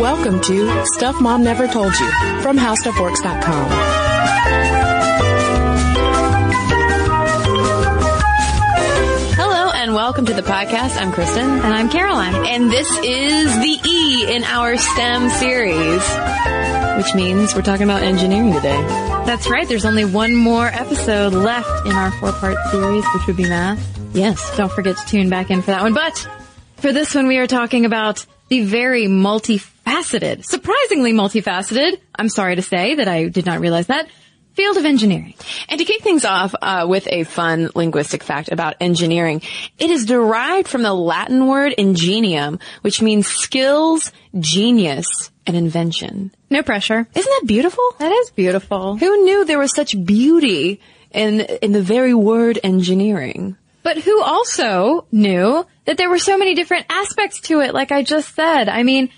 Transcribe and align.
Welcome 0.00 0.40
to 0.42 0.84
Stuff 0.86 1.20
Mom 1.20 1.42
Never 1.42 1.66
Told 1.66 1.92
You 1.98 2.08
from 2.40 2.56
HowStuffWorks.com. 2.56 3.68
Hello 9.34 9.70
and 9.74 9.94
welcome 9.94 10.24
to 10.26 10.32
the 10.32 10.42
podcast. 10.42 10.96
I'm 11.00 11.10
Cristen. 11.10 11.44
And 11.44 11.74
I'm 11.74 11.88
Caroline. 11.88 12.34
And 12.46 12.70
this 12.70 12.88
is 12.98 13.54
the 13.56 13.78
E 13.88 14.34
in 14.36 14.44
our 14.44 14.76
STEM 14.76 15.30
series, 15.30 16.02
which 16.96 17.14
means 17.16 17.56
we're 17.56 17.62
talking 17.62 17.84
about 17.84 18.02
engineering 18.02 18.52
today. 18.52 18.80
That's 19.26 19.50
right. 19.50 19.66
There's 19.66 19.84
only 19.84 20.04
one 20.04 20.36
more 20.36 20.68
episode 20.68 21.32
left 21.34 21.86
in 21.86 21.92
our 21.92 22.12
four 22.12 22.30
part 22.32 22.56
series, 22.70 23.04
which 23.14 23.26
would 23.26 23.36
be 23.36 23.48
math. 23.48 23.98
Yes. 24.14 24.56
Don't 24.56 24.70
forget 24.70 24.96
to 24.96 25.06
tune 25.06 25.28
back 25.28 25.50
in 25.50 25.60
for 25.60 25.72
that 25.72 25.82
one. 25.82 25.92
But 25.94 26.28
for 26.76 26.92
this 26.92 27.14
one, 27.16 27.26
we 27.26 27.38
are 27.38 27.48
talking 27.48 27.84
about 27.84 28.24
the 28.48 28.64
very 28.64 29.06
multifaceted, 29.06 29.74
surprisingly 30.02 31.12
multifaceted, 31.12 31.98
I'm 32.14 32.28
sorry 32.28 32.56
to 32.56 32.62
say 32.62 32.96
that 32.96 33.08
I 33.08 33.28
did 33.28 33.46
not 33.46 33.60
realize 33.60 33.86
that, 33.88 34.08
field 34.58 34.76
of 34.76 34.84
engineering. 34.84 35.34
And 35.68 35.78
to 35.78 35.84
kick 35.84 36.02
things 36.02 36.24
off 36.24 36.52
uh, 36.60 36.84
with 36.88 37.06
a 37.06 37.22
fun 37.22 37.70
linguistic 37.76 38.24
fact 38.24 38.50
about 38.50 38.74
engineering, 38.80 39.40
it 39.78 39.88
is 39.88 40.04
derived 40.04 40.66
from 40.66 40.82
the 40.82 40.92
Latin 40.92 41.46
word 41.46 41.72
ingenium, 41.78 42.58
which 42.80 43.00
means 43.00 43.28
skills, 43.28 44.10
genius, 44.38 45.06
and 45.46 45.56
invention. 45.56 46.32
No 46.50 46.64
pressure. 46.64 47.06
Isn't 47.14 47.32
that 47.40 47.46
beautiful? 47.46 47.84
That 48.00 48.10
is 48.10 48.30
beautiful. 48.30 48.96
Who 48.96 49.24
knew 49.24 49.44
there 49.44 49.60
was 49.60 49.72
such 49.72 49.94
beauty 50.04 50.80
in 51.12 51.40
in 51.40 51.72
the 51.72 51.82
very 51.82 52.14
word 52.14 52.58
engineering? 52.64 53.56
But 53.84 53.98
who 53.98 54.20
also 54.22 55.06
knew 55.12 55.64
that 55.84 55.96
there 55.96 56.10
were 56.10 56.18
so 56.18 56.36
many 56.36 56.54
different 56.54 56.86
aspects 56.90 57.40
to 57.42 57.60
it, 57.60 57.72
like 57.72 57.92
I 57.92 58.02
just 58.02 58.34
said. 58.34 58.68
I 58.68 58.82
mean, 58.82 59.08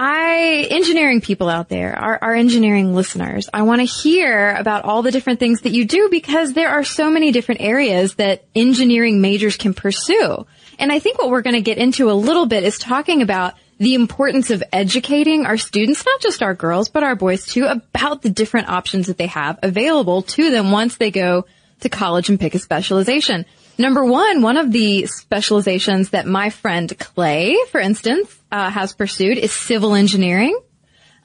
I, 0.00 0.68
engineering 0.70 1.20
people 1.20 1.48
out 1.48 1.68
there, 1.68 1.98
our, 1.98 2.20
our 2.22 2.34
engineering 2.36 2.94
listeners, 2.94 3.48
I 3.52 3.62
want 3.62 3.80
to 3.80 3.84
hear 3.84 4.54
about 4.54 4.84
all 4.84 5.02
the 5.02 5.10
different 5.10 5.40
things 5.40 5.62
that 5.62 5.72
you 5.72 5.86
do 5.86 6.08
because 6.08 6.52
there 6.52 6.68
are 6.68 6.84
so 6.84 7.10
many 7.10 7.32
different 7.32 7.62
areas 7.62 8.14
that 8.14 8.44
engineering 8.54 9.20
majors 9.20 9.56
can 9.56 9.74
pursue. 9.74 10.46
And 10.78 10.92
I 10.92 11.00
think 11.00 11.18
what 11.18 11.30
we're 11.30 11.42
going 11.42 11.56
to 11.56 11.62
get 11.62 11.78
into 11.78 12.12
a 12.12 12.12
little 12.12 12.46
bit 12.46 12.62
is 12.62 12.78
talking 12.78 13.22
about 13.22 13.54
the 13.78 13.94
importance 13.94 14.50
of 14.50 14.62
educating 14.72 15.46
our 15.46 15.56
students, 15.56 16.06
not 16.06 16.20
just 16.20 16.44
our 16.44 16.54
girls, 16.54 16.88
but 16.88 17.02
our 17.02 17.16
boys 17.16 17.44
too, 17.44 17.66
about 17.66 18.22
the 18.22 18.30
different 18.30 18.68
options 18.68 19.08
that 19.08 19.18
they 19.18 19.26
have 19.26 19.58
available 19.64 20.22
to 20.22 20.52
them 20.52 20.70
once 20.70 20.96
they 20.96 21.10
go 21.10 21.44
to 21.80 21.88
college 21.88 22.28
and 22.28 22.38
pick 22.38 22.54
a 22.54 22.60
specialization. 22.60 23.44
Number 23.78 24.04
one, 24.04 24.42
one 24.42 24.58
of 24.58 24.70
the 24.70 25.06
specializations 25.06 26.10
that 26.10 26.24
my 26.24 26.50
friend 26.50 26.96
Clay, 26.98 27.56
for 27.72 27.80
instance, 27.80 28.37
uh, 28.50 28.70
has 28.70 28.92
pursued 28.92 29.38
is 29.38 29.52
civil 29.52 29.94
engineering. 29.94 30.58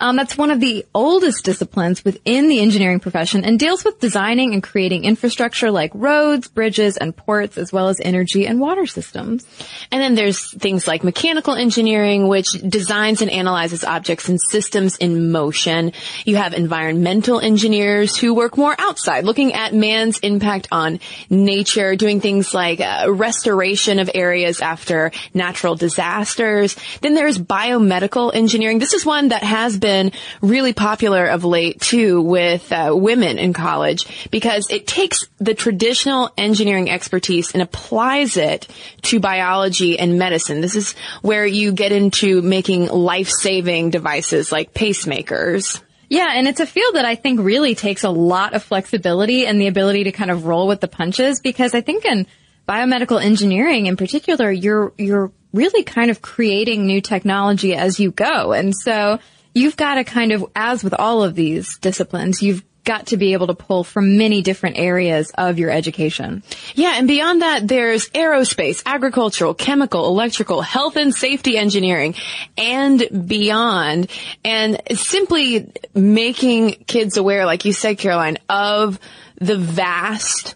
Um, 0.04 0.18
that's 0.18 0.38
one 0.38 0.52
of 0.52 0.60
the 0.60 0.86
oldest 0.94 1.46
disciplines 1.46 2.04
within 2.04 2.50
the 2.50 2.60
engineering 2.60 3.00
profession 3.00 3.46
and 3.46 3.58
deals 3.58 3.86
with 3.86 4.02
designing 4.02 4.54
and 4.54 4.62
creating 4.62 5.06
infrastructure 5.06 5.72
like 5.72 5.92
roads, 5.94 6.50
bridges, 6.50 6.98
and 6.98 7.16
ports, 7.16 7.58
as 7.58 7.72
well 7.72 7.88
as 7.88 8.02
energy 8.02 8.46
and 8.46 8.60
water 8.60 8.86
systems. 8.86 9.46
And 9.92 10.02
then 10.02 10.16
there's 10.16 10.52
things 10.56 10.88
like 10.88 11.06
mechanical 11.06 11.56
engineering, 11.56 12.28
which 12.28 12.52
designs 12.52 13.22
and 13.22 13.32
analyzes 13.32 13.86
objects 13.86 14.28
and 14.28 14.42
systems 14.42 14.98
in 14.98 15.32
motion. 15.32 15.94
You 16.26 16.36
have 16.36 16.54
environmental 16.54 17.40
engineers 17.40 18.18
who 18.18 18.34
work 18.34 18.58
more 18.58 18.76
outside, 18.78 19.24
looking 19.24 19.54
at 19.54 19.74
man's 19.74 20.20
impact 20.20 20.68
on 20.70 21.00
nature, 21.30 21.96
doing 21.96 22.20
things 22.20 22.54
like 22.54 22.82
uh, 22.82 23.06
restoration 23.10 24.00
of 24.00 24.12
areas 24.14 24.60
after 24.60 25.14
natural 25.34 25.76
disasters. 25.76 26.76
Then 27.00 27.14
there's 27.14 27.38
biomedical 27.38 28.36
engineering. 28.36 28.80
This 28.80 28.92
is 28.92 29.06
one 29.06 29.30
that 29.30 29.44
has 29.44 29.78
been 29.78 29.93
really 30.42 30.74
popular 30.74 31.26
of 31.26 31.44
late 31.44 31.80
too 31.82 32.22
with 32.22 32.72
uh, 32.72 32.92
women 32.94 33.40
in 33.40 33.54
college 33.54 34.30
because 34.30 34.68
it 34.70 34.88
takes 34.88 35.28
the 35.38 35.54
traditional 35.54 36.32
engineering 36.38 36.90
expertise 36.90 37.54
and 37.54 37.62
applies 37.62 38.38
it 38.38 38.68
to 39.04 39.20
biology 39.20 39.98
and 40.00 40.18
medicine. 40.18 40.62
This 40.62 40.76
is 40.76 40.94
where 41.22 41.46
you 41.46 41.72
get 41.72 41.92
into 41.92 42.42
making 42.42 42.88
life-saving 42.88 43.92
devices 43.92 44.52
like 44.52 44.74
pacemakers. 44.74 45.82
Yeah, 46.10 46.30
and 46.34 46.48
it's 46.48 46.60
a 46.60 46.66
field 46.68 46.96
that 46.96 47.06
I 47.06 47.16
think 47.16 47.40
really 47.40 47.74
takes 47.74 48.04
a 48.04 48.10
lot 48.10 48.54
of 48.54 48.62
flexibility 48.62 49.48
and 49.48 49.60
the 49.60 49.68
ability 49.68 50.04
to 50.04 50.12
kind 50.12 50.30
of 50.30 50.46
roll 50.46 50.68
with 50.68 50.80
the 50.80 50.88
punches 50.88 51.40
because 51.42 51.74
I 51.74 51.82
think 51.82 52.06
in 52.06 52.28
biomedical 52.68 53.22
engineering 53.22 53.88
in 53.88 53.98
particular, 53.98 54.52
you're, 54.52 54.94
you're 54.98 55.32
really 55.54 55.84
kind 55.84 56.12
of 56.12 56.22
creating 56.22 56.86
new 56.86 57.02
technology 57.02 57.76
as 57.76 58.00
you 58.00 58.12
go. 58.12 58.54
And 58.54 58.76
so 58.76 59.20
you've 59.54 59.78
got 59.78 59.96
to 59.96 60.04
kind 60.04 60.32
of, 60.32 60.46
as 60.56 60.84
with 60.84 60.94
all 60.94 61.24
of 61.24 61.36
these 61.36 61.78
disciplines, 61.78 62.42
you've 62.42 62.64
got 62.84 63.08
to 63.08 63.18
be 63.18 63.34
able 63.34 63.48
to 63.48 63.54
pull 63.54 63.84
from 63.84 64.18
many 64.18 64.42
different 64.42 64.78
areas 64.78 65.32
of 65.38 65.58
your 65.58 65.70
education. 65.70 66.44
Yeah, 66.76 66.96
and 66.98 67.08
beyond 67.08 67.42
that, 67.42 67.68
there's 67.68 68.10
aerospace, 68.10 68.84
agricultural, 68.86 69.54
chemical, 69.54 70.08
electrical, 70.08 70.62
health 70.62 70.98
and 70.98 71.16
safety 71.16 71.58
engineering, 71.58 72.16
and 72.58 73.28
beyond. 73.28 74.10
And 74.44 74.82
simply 74.96 75.72
making 75.94 76.72
kids 76.86 77.16
aware, 77.16 77.46
like 77.46 77.66
you 77.66 77.74
said, 77.74 77.98
Caroline, 78.00 78.38
of 78.50 79.00
the 79.40 79.58
vast 79.58 80.56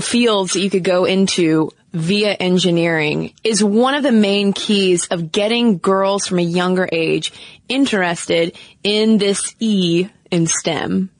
fields 0.00 0.54
that 0.54 0.60
you 0.60 0.70
could 0.70 0.84
go 0.84 1.04
into 1.04 1.70
via 1.92 2.32
engineering 2.32 3.34
is 3.42 3.64
one 3.64 3.94
of 3.94 4.02
the 4.02 4.12
main 4.12 4.52
keys 4.52 5.08
of 5.08 5.32
getting 5.32 5.78
girls 5.78 6.26
from 6.26 6.38
a 6.38 6.42
younger 6.42 6.88
age 6.92 7.32
interested 7.70 8.56
in 8.82 9.18
this 9.18 9.54
E 9.58 10.08
in 10.30 10.46
STEM. 10.46 11.10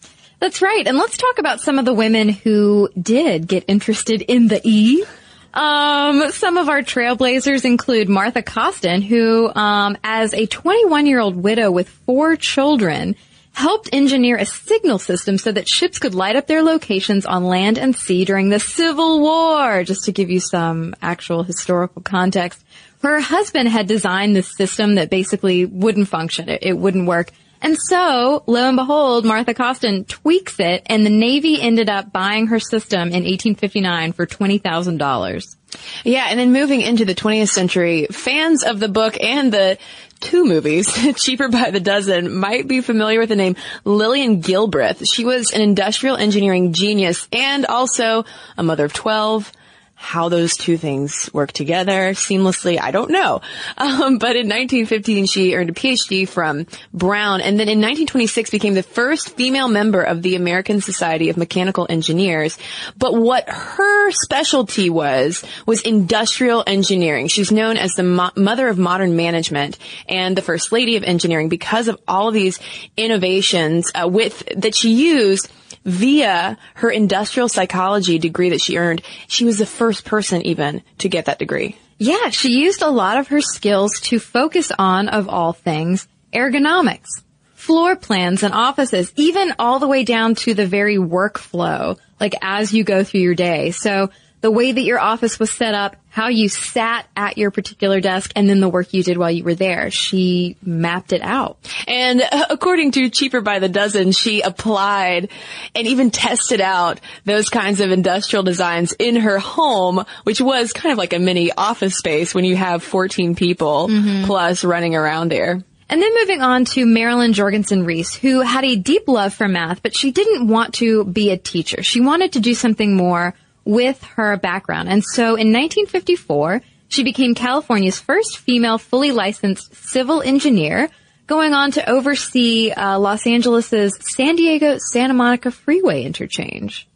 That's 0.40 0.62
right. 0.62 0.86
And 0.86 0.96
let's 0.96 1.16
talk 1.16 1.38
about 1.38 1.60
some 1.60 1.78
of 1.78 1.84
the 1.84 1.94
women 1.94 2.30
who 2.30 2.88
did 3.00 3.46
get 3.46 3.64
interested 3.68 4.22
in 4.22 4.48
the 4.48 4.60
E. 4.64 5.04
Um, 5.52 6.30
some 6.30 6.56
of 6.56 6.68
our 6.68 6.80
trailblazers 6.80 7.64
include 7.64 8.08
Martha 8.08 8.42
Coston, 8.42 9.02
who, 9.02 9.52
um, 9.54 9.98
as 10.02 10.32
a 10.32 10.46
21 10.46 11.06
year 11.06 11.20
old 11.20 11.36
widow 11.36 11.70
with 11.70 11.88
four 11.88 12.36
children, 12.36 13.16
helped 13.52 13.90
engineer 13.92 14.36
a 14.36 14.46
signal 14.46 14.98
system 14.98 15.36
so 15.36 15.52
that 15.52 15.68
ships 15.68 15.98
could 15.98 16.14
light 16.14 16.36
up 16.36 16.46
their 16.46 16.62
locations 16.62 17.26
on 17.26 17.44
land 17.44 17.78
and 17.78 17.94
sea 17.94 18.24
during 18.24 18.48
the 18.48 18.60
Civil 18.60 19.20
War. 19.20 19.84
Just 19.84 20.04
to 20.04 20.12
give 20.12 20.30
you 20.30 20.40
some 20.40 20.94
actual 21.02 21.42
historical 21.42 22.00
context. 22.00 22.64
Her 23.02 23.20
husband 23.20 23.68
had 23.68 23.86
designed 23.86 24.36
this 24.36 24.54
system 24.54 24.96
that 24.96 25.10
basically 25.10 25.64
wouldn't 25.64 26.08
function. 26.08 26.48
It, 26.48 26.62
it 26.62 26.78
wouldn't 26.78 27.06
work. 27.06 27.32
And 27.62 27.76
so, 27.78 28.42
lo 28.46 28.68
and 28.68 28.76
behold, 28.76 29.26
Martha 29.26 29.52
Coston 29.52 30.04
tweaks 30.06 30.58
it 30.60 30.82
and 30.86 31.04
the 31.04 31.10
Navy 31.10 31.60
ended 31.60 31.90
up 31.90 32.10
buying 32.10 32.46
her 32.46 32.58
system 32.58 33.08
in 33.08 33.24
1859 33.24 34.12
for 34.12 34.26
$20,000. 34.26 35.56
Yeah, 36.04 36.26
and 36.28 36.40
then 36.40 36.52
moving 36.52 36.80
into 36.80 37.04
the 37.04 37.14
20th 37.14 37.50
century, 37.50 38.06
fans 38.10 38.64
of 38.64 38.80
the 38.80 38.88
book 38.88 39.22
and 39.22 39.52
the 39.52 39.78
two 40.20 40.44
movies, 40.44 40.92
Cheaper 41.22 41.48
by 41.48 41.70
the 41.70 41.80
Dozen, 41.80 42.34
might 42.34 42.66
be 42.66 42.80
familiar 42.80 43.20
with 43.20 43.28
the 43.28 43.36
name 43.36 43.56
Lillian 43.84 44.42
Gilbreth. 44.42 45.04
She 45.12 45.24
was 45.24 45.52
an 45.52 45.60
industrial 45.60 46.16
engineering 46.16 46.72
genius 46.72 47.28
and 47.32 47.66
also 47.66 48.24
a 48.56 48.62
mother 48.62 48.86
of 48.86 48.94
12, 48.94 49.52
how 50.00 50.30
those 50.30 50.56
two 50.56 50.78
things 50.78 51.28
work 51.34 51.52
together 51.52 52.14
seamlessly, 52.14 52.80
I 52.80 52.90
don't 52.90 53.10
know. 53.10 53.42
Um, 53.80 54.18
but 54.18 54.36
in 54.36 54.46
1915, 54.46 55.26
she 55.26 55.54
earned 55.54 55.70
a 55.70 55.72
PhD 55.72 56.28
from 56.28 56.66
Brown, 56.92 57.40
and 57.40 57.58
then 57.58 57.68
in 57.68 57.78
1926 57.78 58.50
became 58.50 58.74
the 58.74 58.82
first 58.82 59.36
female 59.36 59.68
member 59.68 60.02
of 60.02 60.22
the 60.22 60.36
American 60.36 60.80
Society 60.80 61.28
of 61.28 61.36
Mechanical 61.36 61.86
Engineers. 61.88 62.58
But 62.96 63.14
what 63.14 63.48
her 63.48 64.10
specialty 64.12 64.90
was 64.90 65.44
was 65.66 65.82
industrial 65.82 66.62
engineering. 66.66 67.28
She's 67.28 67.50
known 67.50 67.76
as 67.76 67.92
the 67.92 68.02
mo- 68.02 68.32
mother 68.36 68.68
of 68.68 68.78
modern 68.78 69.16
management 69.16 69.78
and 70.08 70.36
the 70.36 70.42
first 70.42 70.72
lady 70.72 70.96
of 70.96 71.04
engineering 71.04 71.48
because 71.48 71.88
of 71.88 71.98
all 72.06 72.28
of 72.28 72.34
these 72.34 72.60
innovations 72.96 73.90
uh, 73.94 74.08
with 74.08 74.42
that 74.56 74.74
she 74.74 74.92
used 74.92 75.50
via 75.84 76.58
her 76.74 76.90
industrial 76.90 77.48
psychology 77.48 78.18
degree 78.18 78.50
that 78.50 78.60
she 78.60 78.76
earned. 78.76 79.02
She 79.28 79.44
was 79.44 79.58
the 79.58 79.66
first 79.66 80.04
person 80.04 80.42
even 80.42 80.82
to 80.98 81.08
get 81.08 81.26
that 81.26 81.38
degree. 81.38 81.76
Yeah, 81.98 82.30
she 82.30 82.60
used 82.60 82.82
a 82.82 82.88
lot 82.88 83.18
of 83.18 83.28
her 83.28 83.40
skills 83.40 84.00
to 84.04 84.18
focus 84.18 84.72
on, 84.78 85.08
of 85.08 85.28
all 85.28 85.52
things, 85.52 86.08
ergonomics, 86.32 87.08
floor 87.54 87.94
plans 87.94 88.42
and 88.42 88.54
offices, 88.54 89.12
even 89.16 89.52
all 89.58 89.78
the 89.78 89.88
way 89.88 90.02
down 90.02 90.34
to 90.36 90.54
the 90.54 90.66
very 90.66 90.96
workflow, 90.96 91.98
like 92.18 92.34
as 92.40 92.72
you 92.72 92.84
go 92.84 93.04
through 93.04 93.20
your 93.20 93.34
day. 93.34 93.70
So 93.70 94.10
the 94.40 94.50
way 94.50 94.72
that 94.72 94.82
your 94.82 94.98
office 94.98 95.38
was 95.38 95.50
set 95.50 95.74
up, 95.74 95.96
how 96.08 96.28
you 96.28 96.48
sat 96.48 97.06
at 97.16 97.36
your 97.36 97.50
particular 97.50 98.00
desk, 98.00 98.32
and 98.34 98.48
then 98.48 98.60
the 98.60 98.68
work 98.68 98.92
you 98.92 99.02
did 99.02 99.18
while 99.18 99.30
you 99.30 99.44
were 99.44 99.54
there. 99.54 99.90
She 99.90 100.56
mapped 100.62 101.12
it 101.12 101.22
out. 101.22 101.58
And 101.86 102.22
according 102.48 102.92
to 102.92 103.10
Cheaper 103.10 103.40
by 103.40 103.58
the 103.58 103.68
Dozen, 103.68 104.12
she 104.12 104.40
applied 104.40 105.30
and 105.74 105.86
even 105.86 106.10
tested 106.10 106.60
out 106.60 107.00
those 107.24 107.48
kinds 107.48 107.80
of 107.80 107.90
industrial 107.90 108.42
designs 108.42 108.92
in 108.98 109.16
her 109.16 109.38
home, 109.38 110.04
which 110.24 110.40
was 110.40 110.72
kind 110.72 110.92
of 110.92 110.98
like 110.98 111.12
a 111.12 111.18
mini 111.18 111.52
office 111.52 111.96
space 111.96 112.34
when 112.34 112.44
you 112.44 112.56
have 112.56 112.82
14 112.82 113.34
people 113.34 113.88
mm-hmm. 113.88 114.24
plus 114.24 114.64
running 114.64 114.96
around 114.96 115.30
there. 115.30 115.62
And 115.90 116.00
then 116.00 116.14
moving 116.14 116.40
on 116.40 116.64
to 116.66 116.86
Marilyn 116.86 117.32
Jorgenson 117.32 117.84
Reece, 117.84 118.14
who 118.14 118.42
had 118.42 118.64
a 118.64 118.76
deep 118.76 119.08
love 119.08 119.34
for 119.34 119.48
math, 119.48 119.82
but 119.82 119.96
she 119.96 120.12
didn't 120.12 120.46
want 120.46 120.74
to 120.74 121.04
be 121.04 121.30
a 121.30 121.36
teacher. 121.36 121.82
She 121.82 122.00
wanted 122.00 122.34
to 122.34 122.40
do 122.40 122.54
something 122.54 122.94
more 122.94 123.34
with 123.64 124.02
her 124.16 124.36
background. 124.36 124.88
And 124.88 125.04
so 125.04 125.36
in 125.36 125.52
1954, 125.52 126.62
she 126.88 127.04
became 127.04 127.34
California's 127.34 128.00
first 128.00 128.38
female 128.38 128.78
fully 128.78 129.12
licensed 129.12 129.74
civil 129.74 130.22
engineer, 130.22 130.88
going 131.26 131.54
on 131.54 131.70
to 131.72 131.88
oversee 131.88 132.72
uh, 132.72 132.98
Los 132.98 133.26
Angeles's 133.26 133.96
San 134.00 134.34
Diego 134.34 134.76
Santa 134.78 135.14
Monica 135.14 135.52
freeway 135.52 136.02
interchange. 136.02 136.88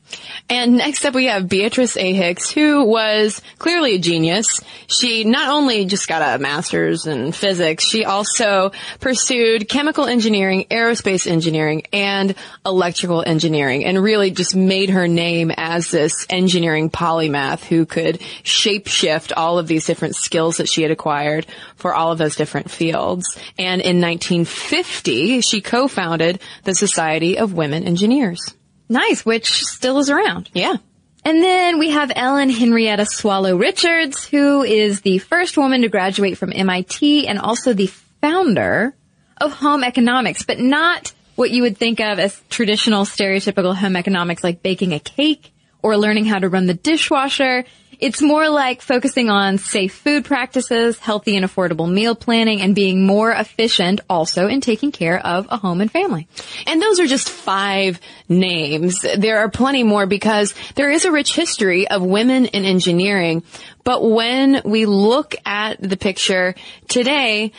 And 0.49 0.77
next 0.77 1.05
up 1.05 1.15
we 1.15 1.27
have 1.27 1.49
Beatrice 1.49 1.97
A. 1.97 2.13
Hicks, 2.13 2.51
who 2.51 2.85
was 2.85 3.41
clearly 3.59 3.95
a 3.95 3.99
genius. 3.99 4.61
She 4.87 5.25
not 5.25 5.49
only 5.49 5.87
just 5.87 6.09
got 6.09 6.35
a 6.35 6.43
master's 6.43 7.07
in 7.07 7.33
physics, 7.33 7.85
she 7.89 8.05
also 8.05 8.73
pursued 9.01 9.69
chemical 9.69 10.07
engineering, 10.07 10.67
aerospace 10.71 11.27
engineering, 11.27 11.85
and 11.93 12.35
electrical 12.67 13.23
engineering, 13.27 13.85
and 13.85 14.03
really 14.03 14.31
just 14.31 14.55
made 14.55 14.91
her 14.91 15.09
name 15.09 15.51
as 15.57 15.91
this 15.91 16.27
engineering 16.29 16.91
polymath 16.91 17.65
who 17.65 17.87
could 17.87 18.21
shapeshift 18.43 19.33
all 19.37 19.59
of 19.59 19.67
these 19.67 19.87
different 19.87 20.17
skills 20.17 20.59
that 20.59 20.69
she 20.69 20.83
had 20.83 20.91
acquired 20.91 21.47
for 21.77 21.95
all 21.95 22.13
of 22.13 22.19
those 22.19 22.37
different 22.37 22.71
fields. 22.71 23.39
And 23.59 23.81
in 23.81 24.01
1950, 24.01 25.41
she 25.41 25.61
co-founded 25.61 26.41
the 26.65 26.75
Society 26.75 27.39
of 27.39 27.55
Women 27.55 27.85
Engineers. 27.85 28.55
Nice, 28.89 29.25
which 29.25 29.65
still 29.65 29.99
is 29.99 30.11
around. 30.11 30.51
Yeah. 30.53 30.77
And 31.25 31.43
then 31.43 31.79
we 31.79 31.91
have 31.91 32.13
Ellen 32.15 32.51
Henrietta 32.51 33.07
Swallow 33.07 33.57
Richards, 33.57 34.25
who 34.27 34.63
is 34.63 35.01
the 35.01 35.19
first 35.19 35.57
woman 35.57 35.81
to 35.83 35.89
graduate 35.89 36.37
from 36.37 36.53
MIT 36.53 37.27
and 37.27 37.39
also 37.39 37.73
the 37.73 37.87
founder 38.21 38.95
of 39.41 39.53
home 39.53 39.83
economics, 39.85 40.43
but 40.43 40.59
not 40.59 41.13
what 41.35 41.51
you 41.51 41.63
would 41.63 41.79
think 41.79 41.99
of 42.01 42.19
as 42.19 42.41
traditional 42.51 43.05
stereotypical 43.05 43.75
home 43.75 43.97
economics 43.97 44.45
like 44.45 44.63
baking 44.63 44.93
a 44.93 45.01
cake 45.01 45.53
or 45.83 45.97
learning 45.97 46.27
how 46.27 46.39
to 46.39 46.49
run 46.49 46.67
the 46.67 46.75
dishwasher. 46.75 47.65
It's 48.01 48.21
more 48.21 48.49
like 48.49 48.83
focusing 48.83 49.31
on 49.31 49.59
safe 49.59 49.95
food 49.95 50.25
practices, 50.25 50.99
healthy 50.99 51.37
and 51.37 51.45
affordable 51.45 51.91
meal 51.91 52.15
planning, 52.15 52.61
and 52.61 52.75
being 52.75 53.07
more 53.07 53.33
efficient 53.33 54.01
also 54.09 54.47
in 54.47 54.61
taking 54.61 54.93
care 54.93 55.19
of 55.19 55.47
a 55.51 55.57
home 55.57 55.81
and 55.81 55.91
family. 55.91 56.29
And 56.67 56.81
those 56.81 57.01
are 57.01 57.07
just 57.07 57.29
five 57.29 58.01
names. 58.29 59.05
There 59.17 59.39
are 59.39 59.49
plenty 59.49 59.83
more 59.83 60.07
because 60.07 60.55
there 60.75 60.91
is 60.91 61.05
a 61.05 61.13
rich 61.13 61.35
history 61.35 61.89
of 61.89 62.03
women 62.03 62.47
in 62.47 62.65
engineering. 62.65 63.43
But 63.85 64.03
when 64.03 64.63
we 64.65 64.87
look 64.87 65.37
at 65.45 65.81
the 65.81 65.97
picture 65.97 66.55
today, 66.89 67.53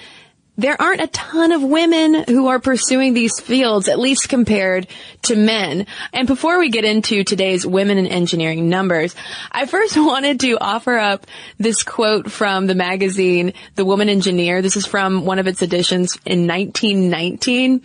there 0.58 0.80
aren't 0.82 1.02
a 1.02 1.08
ton 1.08 1.52
of 1.52 1.62
women 1.64 2.24
who 2.28 2.48
are 2.48 2.60
pursuing 2.60 3.14
these 3.14 3.40
fields, 3.40 3.88
at 3.88 4.00
least 4.00 4.30
compared 4.30 4.88
to 5.24 5.36
men. 5.36 5.86
And 6.14 6.28
before 6.28 6.60
we 6.60 6.70
get 6.70 6.86
into 6.86 7.24
today's 7.24 7.66
women 7.66 7.98
in 7.98 8.08
engineering 8.08 8.70
numbers, 8.70 9.16
I 9.52 9.66
first 9.66 9.98
wanted 9.98 10.40
to 10.42 10.58
offer 10.60 10.98
up 10.98 11.28
this 11.58 11.84
quote 11.84 12.32
from 12.32 12.68
the 12.68 12.76
magazine, 12.76 13.54
The 13.76 13.86
Woman 13.86 14.10
Engineer. 14.10 14.62
This 14.62 14.78
is 14.78 14.86
from 14.86 15.26
one 15.26 15.40
of 15.40 15.48
its 15.48 15.62
editions 15.62 16.18
in 16.26 16.48
1919. 16.48 17.82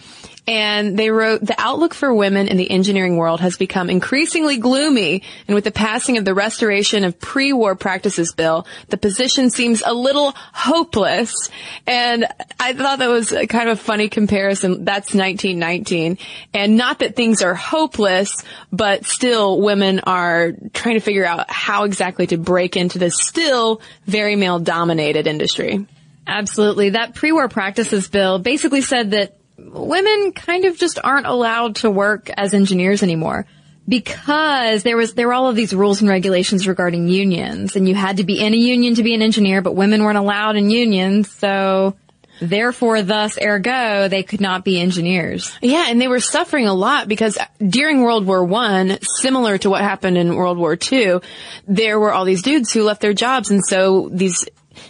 And 0.46 0.98
they 0.98 1.10
wrote, 1.10 1.42
the 1.42 1.54
outlook 1.58 1.94
for 1.94 2.12
women 2.12 2.48
in 2.48 2.56
the 2.56 2.70
engineering 2.70 3.16
world 3.16 3.40
has 3.40 3.56
become 3.56 3.90
increasingly 3.90 4.56
gloomy. 4.56 5.22
And 5.46 5.54
with 5.54 5.64
the 5.64 5.70
passing 5.70 6.18
of 6.18 6.24
the 6.24 6.34
restoration 6.34 7.04
of 7.04 7.20
pre-war 7.20 7.76
practices 7.76 8.32
bill, 8.32 8.66
the 8.88 8.96
position 8.96 9.50
seems 9.50 9.82
a 9.84 9.92
little 9.92 10.32
hopeless. 10.52 11.50
And 11.86 12.26
I 12.58 12.72
thought 12.72 12.98
that 12.98 13.08
was 13.08 13.30
kind 13.30 13.68
of 13.68 13.78
a 13.78 13.82
funny 13.82 14.08
comparison. 14.08 14.84
That's 14.84 15.14
1919. 15.14 16.18
And 16.54 16.76
not 16.76 17.00
that 17.00 17.16
things 17.16 17.42
are 17.42 17.54
hopeless, 17.54 18.42
but 18.72 19.04
still 19.04 19.60
women 19.60 20.00
are 20.00 20.52
trying 20.72 20.94
to 20.94 21.00
figure 21.00 21.26
out 21.26 21.50
how 21.50 21.84
exactly 21.84 22.26
to 22.28 22.38
break 22.38 22.76
into 22.76 22.98
this 22.98 23.18
still 23.18 23.82
very 24.06 24.36
male 24.36 24.58
dominated 24.58 25.26
industry. 25.26 25.86
Absolutely. 26.26 26.90
That 26.90 27.14
pre-war 27.14 27.48
practices 27.48 28.08
bill 28.08 28.38
basically 28.38 28.82
said 28.82 29.12
that 29.12 29.36
women 29.66 30.32
kind 30.32 30.64
of 30.64 30.76
just 30.78 30.98
aren't 31.02 31.26
allowed 31.26 31.76
to 31.76 31.90
work 31.90 32.30
as 32.36 32.54
engineers 32.54 33.02
anymore 33.02 33.46
because 33.88 34.82
there 34.82 34.96
was 34.96 35.14
there 35.14 35.26
were 35.26 35.32
all 35.32 35.48
of 35.48 35.56
these 35.56 35.74
rules 35.74 36.00
and 36.00 36.08
regulations 36.08 36.68
regarding 36.68 37.08
unions 37.08 37.76
and 37.76 37.88
you 37.88 37.94
had 37.94 38.18
to 38.18 38.24
be 38.24 38.40
in 38.40 38.54
a 38.54 38.56
union 38.56 38.94
to 38.94 39.02
be 39.02 39.14
an 39.14 39.22
engineer 39.22 39.62
but 39.62 39.74
women 39.74 40.02
weren't 40.04 40.18
allowed 40.18 40.54
in 40.56 40.70
unions 40.70 41.30
so 41.30 41.96
therefore 42.40 43.02
thus 43.02 43.36
ergo 43.42 44.06
they 44.08 44.22
could 44.22 44.40
not 44.40 44.64
be 44.64 44.80
engineers 44.80 45.52
Yeah, 45.60 45.86
and 45.88 46.00
they 46.00 46.08
were 46.08 46.20
suffering 46.20 46.66
a 46.66 46.74
lot 46.74 47.08
because 47.08 47.36
during 47.58 48.02
World 48.02 48.26
War 48.26 48.44
One, 48.44 48.98
similar 49.02 49.58
to 49.58 49.70
what 49.70 49.82
happened 49.82 50.16
in 50.16 50.36
World 50.36 50.56
War 50.56 50.76
Two, 50.76 51.20
there 51.66 51.98
were 51.98 52.12
all 52.12 52.24
these 52.24 52.42
dudes 52.42 52.72
who 52.72 52.84
left 52.84 53.02
their 53.02 53.12
jobs, 53.12 53.50
and 53.50 53.62
so 53.64 54.08
these 54.12 54.48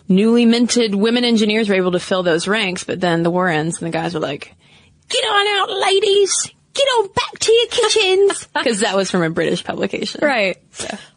newly 0.08 0.44
minted 0.44 0.94
women 0.94 1.24
engineers 1.24 1.68
were 1.68 1.74
able 1.74 1.92
to 1.92 1.98
fill 1.98 2.22
those 2.22 2.46
ranks. 2.46 2.84
But 2.84 3.00
then 3.00 3.24
the 3.24 3.30
war 3.30 3.48
ends, 3.48 3.82
and 3.82 3.92
the 3.92 3.96
guys 3.98 4.14
were 4.14 4.20
like, 4.20 4.54
"Get 5.10 5.24
on 5.24 5.46
out, 5.60 5.70
ladies! 5.78 6.50
Get 6.72 6.84
on 6.84 7.08
back 7.08 7.38
to 7.40 7.52
your 7.52 7.66
kitchens!" 7.66 8.46
Because 8.54 8.80
that 8.80 8.96
was 8.96 9.10
from 9.10 9.22
a 9.22 9.30
British 9.30 9.64
publication, 9.64 10.20
Right. 10.22 10.56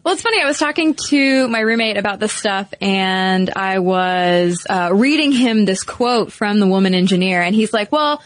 Well, 0.04 0.14
it's 0.14 0.22
funny. 0.24 0.42
I 0.42 0.46
was 0.46 0.60
talking 0.60 0.96
to 1.10 1.48
my 1.48 1.62
roommate 1.62 1.96
about 1.98 2.20
this 2.20 2.34
stuff 2.34 2.74
and 2.82 3.50
I 3.56 3.80
was 3.80 4.66
uh, 4.70 4.90
reading 4.94 5.32
him 5.32 5.64
this 5.66 5.84
quote 5.84 6.34
from 6.34 6.60
the 6.60 6.68
woman 6.68 6.94
engineer 6.94 7.42
and 7.42 7.56
he's 7.56 7.72
like, 7.72 7.92
well, 7.92 8.22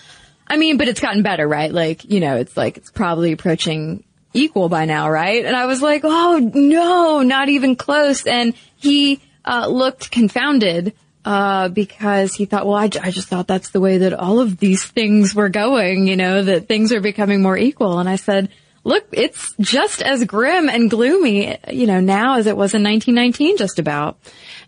I 0.47 0.57
mean, 0.57 0.77
but 0.77 0.87
it's 0.87 0.99
gotten 0.99 1.21
better, 1.21 1.47
right? 1.47 1.71
Like, 1.71 2.09
you 2.09 2.19
know, 2.19 2.37
it's 2.37 2.57
like, 2.57 2.77
it's 2.77 2.89
probably 2.89 3.31
approaching 3.31 4.03
equal 4.33 4.69
by 4.69 4.85
now, 4.85 5.09
right? 5.09 5.45
And 5.45 5.55
I 5.55 5.65
was 5.65 5.81
like, 5.81 6.01
oh 6.03 6.51
no, 6.53 7.21
not 7.21 7.49
even 7.49 7.75
close. 7.75 8.25
And 8.25 8.55
he 8.77 9.21
uh, 9.45 9.67
looked 9.67 10.09
confounded 10.11 10.93
uh, 11.27 11.67
because 11.67 12.33
he 12.33 12.45
thought, 12.45 12.65
well, 12.65 12.77
I 12.77 12.87
just 12.87 13.27
thought 13.27 13.47
that's 13.47 13.71
the 13.71 13.81
way 13.81 13.97
that 13.97 14.13
all 14.13 14.39
of 14.39 14.59
these 14.59 14.85
things 14.85 15.35
were 15.35 15.49
going, 15.49 16.07
you 16.07 16.15
know, 16.15 16.41
that 16.41 16.69
things 16.69 16.93
are 16.93 17.01
becoming 17.01 17.41
more 17.41 17.57
equal. 17.57 17.99
And 17.99 18.07
I 18.07 18.15
said, 18.15 18.47
look, 18.85 19.03
it's 19.11 19.53
just 19.59 20.01
as 20.01 20.23
grim 20.23 20.69
and 20.69 20.89
gloomy, 20.89 21.57
you 21.69 21.85
know, 21.85 21.99
now 21.99 22.37
as 22.37 22.47
it 22.47 22.55
was 22.55 22.73
in 22.73 22.81
1919, 22.81 23.57
just 23.57 23.77
about. 23.77 24.17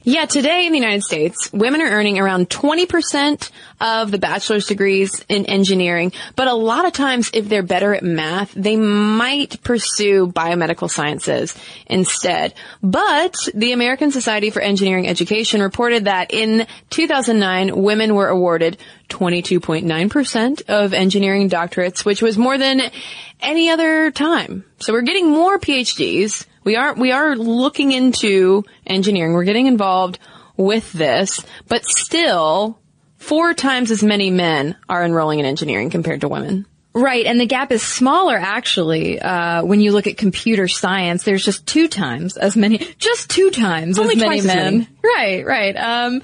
Yeah, 0.04 0.26
today 0.26 0.66
in 0.66 0.72
the 0.72 0.78
United 0.78 1.04
States, 1.04 1.52
women 1.52 1.82
are 1.82 1.90
earning 1.90 2.20
around 2.20 2.50
20% 2.50 3.52
of 3.82 4.12
the 4.12 4.18
bachelor's 4.18 4.66
degrees 4.66 5.26
in 5.28 5.46
engineering, 5.46 6.14
but 6.38 6.48
a 6.48 6.54
lot 6.54 6.86
of 6.86 6.94
times 6.94 7.30
if 7.34 7.50
they're 7.50 7.64
better 7.64 7.94
at 7.94 8.02
math, 8.02 8.54
they 8.54 8.78
might 8.78 9.62
pursue 9.62 10.28
biomedical 10.28 10.90
sciences 10.90 11.54
instead. 11.86 12.54
But 12.82 13.36
the 13.54 13.74
American 13.74 14.12
Society 14.12 14.52
for 14.52 14.62
Engineering 14.62 15.06
Education 15.06 15.62
reported 15.62 16.06
that 16.06 16.32
in 16.34 16.66
2009, 16.92 17.76
women 17.76 18.16
were 18.16 18.30
awarded 18.30 18.78
22.9% 19.10 20.70
of 20.70 20.94
engineering 20.94 21.50
doctorates, 21.50 22.06
which 22.06 22.22
was 22.22 22.38
more 22.38 22.58
than 22.58 22.84
any 23.42 23.70
other 23.70 24.12
time. 24.12 24.64
So 24.80 24.94
we're 24.94 25.02
getting 25.02 25.30
more 25.30 25.60
PhDs. 25.60 26.46
We 26.64 26.76
are, 26.76 26.94
we 26.94 27.12
are 27.12 27.36
looking 27.36 27.92
into 27.92 28.64
engineering. 28.86 29.34
We're 29.34 29.44
getting 29.44 29.68
involved 29.68 30.20
with 30.58 30.92
this, 30.94 31.44
but 31.68 31.86
still 31.86 32.80
four 33.18 33.54
times 33.54 33.92
as 33.92 34.04
many 34.04 34.30
men 34.30 34.76
are 34.88 35.04
enrolling 35.04 35.40
in 35.40 35.46
engineering 35.46 35.90
compared 35.90 36.22
to 36.22 36.28
women. 36.28 36.66
Right, 36.94 37.26
and 37.26 37.40
the 37.40 37.46
gap 37.46 37.72
is 37.72 37.84
smaller 37.84 38.36
actually. 38.36 39.22
Uh, 39.22 39.64
when 39.64 39.80
you 39.80 39.92
look 39.92 40.08
at 40.08 40.18
computer 40.18 40.68
science, 40.68 41.24
there's 41.24 41.46
just 41.46 41.68
two 41.68 41.88
times 41.88 42.36
as 42.36 42.58
many, 42.58 42.80
just 42.98 43.30
two 43.30 43.52
times 43.52 44.00
Only 44.00 44.16
as 44.16 44.20
many 44.20 44.30
twice 44.30 44.40
as 44.42 44.48
men. 44.48 44.74
many. 44.80 44.88
Right, 45.04 45.46
right. 45.46 45.76
Um, 45.78 46.24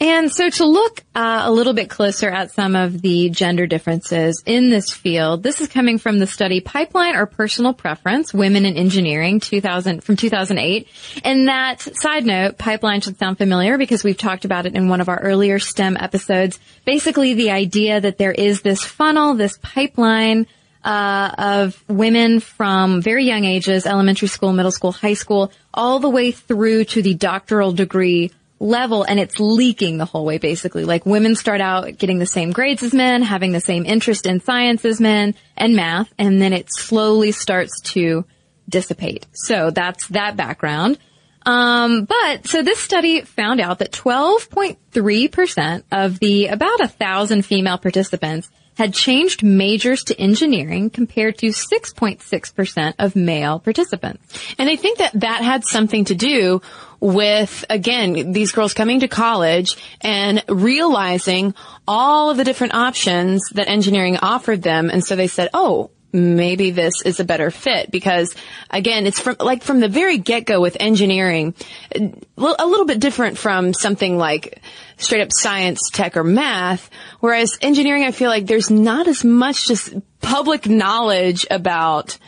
and 0.00 0.32
so 0.32 0.48
to 0.48 0.64
look 0.64 1.02
uh, 1.14 1.42
a 1.44 1.50
little 1.50 1.72
bit 1.72 1.90
closer 1.90 2.28
at 2.30 2.52
some 2.52 2.76
of 2.76 3.02
the 3.02 3.30
gender 3.30 3.66
differences 3.66 4.42
in 4.46 4.70
this 4.70 4.90
field, 4.90 5.42
this 5.42 5.60
is 5.60 5.68
coming 5.68 5.98
from 5.98 6.18
the 6.18 6.26
study 6.26 6.60
Pipeline 6.60 7.16
or 7.16 7.26
Personal 7.26 7.74
Preference, 7.74 8.32
Women 8.32 8.64
in 8.64 8.76
Engineering 8.76 9.40
2000, 9.40 10.04
from 10.04 10.14
2008. 10.16 10.88
And 11.24 11.48
that 11.48 11.80
side 11.80 12.24
note, 12.24 12.58
Pipeline 12.58 13.00
should 13.00 13.18
sound 13.18 13.38
familiar 13.38 13.76
because 13.76 14.04
we've 14.04 14.16
talked 14.16 14.44
about 14.44 14.66
it 14.66 14.76
in 14.76 14.88
one 14.88 15.00
of 15.00 15.08
our 15.08 15.18
earlier 15.20 15.58
STEM 15.58 15.96
episodes. 15.96 16.60
Basically 16.84 17.34
the 17.34 17.50
idea 17.50 18.00
that 18.00 18.18
there 18.18 18.32
is 18.32 18.62
this 18.62 18.84
funnel, 18.84 19.34
this 19.34 19.58
pipeline, 19.60 20.46
uh, 20.84 21.34
of 21.36 21.84
women 21.88 22.40
from 22.40 23.02
very 23.02 23.24
young 23.24 23.44
ages, 23.44 23.84
elementary 23.84 24.28
school, 24.28 24.52
middle 24.52 24.70
school, 24.70 24.92
high 24.92 25.14
school, 25.14 25.52
all 25.74 25.98
the 25.98 26.08
way 26.08 26.30
through 26.30 26.84
to 26.84 27.02
the 27.02 27.14
doctoral 27.14 27.72
degree 27.72 28.30
level 28.60 29.04
and 29.04 29.20
it's 29.20 29.38
leaking 29.38 29.98
the 29.98 30.04
whole 30.04 30.24
way 30.24 30.38
basically. 30.38 30.84
Like 30.84 31.06
women 31.06 31.34
start 31.34 31.60
out 31.60 31.96
getting 31.98 32.18
the 32.18 32.26
same 32.26 32.52
grades 32.52 32.82
as 32.82 32.92
men, 32.92 33.22
having 33.22 33.52
the 33.52 33.60
same 33.60 33.84
interest 33.86 34.26
in 34.26 34.40
science 34.40 34.84
as 34.84 35.00
men 35.00 35.34
and 35.56 35.76
math, 35.76 36.12
and 36.18 36.40
then 36.40 36.52
it 36.52 36.68
slowly 36.72 37.32
starts 37.32 37.80
to 37.92 38.24
dissipate. 38.68 39.26
So 39.32 39.70
that's 39.70 40.08
that 40.08 40.36
background. 40.36 40.98
Um, 41.46 42.04
but 42.04 42.46
so 42.46 42.62
this 42.62 42.78
study 42.78 43.22
found 43.22 43.60
out 43.60 43.78
that 43.78 43.92
12.3% 43.92 45.82
of 45.90 46.18
the 46.18 46.48
about 46.48 46.80
a 46.80 46.88
thousand 46.88 47.46
female 47.46 47.78
participants 47.78 48.50
had 48.78 48.94
changed 48.94 49.42
majors 49.42 50.04
to 50.04 50.18
engineering 50.20 50.88
compared 50.88 51.36
to 51.36 51.48
6.6% 51.48 52.94
of 53.00 53.16
male 53.16 53.58
participants. 53.58 54.54
And 54.56 54.70
I 54.70 54.76
think 54.76 54.98
that 54.98 55.20
that 55.20 55.42
had 55.42 55.64
something 55.64 56.04
to 56.04 56.14
do 56.14 56.62
with, 57.00 57.64
again, 57.68 58.30
these 58.30 58.52
girls 58.52 58.74
coming 58.74 59.00
to 59.00 59.08
college 59.08 59.76
and 60.00 60.44
realizing 60.48 61.54
all 61.88 62.30
of 62.30 62.36
the 62.36 62.44
different 62.44 62.74
options 62.74 63.48
that 63.54 63.66
engineering 63.68 64.16
offered 64.18 64.62
them. 64.62 64.90
And 64.90 65.04
so 65.04 65.16
they 65.16 65.26
said, 65.26 65.50
oh, 65.52 65.90
maybe 66.12 66.70
this 66.70 67.02
is 67.04 67.18
a 67.18 67.24
better 67.24 67.50
fit 67.50 67.90
because 67.90 68.32
again, 68.70 69.06
it's 69.06 69.18
from, 69.18 69.36
like 69.40 69.64
from 69.64 69.80
the 69.80 69.88
very 69.88 70.18
get-go 70.18 70.60
with 70.60 70.76
engineering, 70.78 71.52
a 71.94 72.66
little 72.66 72.86
bit 72.86 73.00
different 73.00 73.38
from 73.38 73.74
something 73.74 74.16
like 74.16 74.62
straight 74.98 75.22
up 75.22 75.30
science, 75.32 75.90
tech, 75.90 76.16
or 76.16 76.24
math. 76.24 76.90
Whereas 77.20 77.58
engineering, 77.60 78.04
I 78.04 78.10
feel 78.10 78.28
like 78.28 78.46
there's 78.46 78.70
not 78.70 79.08
as 79.08 79.24
much 79.24 79.66
just 79.66 79.94
public 80.20 80.68
knowledge 80.68 81.46
about 81.50 82.18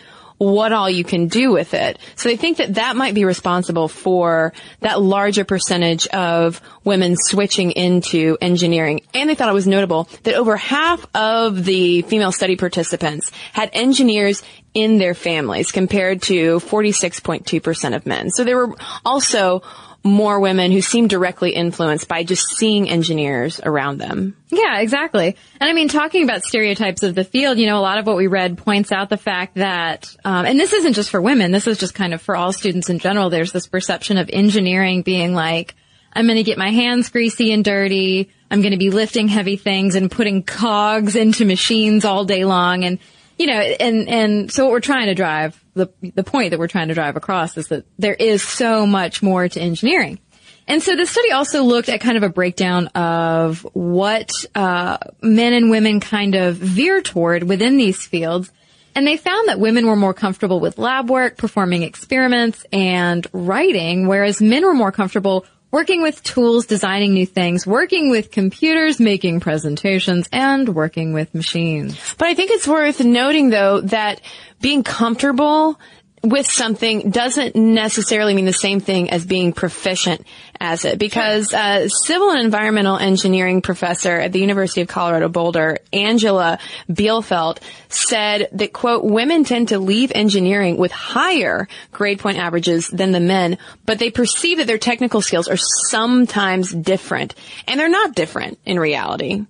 what 0.40 0.72
all 0.72 0.88
you 0.88 1.04
can 1.04 1.28
do 1.28 1.52
with 1.52 1.74
it. 1.74 1.98
So 2.16 2.30
they 2.30 2.38
think 2.38 2.56
that 2.56 2.76
that 2.76 2.96
might 2.96 3.12
be 3.12 3.26
responsible 3.26 3.88
for 3.88 4.54
that 4.80 4.98
larger 4.98 5.44
percentage 5.44 6.06
of 6.06 6.62
women 6.82 7.16
switching 7.18 7.72
into 7.72 8.38
engineering. 8.40 9.02
And 9.12 9.28
they 9.28 9.34
thought 9.34 9.50
it 9.50 9.54
was 9.54 9.66
notable 9.66 10.08
that 10.22 10.34
over 10.34 10.56
half 10.56 11.06
of 11.14 11.62
the 11.66 12.00
female 12.02 12.32
study 12.32 12.56
participants 12.56 13.30
had 13.52 13.68
engineers 13.74 14.42
in 14.72 14.96
their 14.96 15.12
families 15.12 15.72
compared 15.72 16.22
to 16.22 16.58
46.2% 16.60 17.94
of 17.94 18.06
men. 18.06 18.30
So 18.30 18.42
there 18.42 18.56
were 18.56 18.74
also 19.04 19.62
more 20.02 20.40
women 20.40 20.72
who 20.72 20.80
seem 20.80 21.08
directly 21.08 21.50
influenced 21.50 22.08
by 22.08 22.22
just 22.22 22.48
seeing 22.56 22.88
engineers 22.88 23.60
around 23.62 23.98
them. 23.98 24.36
Yeah, 24.48 24.80
exactly. 24.80 25.36
And 25.60 25.68
I 25.68 25.72
mean, 25.74 25.88
talking 25.88 26.24
about 26.24 26.42
stereotypes 26.42 27.02
of 27.02 27.14
the 27.14 27.24
field, 27.24 27.58
you 27.58 27.66
know, 27.66 27.78
a 27.78 27.82
lot 27.82 27.98
of 27.98 28.06
what 28.06 28.16
we 28.16 28.26
read 28.26 28.58
points 28.58 28.92
out 28.92 29.10
the 29.10 29.18
fact 29.18 29.56
that, 29.56 30.14
um, 30.24 30.46
and 30.46 30.58
this 30.58 30.72
isn't 30.72 30.94
just 30.94 31.10
for 31.10 31.20
women, 31.20 31.52
this 31.52 31.66
is 31.66 31.78
just 31.78 31.94
kind 31.94 32.14
of 32.14 32.22
for 32.22 32.34
all 32.34 32.52
students 32.52 32.88
in 32.88 32.98
general. 32.98 33.28
There's 33.28 33.52
this 33.52 33.66
perception 33.66 34.16
of 34.16 34.30
engineering 34.32 35.02
being 35.02 35.34
like, 35.34 35.74
I'm 36.12 36.26
going 36.26 36.38
to 36.38 36.42
get 36.42 36.58
my 36.58 36.70
hands 36.70 37.10
greasy 37.10 37.52
and 37.52 37.64
dirty. 37.64 38.30
I'm 38.50 38.62
going 38.62 38.72
to 38.72 38.78
be 38.78 38.90
lifting 38.90 39.28
heavy 39.28 39.56
things 39.56 39.94
and 39.94 40.10
putting 40.10 40.42
cogs 40.42 41.14
into 41.14 41.44
machines 41.44 42.04
all 42.04 42.24
day 42.24 42.44
long. 42.44 42.84
And, 42.84 42.98
you 43.40 43.46
know, 43.46 43.54
and, 43.54 44.06
and 44.06 44.52
so 44.52 44.64
what 44.64 44.72
we're 44.72 44.80
trying 44.80 45.06
to 45.06 45.14
drive, 45.14 45.58
the, 45.72 45.88
the 46.02 46.22
point 46.22 46.50
that 46.50 46.58
we're 46.58 46.68
trying 46.68 46.88
to 46.88 46.94
drive 46.94 47.16
across 47.16 47.56
is 47.56 47.68
that 47.68 47.86
there 47.98 48.12
is 48.12 48.42
so 48.42 48.86
much 48.86 49.22
more 49.22 49.48
to 49.48 49.58
engineering. 49.58 50.18
And 50.68 50.82
so 50.82 50.94
the 50.94 51.06
study 51.06 51.32
also 51.32 51.62
looked 51.62 51.88
at 51.88 52.02
kind 52.02 52.18
of 52.18 52.22
a 52.22 52.28
breakdown 52.28 52.88
of 52.88 53.62
what 53.72 54.30
uh, 54.54 54.98
men 55.22 55.54
and 55.54 55.70
women 55.70 56.00
kind 56.00 56.34
of 56.34 56.56
veer 56.56 57.00
toward 57.00 57.44
within 57.44 57.78
these 57.78 58.04
fields. 58.04 58.52
And 58.94 59.06
they 59.06 59.16
found 59.16 59.48
that 59.48 59.58
women 59.58 59.86
were 59.86 59.96
more 59.96 60.12
comfortable 60.12 60.60
with 60.60 60.76
lab 60.76 61.08
work, 61.08 61.38
performing 61.38 61.82
experiments, 61.82 62.66
and 62.74 63.26
writing, 63.32 64.06
whereas 64.06 64.42
men 64.42 64.66
were 64.66 64.74
more 64.74 64.92
comfortable 64.92 65.46
working 65.70 66.02
with 66.02 66.22
tools, 66.22 66.66
designing 66.66 67.14
new 67.14 67.26
things, 67.26 67.66
working 67.66 68.10
with 68.10 68.30
computers, 68.30 68.98
making 69.00 69.40
presentations, 69.40 70.28
and 70.32 70.68
working 70.74 71.12
with 71.12 71.34
machines. 71.34 71.96
But 72.18 72.28
I 72.28 72.34
think 72.34 72.50
it's 72.50 72.66
worth 72.66 73.00
noting 73.00 73.50
though 73.50 73.80
that 73.82 74.20
being 74.60 74.82
comfortable 74.82 75.78
with 76.22 76.46
something 76.46 77.10
doesn't 77.10 77.56
necessarily 77.56 78.34
mean 78.34 78.44
the 78.44 78.52
same 78.52 78.80
thing 78.80 79.10
as 79.10 79.24
being 79.24 79.52
proficient 79.52 80.26
as 80.58 80.84
it. 80.84 80.98
Because 80.98 81.52
uh, 81.54 81.88
civil 81.88 82.30
and 82.30 82.44
environmental 82.44 82.98
engineering 82.98 83.62
professor 83.62 84.16
at 84.16 84.32
the 84.32 84.40
University 84.40 84.82
of 84.82 84.88
Colorado 84.88 85.28
Boulder, 85.28 85.78
Angela 85.92 86.58
Bielefeldt, 86.90 87.58
said 87.88 88.48
that 88.52 88.72
quote 88.72 89.04
women 89.04 89.44
tend 89.44 89.68
to 89.68 89.78
leave 89.78 90.12
engineering 90.14 90.76
with 90.76 90.92
higher 90.92 91.68
grade 91.92 92.18
point 92.18 92.38
averages 92.38 92.88
than 92.88 93.12
the 93.12 93.20
men, 93.20 93.56
but 93.86 93.98
they 93.98 94.10
perceive 94.10 94.58
that 94.58 94.66
their 94.66 94.78
technical 94.78 95.22
skills 95.22 95.48
are 95.48 95.58
sometimes 95.88 96.72
different, 96.72 97.34
and 97.66 97.80
they're 97.80 97.88
not 97.88 98.14
different 98.14 98.58
in 98.66 98.78
reality. 98.78 99.46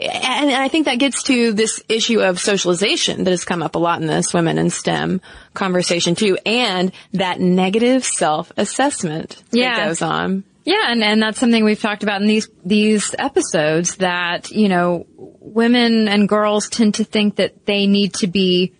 And 0.00 0.50
I 0.50 0.68
think 0.68 0.86
that 0.86 0.98
gets 0.98 1.22
to 1.24 1.52
this 1.52 1.82
issue 1.88 2.20
of 2.20 2.40
socialization 2.40 3.24
that 3.24 3.30
has 3.30 3.44
come 3.44 3.62
up 3.62 3.74
a 3.74 3.78
lot 3.78 4.00
in 4.00 4.06
this 4.06 4.32
women 4.32 4.58
in 4.58 4.70
STEM 4.70 5.20
conversation 5.54 6.14
too, 6.14 6.38
and 6.46 6.92
that 7.12 7.40
negative 7.40 8.04
self-assessment 8.04 9.42
Yeah. 9.52 9.76
that 9.76 9.88
goes 9.88 10.02
on. 10.02 10.44
Yeah, 10.64 10.92
and, 10.92 11.02
and 11.02 11.20
that's 11.20 11.40
something 11.40 11.64
we've 11.64 11.80
talked 11.80 12.04
about 12.04 12.22
in 12.22 12.28
these 12.28 12.48
these 12.64 13.14
episodes 13.18 13.96
that, 13.96 14.50
you 14.52 14.68
know, 14.68 15.06
women 15.16 16.06
and 16.06 16.28
girls 16.28 16.68
tend 16.68 16.94
to 16.96 17.04
think 17.04 17.36
that 17.36 17.66
they 17.66 17.88
need 17.88 18.14
to 18.14 18.28
be, 18.28 18.72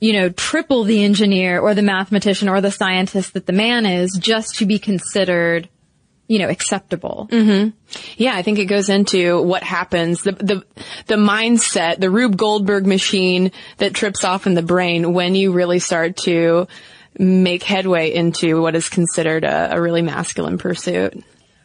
you 0.00 0.12
know, 0.12 0.28
triple 0.28 0.84
the 0.84 1.02
engineer 1.02 1.58
or 1.58 1.74
the 1.74 1.82
mathematician 1.82 2.48
or 2.48 2.60
the 2.60 2.70
scientist 2.70 3.34
that 3.34 3.46
the 3.46 3.52
man 3.52 3.84
is 3.84 4.16
just 4.20 4.56
to 4.56 4.66
be 4.66 4.78
considered, 4.78 5.68
you 6.26 6.38
know, 6.38 6.48
acceptable. 6.48 7.28
Mm-hmm. 7.30 7.70
Yeah, 8.16 8.34
I 8.34 8.42
think 8.42 8.58
it 8.58 8.64
goes 8.64 8.88
into 8.88 9.42
what 9.42 9.62
happens, 9.62 10.22
the, 10.22 10.32
the, 10.32 10.64
the 11.06 11.16
mindset, 11.16 11.98
the 11.98 12.10
Rube 12.10 12.36
Goldberg 12.36 12.86
machine 12.86 13.52
that 13.78 13.94
trips 13.94 14.24
off 14.24 14.46
in 14.46 14.54
the 14.54 14.62
brain 14.62 15.12
when 15.12 15.34
you 15.34 15.52
really 15.52 15.78
start 15.78 16.16
to 16.18 16.66
make 17.18 17.62
headway 17.62 18.12
into 18.12 18.60
what 18.60 18.74
is 18.74 18.88
considered 18.88 19.44
a, 19.44 19.76
a 19.76 19.80
really 19.80 20.02
masculine 20.02 20.58
pursuit. 20.58 21.22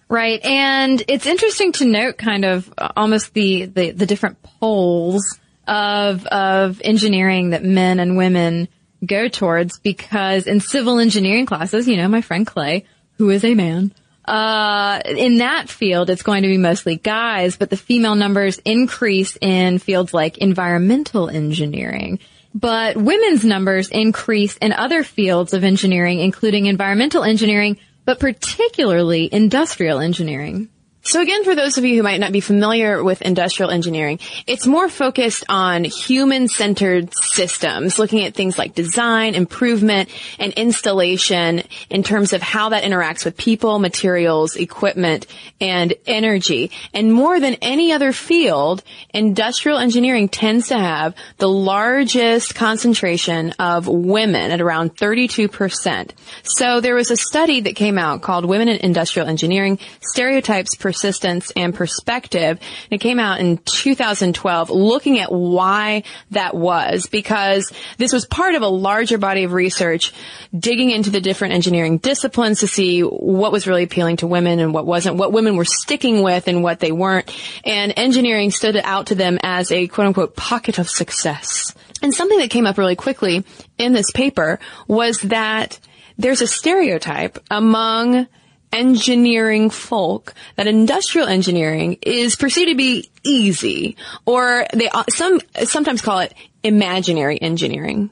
Right. 0.09 0.43
And 0.43 1.01
it's 1.07 1.25
interesting 1.25 1.71
to 1.73 1.85
note 1.85 2.17
kind 2.17 2.43
of 2.43 2.71
almost 2.97 3.33
the, 3.33 3.65
the, 3.65 3.91
the 3.91 4.05
different 4.05 4.41
poles 4.41 5.39
of, 5.67 6.25
of 6.25 6.81
engineering 6.83 7.51
that 7.51 7.63
men 7.63 7.99
and 7.99 8.17
women 8.17 8.67
go 9.05 9.29
towards 9.29 9.79
because 9.79 10.47
in 10.47 10.59
civil 10.59 10.99
engineering 10.99 11.45
classes, 11.45 11.87
you 11.87 11.95
know, 11.95 12.07
my 12.07 12.21
friend 12.21 12.45
Clay, 12.45 12.85
who 13.17 13.29
is 13.29 13.45
a 13.45 13.53
man, 13.53 13.93
uh, 14.29 15.01
in 15.05 15.39
that 15.39 15.69
field, 15.69 16.11
it's 16.11 16.21
going 16.21 16.43
to 16.43 16.47
be 16.47 16.57
mostly 16.57 16.97
guys, 16.97 17.57
but 17.57 17.71
the 17.71 17.77
female 17.77 18.13
numbers 18.13 18.59
increase 18.59 19.35
in 19.41 19.79
fields 19.79 20.13
like 20.13 20.37
environmental 20.37 21.29
engineering. 21.29 22.19
But 22.53 22.95
women's 22.95 23.43
numbers 23.43 23.89
increase 23.89 24.55
in 24.57 24.71
other 24.71 25.03
fields 25.03 25.53
of 25.53 25.63
engineering, 25.63 26.19
including 26.19 26.67
environmental 26.67 27.23
engineering, 27.23 27.77
but 28.05 28.19
particularly 28.19 29.29
industrial 29.31 29.99
engineering. 29.99 30.69
So 31.01 31.21
again, 31.21 31.45
for 31.45 31.55
those 31.55 31.77
of 31.77 31.85
you 31.85 31.95
who 31.95 32.03
might 32.03 32.19
not 32.19 32.33
be 32.33 32.41
familiar 32.41 33.01
with 33.01 33.21
industrial 33.21 33.71
engineering, 33.71 34.19
it's 34.45 34.67
more 34.67 34.89
focused 34.89 35.45
on 35.47 35.85
human-centered 35.85 37.13
systems, 37.15 37.97
looking 37.97 38.25
at 38.25 38.35
things 38.35 38.57
like 38.57 38.75
design, 38.75 39.33
improvement, 39.33 40.09
and 40.39 40.51
installation 40.53 41.63
in 41.89 42.03
terms 42.03 42.33
of 42.33 42.41
how 42.41 42.69
that 42.69 42.83
interacts 42.83 43.23
with 43.23 43.37
people, 43.37 43.79
materials, 43.79 44.57
equipment, 44.57 45.25
and 45.61 45.93
energy. 46.05 46.69
And 46.93 47.13
more 47.13 47.39
than 47.39 47.55
any 47.55 47.93
other 47.93 48.11
field, 48.11 48.83
industrial 49.13 49.77
engineering 49.77 50.27
tends 50.27 50.67
to 50.67 50.77
have 50.77 51.15
the 51.37 51.49
largest 51.49 52.55
concentration 52.55 53.51
of 53.53 53.87
women 53.87 54.51
at 54.51 54.59
around 54.59 54.97
32%. 54.97 56.11
So 56.43 56.81
there 56.81 56.95
was 56.95 57.09
a 57.09 57.17
study 57.17 57.61
that 57.61 57.75
came 57.77 57.97
out 57.97 58.21
called 58.21 58.43
Women 58.45 58.67
in 58.67 58.77
Industrial 58.77 59.27
Engineering, 59.27 59.79
Stereotypes, 60.01 60.75
persistence 60.89 61.51
and 61.55 61.75
perspective. 61.75 62.57
And 62.89 62.89
it 62.89 62.97
came 62.97 63.19
out 63.19 63.39
in 63.39 63.59
2012 63.59 64.71
looking 64.71 65.19
at 65.19 65.31
why 65.31 66.01
that 66.31 66.55
was 66.55 67.05
because 67.05 67.71
this 67.99 68.11
was 68.11 68.25
part 68.25 68.55
of 68.55 68.63
a 68.63 68.67
larger 68.67 69.19
body 69.19 69.43
of 69.43 69.53
research 69.53 70.11
digging 70.57 70.89
into 70.89 71.11
the 71.11 71.21
different 71.21 71.53
engineering 71.53 71.99
disciplines 71.99 72.61
to 72.61 72.67
see 72.67 73.01
what 73.01 73.51
was 73.51 73.67
really 73.67 73.83
appealing 73.83 74.17
to 74.17 74.25
women 74.25 74.59
and 74.59 74.73
what 74.73 74.87
wasn't, 74.87 75.17
what 75.17 75.31
women 75.31 75.57
were 75.57 75.63
sticking 75.63 76.23
with 76.23 76.47
and 76.47 76.63
what 76.63 76.79
they 76.79 76.91
weren't. 76.91 77.31
And 77.63 77.93
engineering 77.95 78.49
stood 78.49 78.75
out 78.75 79.07
to 79.07 79.15
them 79.15 79.37
as 79.43 79.71
a 79.71 79.85
quote 79.85 80.07
unquote 80.07 80.35
pocket 80.35 80.79
of 80.79 80.89
success. 80.89 81.75
And 82.01 82.15
something 82.15 82.39
that 82.39 82.49
came 82.49 82.65
up 82.65 82.79
really 82.79 82.95
quickly 82.95 83.45
in 83.77 83.93
this 83.93 84.09
paper 84.09 84.57
was 84.87 85.19
that 85.19 85.79
there's 86.17 86.41
a 86.41 86.47
stereotype 86.47 87.37
among 87.51 88.25
engineering 88.71 89.69
folk 89.69 90.33
that 90.55 90.67
industrial 90.67 91.27
engineering 91.27 91.97
is 92.01 92.35
perceived 92.35 92.69
to 92.69 92.75
be 92.75 93.09
easy 93.23 93.97
or 94.25 94.65
they 94.73 94.89
some 95.09 95.41
sometimes 95.63 96.01
call 96.01 96.19
it 96.19 96.33
imaginary 96.63 97.41
engineering. 97.41 98.09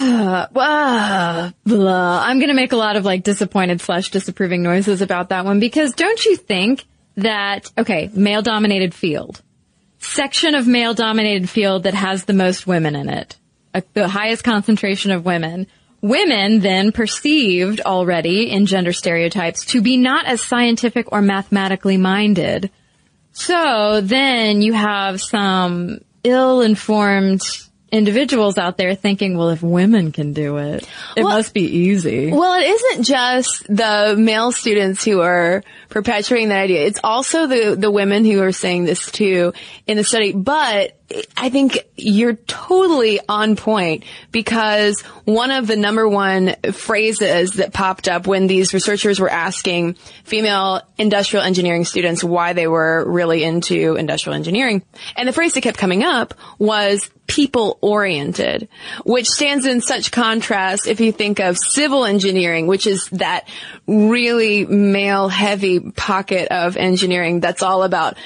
Uh, 0.00 0.46
blah, 0.52 1.50
blah. 1.64 2.22
I'm 2.24 2.38
going 2.38 2.48
to 2.48 2.54
make 2.54 2.72
a 2.72 2.76
lot 2.76 2.96
of 2.96 3.04
like 3.04 3.24
disappointed 3.24 3.80
slash 3.80 4.10
disapproving 4.10 4.62
noises 4.62 5.02
about 5.02 5.30
that 5.30 5.44
one 5.44 5.58
because 5.58 5.92
don't 5.92 6.24
you 6.24 6.36
think 6.36 6.84
that, 7.16 7.70
okay, 7.76 8.08
male 8.14 8.42
dominated 8.42 8.94
field, 8.94 9.42
section 9.98 10.54
of 10.54 10.68
male 10.68 10.94
dominated 10.94 11.50
field 11.50 11.82
that 11.82 11.94
has 11.94 12.24
the 12.24 12.32
most 12.32 12.66
women 12.66 12.94
in 12.94 13.08
it, 13.08 13.36
uh, 13.74 13.80
the 13.94 14.06
highest 14.06 14.44
concentration 14.44 15.10
of 15.10 15.24
women 15.24 15.66
women 16.00 16.60
then 16.60 16.92
perceived 16.92 17.80
already 17.80 18.50
in 18.50 18.66
gender 18.66 18.92
stereotypes 18.92 19.64
to 19.66 19.80
be 19.80 19.96
not 19.96 20.26
as 20.26 20.42
scientific 20.42 21.12
or 21.12 21.22
mathematically 21.22 21.96
minded. 21.96 22.70
So 23.32 24.00
then 24.00 24.62
you 24.62 24.72
have 24.72 25.20
some 25.20 26.00
ill-informed 26.24 27.42
individuals 27.90 28.58
out 28.58 28.76
there 28.76 28.94
thinking, 28.94 29.36
well, 29.36 29.48
if 29.50 29.62
women 29.62 30.12
can 30.12 30.32
do 30.32 30.58
it, 30.58 30.86
it 31.16 31.22
well, 31.22 31.36
must 31.36 31.54
be 31.54 31.62
easy. 31.62 32.30
Well, 32.30 32.60
it 32.60 32.66
isn't 32.68 33.04
just 33.04 33.66
the 33.66 34.14
male 34.18 34.52
students 34.52 35.04
who 35.04 35.20
are 35.20 35.62
perpetuating 35.88 36.50
that 36.50 36.64
idea. 36.64 36.84
It's 36.84 37.00
also 37.02 37.46
the, 37.46 37.76
the 37.78 37.90
women 37.90 38.24
who 38.24 38.42
are 38.42 38.52
saying 38.52 38.84
this 38.84 39.10
too 39.10 39.54
in 39.86 39.96
the 39.96 40.04
study. 40.04 40.32
But 40.32 40.97
I 41.38 41.48
think 41.48 41.78
you're 41.96 42.34
totally 42.34 43.18
on 43.26 43.56
point 43.56 44.04
because 44.30 45.00
one 45.24 45.50
of 45.50 45.66
the 45.66 45.76
number 45.76 46.06
one 46.06 46.54
phrases 46.72 47.52
that 47.52 47.72
popped 47.72 48.08
up 48.08 48.26
when 48.26 48.46
these 48.46 48.74
researchers 48.74 49.18
were 49.18 49.30
asking 49.30 49.94
female 50.24 50.82
industrial 50.98 51.44
engineering 51.44 51.86
students 51.86 52.22
why 52.22 52.52
they 52.52 52.66
were 52.66 53.10
really 53.10 53.42
into 53.42 53.96
industrial 53.96 54.34
engineering. 54.34 54.82
And 55.16 55.26
the 55.26 55.32
phrase 55.32 55.54
that 55.54 55.62
kept 55.62 55.78
coming 55.78 56.04
up 56.04 56.34
was 56.58 57.08
people 57.26 57.78
oriented, 57.80 58.68
which 59.04 59.28
stands 59.28 59.64
in 59.64 59.80
such 59.80 60.12
contrast 60.12 60.86
if 60.86 61.00
you 61.00 61.12
think 61.12 61.40
of 61.40 61.56
civil 61.56 62.04
engineering, 62.04 62.66
which 62.66 62.86
is 62.86 63.08
that 63.10 63.48
really 63.86 64.66
male 64.66 65.28
heavy 65.28 65.80
pocket 65.80 66.48
of 66.50 66.76
engineering 66.76 67.40
that's 67.40 67.62
all 67.62 67.82
about 67.82 68.16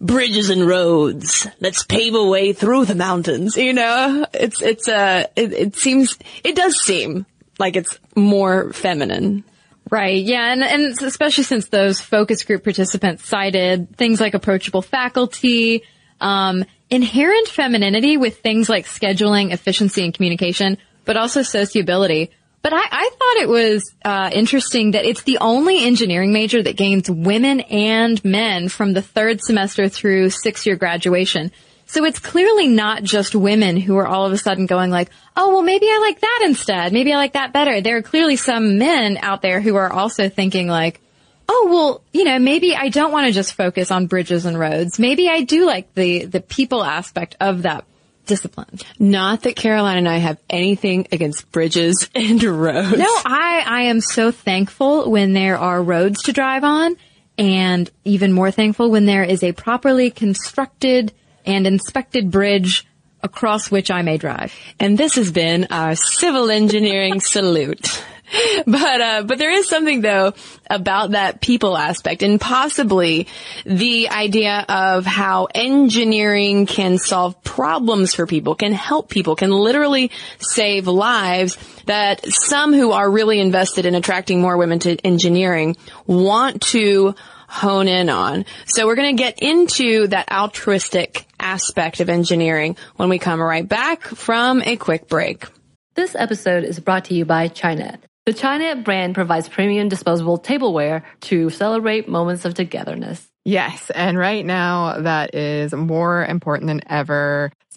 bridges 0.00 0.50
and 0.50 0.66
roads. 0.66 1.46
Let's 1.60 1.84
pave 1.84 2.14
a 2.14 2.24
way 2.24 2.52
through 2.52 2.86
the 2.86 2.94
mountains. 2.94 3.56
You 3.56 3.72
know, 3.72 4.26
it's, 4.32 4.62
it's, 4.62 4.88
uh, 4.88 5.26
it, 5.36 5.52
it 5.52 5.76
seems, 5.76 6.18
it 6.42 6.56
does 6.56 6.80
seem 6.80 7.26
like 7.58 7.76
it's 7.76 7.98
more 8.16 8.72
feminine. 8.72 9.44
Right. 9.90 10.22
Yeah. 10.22 10.52
And, 10.52 10.62
and 10.62 11.02
especially 11.02 11.44
since 11.44 11.68
those 11.68 12.00
focus 12.00 12.44
group 12.44 12.64
participants 12.64 13.26
cited 13.26 13.96
things 13.96 14.20
like 14.20 14.34
approachable 14.34 14.82
faculty, 14.82 15.82
um, 16.20 16.64
inherent 16.88 17.48
femininity 17.48 18.16
with 18.16 18.38
things 18.38 18.68
like 18.68 18.86
scheduling, 18.86 19.52
efficiency, 19.52 20.04
and 20.04 20.14
communication, 20.14 20.78
but 21.04 21.16
also 21.16 21.42
sociability. 21.42 22.30
But 22.62 22.74
I, 22.74 22.82
I 22.82 23.10
thought 23.10 23.42
it 23.42 23.48
was 23.48 23.94
uh, 24.04 24.30
interesting 24.32 24.90
that 24.90 25.06
it's 25.06 25.22
the 25.22 25.38
only 25.38 25.84
engineering 25.84 26.32
major 26.32 26.62
that 26.62 26.76
gains 26.76 27.10
women 27.10 27.60
and 27.60 28.22
men 28.24 28.68
from 28.68 28.92
the 28.92 29.02
third 29.02 29.40
semester 29.42 29.88
through 29.88 30.30
six 30.30 30.66
year 30.66 30.76
graduation. 30.76 31.52
So 31.86 32.04
it's 32.04 32.18
clearly 32.20 32.68
not 32.68 33.02
just 33.02 33.34
women 33.34 33.76
who 33.76 33.96
are 33.96 34.06
all 34.06 34.26
of 34.26 34.32
a 34.32 34.38
sudden 34.38 34.66
going 34.66 34.90
like, 34.90 35.10
oh, 35.36 35.48
well, 35.48 35.62
maybe 35.62 35.86
I 35.86 35.98
like 36.00 36.20
that 36.20 36.42
instead. 36.44 36.92
Maybe 36.92 37.12
I 37.12 37.16
like 37.16 37.32
that 37.32 37.52
better. 37.52 37.80
There 37.80 37.96
are 37.96 38.02
clearly 38.02 38.36
some 38.36 38.78
men 38.78 39.18
out 39.20 39.42
there 39.42 39.60
who 39.60 39.74
are 39.74 39.92
also 39.92 40.28
thinking 40.28 40.68
like, 40.68 41.00
oh, 41.48 41.68
well, 41.68 42.04
you 42.12 42.22
know, 42.22 42.38
maybe 42.38 42.76
I 42.76 42.90
don't 42.90 43.10
want 43.10 43.26
to 43.26 43.32
just 43.32 43.54
focus 43.54 43.90
on 43.90 44.06
bridges 44.06 44.46
and 44.46 44.56
roads. 44.56 45.00
Maybe 45.00 45.28
I 45.28 45.40
do 45.40 45.66
like 45.66 45.92
the, 45.94 46.26
the 46.26 46.40
people 46.40 46.84
aspect 46.84 47.36
of 47.40 47.62
that 47.62 47.84
discipline. 48.26 48.78
Not 48.98 49.42
that 49.42 49.56
Caroline 49.56 49.98
and 49.98 50.08
I 50.08 50.18
have 50.18 50.38
anything 50.48 51.08
against 51.12 51.50
bridges 51.50 52.08
and 52.14 52.42
roads. 52.42 52.98
No, 52.98 53.06
I, 53.24 53.64
I 53.66 53.82
am 53.82 54.00
so 54.00 54.30
thankful 54.30 55.10
when 55.10 55.32
there 55.32 55.58
are 55.58 55.82
roads 55.82 56.22
to 56.24 56.32
drive 56.32 56.64
on 56.64 56.96
and 57.38 57.90
even 58.04 58.32
more 58.32 58.50
thankful 58.50 58.90
when 58.90 59.06
there 59.06 59.24
is 59.24 59.42
a 59.42 59.52
properly 59.52 60.10
constructed 60.10 61.12
and 61.46 61.66
inspected 61.66 62.30
bridge 62.30 62.86
across 63.22 63.70
which 63.70 63.90
I 63.90 64.02
may 64.02 64.18
drive. 64.18 64.54
And 64.78 64.96
this 64.96 65.14
has 65.16 65.30
been 65.30 65.66
our 65.70 65.94
civil 65.94 66.50
engineering 66.50 67.20
salute. 67.20 68.04
but 68.66 69.00
uh, 69.00 69.22
but 69.24 69.38
there 69.38 69.50
is 69.50 69.68
something 69.68 70.00
though 70.00 70.32
about 70.68 71.12
that 71.12 71.40
people 71.40 71.76
aspect 71.76 72.22
and 72.22 72.40
possibly 72.40 73.26
the 73.64 74.08
idea 74.08 74.64
of 74.68 75.04
how 75.04 75.48
engineering 75.54 76.66
can 76.66 76.98
solve 76.98 77.42
problems 77.42 78.14
for 78.14 78.26
people, 78.26 78.54
can 78.54 78.72
help 78.72 79.08
people, 79.08 79.34
can 79.36 79.50
literally 79.50 80.10
save 80.38 80.86
lives 80.86 81.58
that 81.86 82.24
some 82.26 82.72
who 82.72 82.92
are 82.92 83.10
really 83.10 83.40
invested 83.40 83.86
in 83.86 83.94
attracting 83.94 84.40
more 84.40 84.56
women 84.56 84.78
to 84.78 84.96
engineering 85.04 85.76
want 86.06 86.62
to 86.62 87.14
hone 87.48 87.88
in 87.88 88.08
on. 88.08 88.44
So 88.66 88.86
we're 88.86 88.94
going 88.94 89.16
to 89.16 89.20
get 89.20 89.40
into 89.40 90.06
that 90.08 90.30
altruistic 90.30 91.26
aspect 91.40 91.98
of 91.98 92.08
engineering 92.08 92.76
when 92.94 93.08
we 93.08 93.18
come 93.18 93.40
right 93.40 93.68
back 93.68 94.02
from 94.02 94.62
a 94.62 94.76
quick 94.76 95.08
break. 95.08 95.46
This 95.94 96.14
episode 96.14 96.62
is 96.62 96.78
brought 96.78 97.06
to 97.06 97.14
you 97.14 97.24
by 97.24 97.48
Chinet. 97.48 97.98
The 98.30 98.36
Chinet 98.36 98.84
brand 98.84 99.16
provides 99.16 99.48
premium 99.48 99.88
disposable 99.88 100.38
tableware 100.38 101.02
to 101.22 101.50
celebrate 101.50 102.08
moments 102.08 102.44
of 102.44 102.54
togetherness. 102.54 103.28
Yes, 103.44 103.90
and 103.92 104.16
right 104.16 104.46
now 104.46 105.00
that 105.00 105.34
is 105.34 105.74
more 105.74 106.24
important 106.24 106.68
than 106.68 106.80
ever 106.88 107.50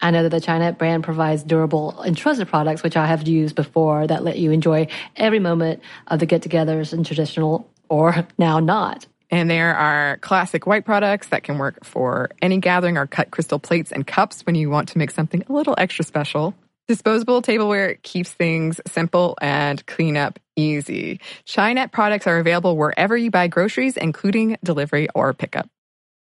i 0.00 0.10
know 0.10 0.22
that 0.22 0.30
the 0.30 0.40
chinet 0.40 0.78
brand 0.78 1.04
provides 1.04 1.42
durable 1.42 2.00
and 2.00 2.16
trusted 2.16 2.48
products 2.48 2.82
which 2.82 2.96
i 2.96 3.06
have 3.06 3.26
used 3.26 3.54
before 3.54 4.06
that 4.06 4.24
let 4.24 4.38
you 4.38 4.50
enjoy 4.50 4.86
every 5.16 5.38
moment 5.38 5.82
of 6.08 6.18
the 6.18 6.26
get-togethers 6.26 6.92
and 6.92 7.06
traditional 7.06 7.68
or 7.88 8.26
now 8.38 8.60
not 8.60 9.06
and 9.30 9.48
there 9.48 9.76
are 9.76 10.16
classic 10.18 10.66
white 10.66 10.84
products 10.84 11.28
that 11.28 11.44
can 11.44 11.58
work 11.58 11.84
for 11.84 12.30
any 12.42 12.58
gathering 12.58 12.96
or 12.98 13.06
cut 13.06 13.30
crystal 13.30 13.58
plates 13.58 13.92
and 13.92 14.06
cups 14.06 14.42
when 14.42 14.56
you 14.56 14.68
want 14.70 14.88
to 14.90 14.98
make 14.98 15.12
something 15.12 15.44
a 15.48 15.52
little 15.52 15.74
extra 15.78 16.04
special. 16.04 16.54
Disposable 16.88 17.40
tableware 17.40 17.94
keeps 18.02 18.32
things 18.32 18.80
simple 18.88 19.38
and 19.40 19.86
cleanup 19.86 20.40
easy. 20.56 21.20
Chinet 21.46 21.92
products 21.92 22.26
are 22.26 22.38
available 22.38 22.76
wherever 22.76 23.16
you 23.16 23.30
buy 23.30 23.46
groceries, 23.46 23.96
including 23.96 24.56
delivery 24.64 25.08
or 25.14 25.32
pickup. 25.32 25.68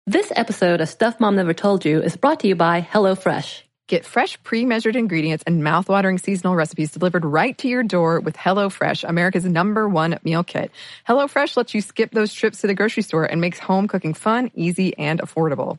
This 0.06 0.32
episode 0.34 0.80
of 0.80 0.88
Stuff 0.88 1.20
Mom 1.20 1.36
Never 1.36 1.52
Told 1.52 1.84
You 1.84 2.00
is 2.02 2.16
brought 2.16 2.40
to 2.40 2.48
you 2.48 2.54
by 2.54 2.80
HelloFresh. 2.80 3.62
Get 3.86 4.06
fresh, 4.06 4.42
pre-measured 4.42 4.96
ingredients 4.96 5.44
and 5.46 5.62
mouth-watering 5.62 6.16
seasonal 6.16 6.56
recipes 6.56 6.90
delivered 6.90 7.24
right 7.24 7.56
to 7.58 7.68
your 7.68 7.82
door 7.82 8.18
with 8.18 8.34
HelloFresh, 8.34 9.06
America's 9.06 9.44
number 9.44 9.86
one 9.86 10.18
meal 10.24 10.42
kit. 10.42 10.70
HelloFresh 11.06 11.54
lets 11.56 11.74
you 11.74 11.82
skip 11.82 12.12
those 12.12 12.32
trips 12.32 12.62
to 12.62 12.66
the 12.66 12.74
grocery 12.74 13.02
store 13.02 13.26
and 13.26 13.42
makes 13.42 13.58
home 13.58 13.88
cooking 13.88 14.14
fun, 14.14 14.50
easy, 14.54 14.96
and 14.96 15.20
affordable. 15.20 15.78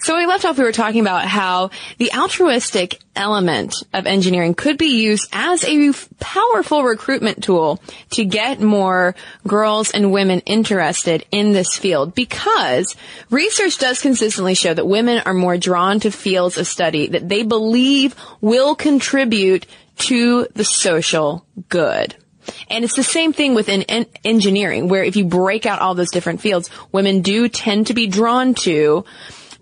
So 0.00 0.14
when 0.14 0.22
we 0.22 0.26
left 0.26 0.44
off, 0.44 0.56
we 0.56 0.64
were 0.64 0.72
talking 0.72 1.00
about 1.00 1.26
how 1.26 1.70
the 1.98 2.12
altruistic 2.12 3.00
element 3.16 3.74
of 3.92 4.06
engineering 4.06 4.54
could 4.54 4.78
be 4.78 5.02
used 5.02 5.28
as 5.32 5.64
a 5.64 5.92
powerful 6.20 6.84
recruitment 6.84 7.42
tool 7.42 7.82
to 8.10 8.24
get 8.24 8.60
more 8.60 9.16
girls 9.46 9.90
and 9.90 10.12
women 10.12 10.40
interested 10.40 11.26
in 11.32 11.52
this 11.52 11.76
field 11.76 12.14
because 12.14 12.94
research 13.30 13.78
does 13.78 14.00
consistently 14.00 14.54
show 14.54 14.72
that 14.72 14.86
women 14.86 15.22
are 15.26 15.34
more 15.34 15.58
drawn 15.58 15.98
to 16.00 16.10
fields 16.10 16.56
of 16.56 16.66
study 16.66 17.08
that 17.08 17.28
they 17.28 17.42
believe 17.42 18.14
will 18.40 18.76
contribute 18.76 19.66
to 19.98 20.46
the 20.54 20.64
social 20.64 21.44
good. 21.68 22.14
And 22.70 22.84
it's 22.84 22.96
the 22.96 23.02
same 23.02 23.32
thing 23.32 23.54
within 23.54 23.82
en- 23.82 24.06
engineering, 24.24 24.88
where 24.88 25.04
if 25.04 25.16
you 25.16 25.24
break 25.24 25.66
out 25.66 25.80
all 25.80 25.94
those 25.94 26.10
different 26.10 26.40
fields, 26.40 26.70
women 26.92 27.20
do 27.20 27.48
tend 27.48 27.88
to 27.88 27.94
be 27.94 28.06
drawn 28.06 28.54
to 28.54 29.04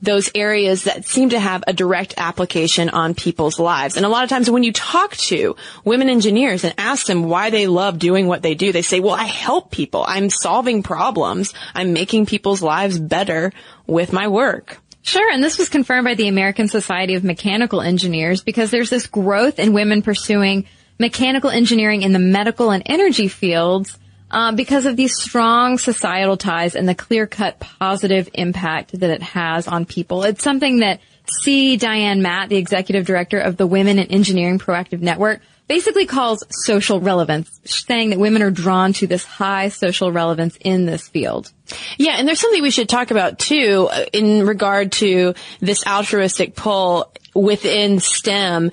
those 0.03 0.31
areas 0.35 0.85
that 0.85 1.07
seem 1.07 1.31
to 1.31 1.41
have 1.41 1.65
a 1.67 1.73
direct 1.73 2.15
application 2.17 2.91
on 2.91 3.15
people's 3.15 3.59
lives. 3.59 3.97
And 3.97 4.05
a 4.05 4.09
lot 4.09 4.25
of 4.25 4.31
times 4.31 4.51
when 4.51 4.63
you 4.63 4.73
talk 4.73 5.17
to 5.17 5.57
women 5.85 6.09
engineers 6.09 6.65
and 6.65 6.75
ask 6.77 7.07
them 7.07 7.25
why 7.25 7.51
they 7.51 7.67
love 7.67 7.99
doing 7.99 8.27
what 8.27 8.43
they 8.43 8.55
do, 8.55 8.73
they 8.73 8.83
say, 8.83 9.01
well, 9.01 9.15
I 9.15 9.25
help 9.25 9.71
people. 9.71 10.05
I'm 10.07 10.29
solving 10.29 10.83
problems. 10.83 11.55
I'm 11.75 11.93
making 11.93 12.27
people's 12.27 12.63
lives 12.63 12.99
better 12.99 13.53
with 13.87 14.13
my 14.13 14.29
work. 14.29 14.79
Sure, 15.03 15.31
and 15.31 15.43
this 15.43 15.57
was 15.57 15.69
confirmed 15.69 16.05
by 16.05 16.15
the 16.15 16.27
American 16.27 16.67
Society 16.67 17.15
of 17.15 17.23
Mechanical 17.23 17.81
Engineers 17.81 18.43
because 18.43 18.73
there's 18.73 18.91
this 18.91 19.07
growth 19.07 19.61
in 19.61 19.73
women 19.73 20.03
pursuing 20.03 20.67
mechanical 20.99 21.49
engineering 21.49 22.03
in 22.03 22.13
the 22.13 22.19
medical 22.19 22.71
and 22.71 22.83
energy 22.87 23.29
fields 23.29 23.97
uh, 24.31 24.53
because 24.53 24.87
of 24.87 24.97
these 24.97 25.15
strong 25.17 25.79
societal 25.79 26.37
ties 26.37 26.75
and 26.75 26.89
the 26.89 26.95
clear-cut 26.95 27.61
positive 27.61 28.29
impact 28.35 28.99
that 28.99 29.11
it 29.11 29.23
has 29.23 29.69
on 29.69 29.85
people. 29.85 30.25
It's 30.25 30.43
something 30.43 30.81
that 30.81 31.01
C. 31.43 31.77
Diane 31.77 32.23
Matt, 32.23 32.49
the 32.49 32.57
executive 32.57 33.07
director 33.07 33.39
of 33.39 33.57
the 33.57 33.67
Women 33.67 33.99
in 33.99 34.07
Engineering 34.09 34.59
Proactive 34.59 35.01
Network, 35.01 35.41
basically 35.69 36.07
calls 36.07 36.45
social 36.51 37.01
relevance, 37.01 37.61
saying 37.65 38.11
that 38.11 38.19
women 38.19 38.43
are 38.43 38.51
drawn 38.51 38.93
to 38.95 39.07
this 39.07 39.25
high 39.25 39.69
social 39.69 40.13
relevance 40.13 40.57
in 40.61 40.87
this 40.87 41.09
field. 41.09 41.51
Yeah, 41.97 42.13
and 42.13 42.29
there's 42.29 42.41
something 42.41 42.63
we 42.63 42.71
should 42.71 42.89
talk 42.89 43.11
about 43.11 43.39
too 43.41 43.89
uh, 43.91 44.05
in 44.13 44.47
regard 44.47 44.93
to 44.93 45.35
this 45.61 45.85
altruistic 45.85 46.55
pull 46.55 47.13
within 47.35 47.99
STEM 47.99 48.71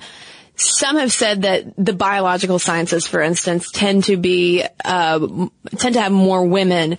some 0.56 0.96
have 0.98 1.12
said 1.12 1.42
that 1.42 1.64
the 1.76 1.92
biological 1.92 2.58
sciences, 2.58 3.06
for 3.06 3.20
instance, 3.20 3.70
tend 3.70 4.04
to 4.04 4.16
be 4.16 4.64
uh, 4.84 5.48
tend 5.76 5.94
to 5.94 6.00
have 6.00 6.12
more 6.12 6.46
women 6.46 6.98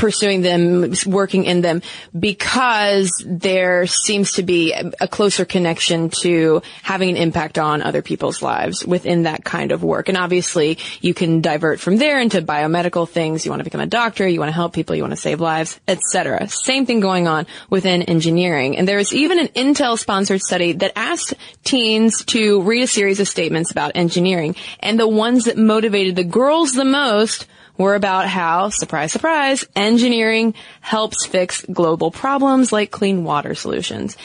pursuing 0.00 0.40
them, 0.40 0.94
working 1.04 1.44
in 1.44 1.60
them, 1.60 1.82
because 2.18 3.12
there 3.26 3.86
seems 3.86 4.32
to 4.32 4.42
be 4.42 4.72
a 4.72 5.06
closer 5.06 5.44
connection 5.44 6.08
to 6.22 6.62
having 6.82 7.10
an 7.10 7.16
impact 7.16 7.58
on 7.58 7.82
other 7.82 8.00
people's 8.00 8.40
lives 8.40 8.84
within 8.84 9.24
that 9.24 9.44
kind 9.44 9.72
of 9.72 9.84
work. 9.84 10.08
And 10.08 10.16
obviously, 10.16 10.78
you 11.02 11.12
can 11.12 11.42
divert 11.42 11.80
from 11.80 11.98
there 11.98 12.18
into 12.18 12.40
biomedical 12.40 13.06
things. 13.06 13.44
You 13.44 13.50
want 13.50 13.60
to 13.60 13.64
become 13.64 13.82
a 13.82 13.86
doctor, 13.86 14.26
you 14.26 14.40
want 14.40 14.48
to 14.48 14.54
help 14.54 14.72
people, 14.72 14.96
you 14.96 15.02
want 15.02 15.12
to 15.12 15.20
save 15.20 15.38
lives, 15.38 15.78
etc. 15.86 16.48
Same 16.48 16.86
thing 16.86 17.00
going 17.00 17.28
on 17.28 17.46
within 17.68 18.02
engineering. 18.02 18.78
And 18.78 18.88
there 18.88 18.98
is 18.98 19.12
even 19.12 19.38
an 19.38 19.48
Intel-sponsored 19.48 20.40
study 20.40 20.72
that 20.72 20.92
asked 20.96 21.34
teens 21.62 22.24
to 22.26 22.62
read 22.62 22.84
a 22.84 22.86
series 22.86 23.20
of 23.20 23.28
statements 23.28 23.70
about 23.70 23.92
engineering, 23.96 24.56
and 24.78 24.98
the 24.98 25.06
ones 25.06 25.44
that 25.44 25.58
motivated 25.58 26.16
the 26.16 26.24
girls 26.24 26.72
the 26.72 26.86
most 26.86 27.46
were 27.80 27.94
about 27.94 28.28
how, 28.28 28.68
surprise, 28.68 29.10
surprise, 29.10 29.66
engineering 29.74 30.54
helps 30.80 31.26
fix 31.26 31.64
global 31.64 32.10
problems 32.10 32.72
like 32.72 32.90
clean 32.90 33.24
water 33.24 33.54
solutions. 33.54 34.16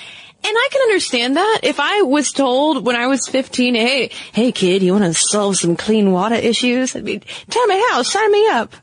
And 0.43 0.53
I 0.55 0.69
can 0.71 0.81
understand 0.81 1.37
that. 1.37 1.61
If 1.63 1.79
I 1.79 2.01
was 2.01 2.33
told 2.33 2.85
when 2.85 2.95
I 2.95 3.07
was 3.07 3.27
15, 3.27 3.73
hey, 3.73 4.09
hey 4.33 4.51
kid, 4.51 4.83
you 4.83 4.91
want 4.91 5.05
to 5.05 5.13
solve 5.13 5.55
some 5.57 5.77
clean 5.77 6.11
water 6.11 6.35
issues? 6.35 6.95
I'd 6.95 7.05
be, 7.05 7.19
tell 7.49 7.65
me 7.65 7.83
how, 7.89 8.03
sign 8.03 8.31
me 8.31 8.47
up. 8.49 8.73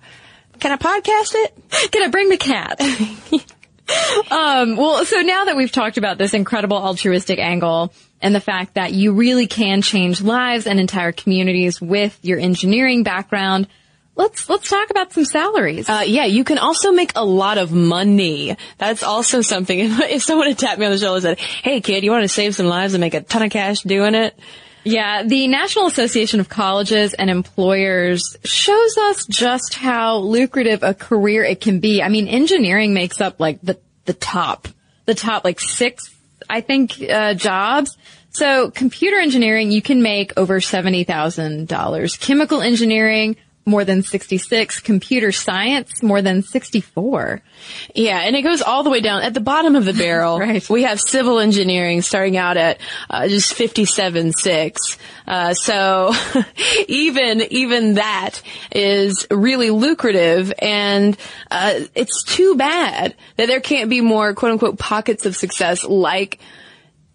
Can 0.59 0.73
I 0.73 0.77
podcast 0.77 1.35
it? 1.35 1.55
Can 1.93 2.03
I 2.03 2.09
bring 2.09 2.31
the 2.31 2.39
cat? 2.39 2.81
um, 4.31 4.77
well, 4.77 5.05
so 5.05 5.21
now 5.21 5.45
that 5.45 5.57
we've 5.57 5.71
talked 5.71 5.99
about 5.99 6.17
this 6.17 6.33
incredible 6.33 6.79
altruistic 6.79 7.39
angle 7.39 7.93
and 8.23 8.35
the 8.35 8.41
fact 8.41 8.75
that 8.75 8.93
you 8.93 9.13
really 9.13 9.47
can 9.47 9.83
change 9.83 10.23
lives 10.23 10.67
and 10.67 10.81
entire 10.81 11.13
communities 11.13 11.81
with 11.81 12.19
your 12.23 12.39
engineering 12.39 13.03
background, 13.03 13.69
Let's 14.15 14.49
let's 14.49 14.69
talk 14.69 14.91
about 14.91 15.13
some 15.13 15.25
salaries. 15.25 15.89
Uh, 15.89 16.03
yeah, 16.07 16.27
you 16.27 16.45
can 16.45 16.59
also 16.59 16.93
make 16.93 17.13
a 17.17 17.25
lot 17.25 17.57
of 17.57 17.73
money. 17.73 18.57
That's 18.77 19.03
also 19.03 19.41
something. 19.41 19.79
If 20.03 20.23
someone 20.23 20.49
had 20.49 20.59
tapped 20.59 20.79
me 20.79 20.85
on 20.85 20.93
the 20.93 20.99
shoulder 20.99 21.29
and 21.29 21.39
said, 21.39 21.39
"Hey, 21.39 21.81
kid, 21.81 22.05
you 22.05 22.11
want 22.11 22.23
to 22.23 22.29
save 22.29 22.55
some 22.55 22.67
lives 22.67 22.93
and 22.93 23.01
make 23.01 23.15
a 23.15 23.23
ton 23.23 23.43
of 23.43 23.51
cash 23.51 23.81
doing 23.81 24.15
it?" 24.15 24.39
Yeah, 24.85 25.23
the 25.23 25.47
National 25.47 25.87
Association 25.87 26.41
of 26.41 26.49
Colleges 26.49 27.15
and 27.15 27.31
Employers 27.31 28.37
shows 28.45 28.97
us 28.99 29.25
just 29.27 29.75
how 29.75 30.19
lucrative 30.19 30.83
a 30.83 30.93
career 30.93 31.45
it 31.45 31.61
can 31.61 31.79
be. 31.81 32.03
I 32.03 32.09
mean, 32.09 32.27
engineering 32.27 32.93
makes 32.93 33.21
up 33.21 33.41
like 33.41 33.61
the 33.63 33.79
the 34.05 34.13
top, 34.13 34.69
the 35.07 35.15
top 35.15 35.45
like 35.45 35.61
six, 35.61 36.11
I 36.51 36.61
think, 36.61 37.01
uh, 37.01 37.35
jobs. 37.35 37.97
So 38.31 38.71
computer 38.71 39.19
engineering, 39.19 39.71
you 39.71 39.81
can 39.81 40.03
make 40.03 40.33
over 40.37 40.61
seventy 40.61 41.05
thousand 41.05 41.69
dollars. 41.69 42.17
Chemical 42.17 42.61
engineering 42.61 43.37
more 43.65 43.85
than 43.85 44.03
66, 44.03 44.81
computer 44.81 45.33
science 45.33 46.03
more 46.03 46.21
than 46.21 46.43
64. 46.43 47.43
Yeah, 47.95 48.19
and 48.19 48.35
it 48.35 48.43
goes 48.43 48.61
all 48.61 48.83
the 48.83 48.91
way 48.91 49.01
down 49.01 49.23
at 49.23 49.35
the 49.35 49.41
bottom 49.41 49.77
of 49.77 49.85
the 49.85 49.93
barrel. 49.93 50.39
right. 50.39 50.69
We 50.69 50.83
have 50.83 51.01
civil 51.01 51.39
engineering 51.39 52.03
starting 52.03 52.37
out 52.37 52.57
at 52.57 52.81
uh, 53.09 53.29
just 53.29 53.55
57.6. 53.55 54.99
Uh, 55.27 55.55
so 55.55 56.13
even 56.89 57.43
even 57.51 57.95
that 57.95 58.43
is 58.73 59.27
really 59.31 59.71
lucrative, 59.71 60.53
and 60.59 61.17
uh, 61.51 61.81
it's 61.95 62.25
too 62.25 62.57
bad 62.57 63.15
that 63.37 63.47
there 63.47 63.61
can't 63.61 63.89
be 63.89 64.01
more 64.01 64.35
quote 64.35 64.53
unquote 64.53 64.79
pockets 64.79 65.25
of 65.27 65.37
success 65.37 65.85
like 65.85 66.41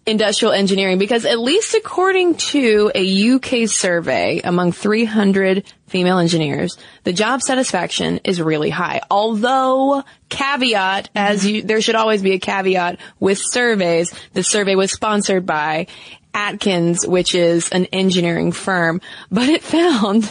industrial 0.08 0.54
engineering 0.54 0.98
because 0.98 1.24
at 1.24 1.38
least 1.38 1.74
according 1.74 2.34
to 2.34 2.90
a 2.94 3.30
UK 3.32 3.68
survey 3.68 4.40
among 4.42 4.72
300 4.72 5.64
female 5.86 6.18
engineers, 6.18 6.78
the 7.04 7.12
job 7.12 7.42
satisfaction 7.42 8.20
is 8.24 8.40
really 8.40 8.70
high. 8.70 9.00
Although 9.10 10.02
caveat, 10.28 11.10
as 11.14 11.46
you, 11.46 11.62
there 11.62 11.80
should 11.80 11.94
always 11.94 12.22
be 12.22 12.32
a 12.32 12.38
caveat 12.38 12.98
with 13.20 13.40
surveys. 13.40 14.12
The 14.32 14.42
survey 14.42 14.74
was 14.74 14.92
sponsored 14.92 15.44
by 15.44 15.86
Atkins, 16.34 17.06
which 17.06 17.34
is 17.34 17.68
an 17.70 17.86
engineering 17.86 18.52
firm, 18.52 19.00
but 19.30 19.48
it 19.48 19.62
found 19.76 20.22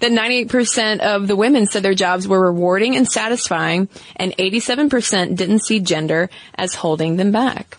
that 0.00 0.12
98% 0.12 1.00
of 1.00 1.28
the 1.28 1.36
women 1.36 1.66
said 1.66 1.82
their 1.82 1.94
jobs 1.94 2.26
were 2.26 2.40
rewarding 2.40 2.96
and 2.96 3.06
satisfying, 3.06 3.88
and 4.16 4.36
87% 4.36 5.36
didn't 5.36 5.64
see 5.64 5.80
gender 5.80 6.30
as 6.54 6.74
holding 6.74 7.16
them 7.16 7.32
back. 7.32 7.78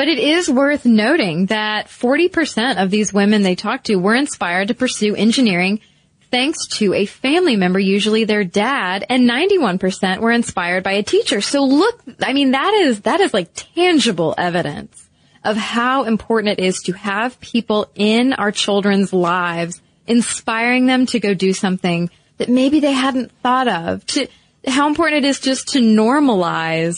But 0.00 0.08
it 0.08 0.18
is 0.18 0.48
worth 0.48 0.86
noting 0.86 1.44
that 1.46 1.88
40% 1.88 2.82
of 2.82 2.90
these 2.90 3.12
women 3.12 3.42
they 3.42 3.54
talked 3.54 3.88
to 3.88 3.96
were 3.96 4.14
inspired 4.14 4.68
to 4.68 4.74
pursue 4.74 5.14
engineering 5.14 5.80
thanks 6.30 6.66
to 6.78 6.94
a 6.94 7.04
family 7.04 7.54
member, 7.54 7.78
usually 7.78 8.24
their 8.24 8.42
dad, 8.42 9.04
and 9.10 9.28
91% 9.28 10.20
were 10.20 10.30
inspired 10.30 10.84
by 10.84 10.92
a 10.92 11.02
teacher. 11.02 11.42
So 11.42 11.66
look, 11.66 12.02
I 12.22 12.32
mean, 12.32 12.52
that 12.52 12.72
is, 12.72 13.02
that 13.02 13.20
is 13.20 13.34
like 13.34 13.50
tangible 13.52 14.34
evidence 14.38 15.06
of 15.44 15.58
how 15.58 16.04
important 16.04 16.58
it 16.58 16.64
is 16.64 16.78
to 16.84 16.92
have 16.92 17.38
people 17.38 17.90
in 17.94 18.32
our 18.32 18.52
children's 18.52 19.12
lives, 19.12 19.82
inspiring 20.06 20.86
them 20.86 21.04
to 21.04 21.20
go 21.20 21.34
do 21.34 21.52
something 21.52 22.08
that 22.38 22.48
maybe 22.48 22.80
they 22.80 22.92
hadn't 22.92 23.32
thought 23.42 23.68
of, 23.68 24.06
to 24.06 24.28
how 24.66 24.88
important 24.88 25.26
it 25.26 25.28
is 25.28 25.40
just 25.40 25.68
to 25.74 25.80
normalize 25.80 26.96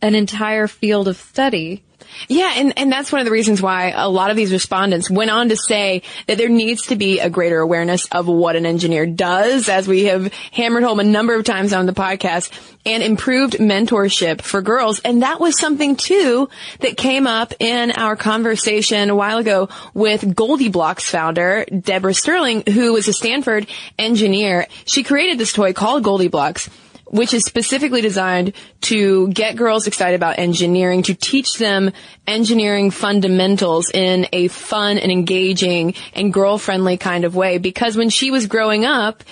an 0.00 0.14
entire 0.14 0.66
field 0.66 1.08
of 1.08 1.18
study. 1.18 1.84
Yeah, 2.26 2.52
and, 2.56 2.76
and 2.76 2.90
that's 2.90 3.12
one 3.12 3.20
of 3.20 3.24
the 3.24 3.30
reasons 3.30 3.62
why 3.62 3.92
a 3.94 4.08
lot 4.08 4.30
of 4.30 4.36
these 4.36 4.52
respondents 4.52 5.10
went 5.10 5.30
on 5.30 5.50
to 5.50 5.56
say 5.56 6.02
that 6.26 6.38
there 6.38 6.48
needs 6.48 6.86
to 6.86 6.96
be 6.96 7.20
a 7.20 7.30
greater 7.30 7.60
awareness 7.60 8.06
of 8.06 8.26
what 8.26 8.56
an 8.56 8.66
engineer 8.66 9.06
does, 9.06 9.68
as 9.68 9.86
we 9.86 10.06
have 10.06 10.32
hammered 10.52 10.82
home 10.82 11.00
a 11.00 11.04
number 11.04 11.34
of 11.34 11.44
times 11.44 11.72
on 11.72 11.86
the 11.86 11.92
podcast, 11.92 12.50
and 12.84 13.02
improved 13.02 13.54
mentorship 13.54 14.40
for 14.40 14.62
girls. 14.62 15.00
And 15.00 15.22
that 15.22 15.40
was 15.40 15.58
something 15.58 15.96
too 15.96 16.48
that 16.80 16.96
came 16.96 17.26
up 17.26 17.52
in 17.60 17.90
our 17.92 18.16
conversation 18.16 19.10
a 19.10 19.16
while 19.16 19.38
ago 19.38 19.68
with 19.94 20.22
GoldieBlox 20.22 21.02
founder 21.02 21.64
Deborah 21.66 22.14
Sterling, 22.14 22.62
who 22.66 22.94
was 22.94 23.06
a 23.08 23.12
Stanford 23.12 23.66
engineer. 23.98 24.66
She 24.86 25.02
created 25.02 25.38
this 25.38 25.52
toy 25.52 25.72
called 25.72 26.02
GoldieBlox 26.02 26.70
which 27.08 27.34
is 27.34 27.44
specifically 27.44 28.00
designed 28.00 28.52
to 28.82 29.28
get 29.28 29.56
girls 29.56 29.86
excited 29.86 30.14
about 30.14 30.38
engineering, 30.38 31.02
to 31.02 31.14
teach 31.14 31.58
them 31.58 31.90
engineering 32.26 32.90
fundamentals 32.90 33.90
in 33.90 34.26
a 34.32 34.48
fun 34.48 34.98
and 34.98 35.10
engaging 35.10 35.94
and 36.14 36.32
girl-friendly 36.32 36.96
kind 36.96 37.24
of 37.24 37.34
way. 37.34 37.58
Because 37.58 37.96
when 37.96 38.10
she 38.10 38.30
was 38.30 38.46
growing 38.46 38.84
up, 38.84 39.24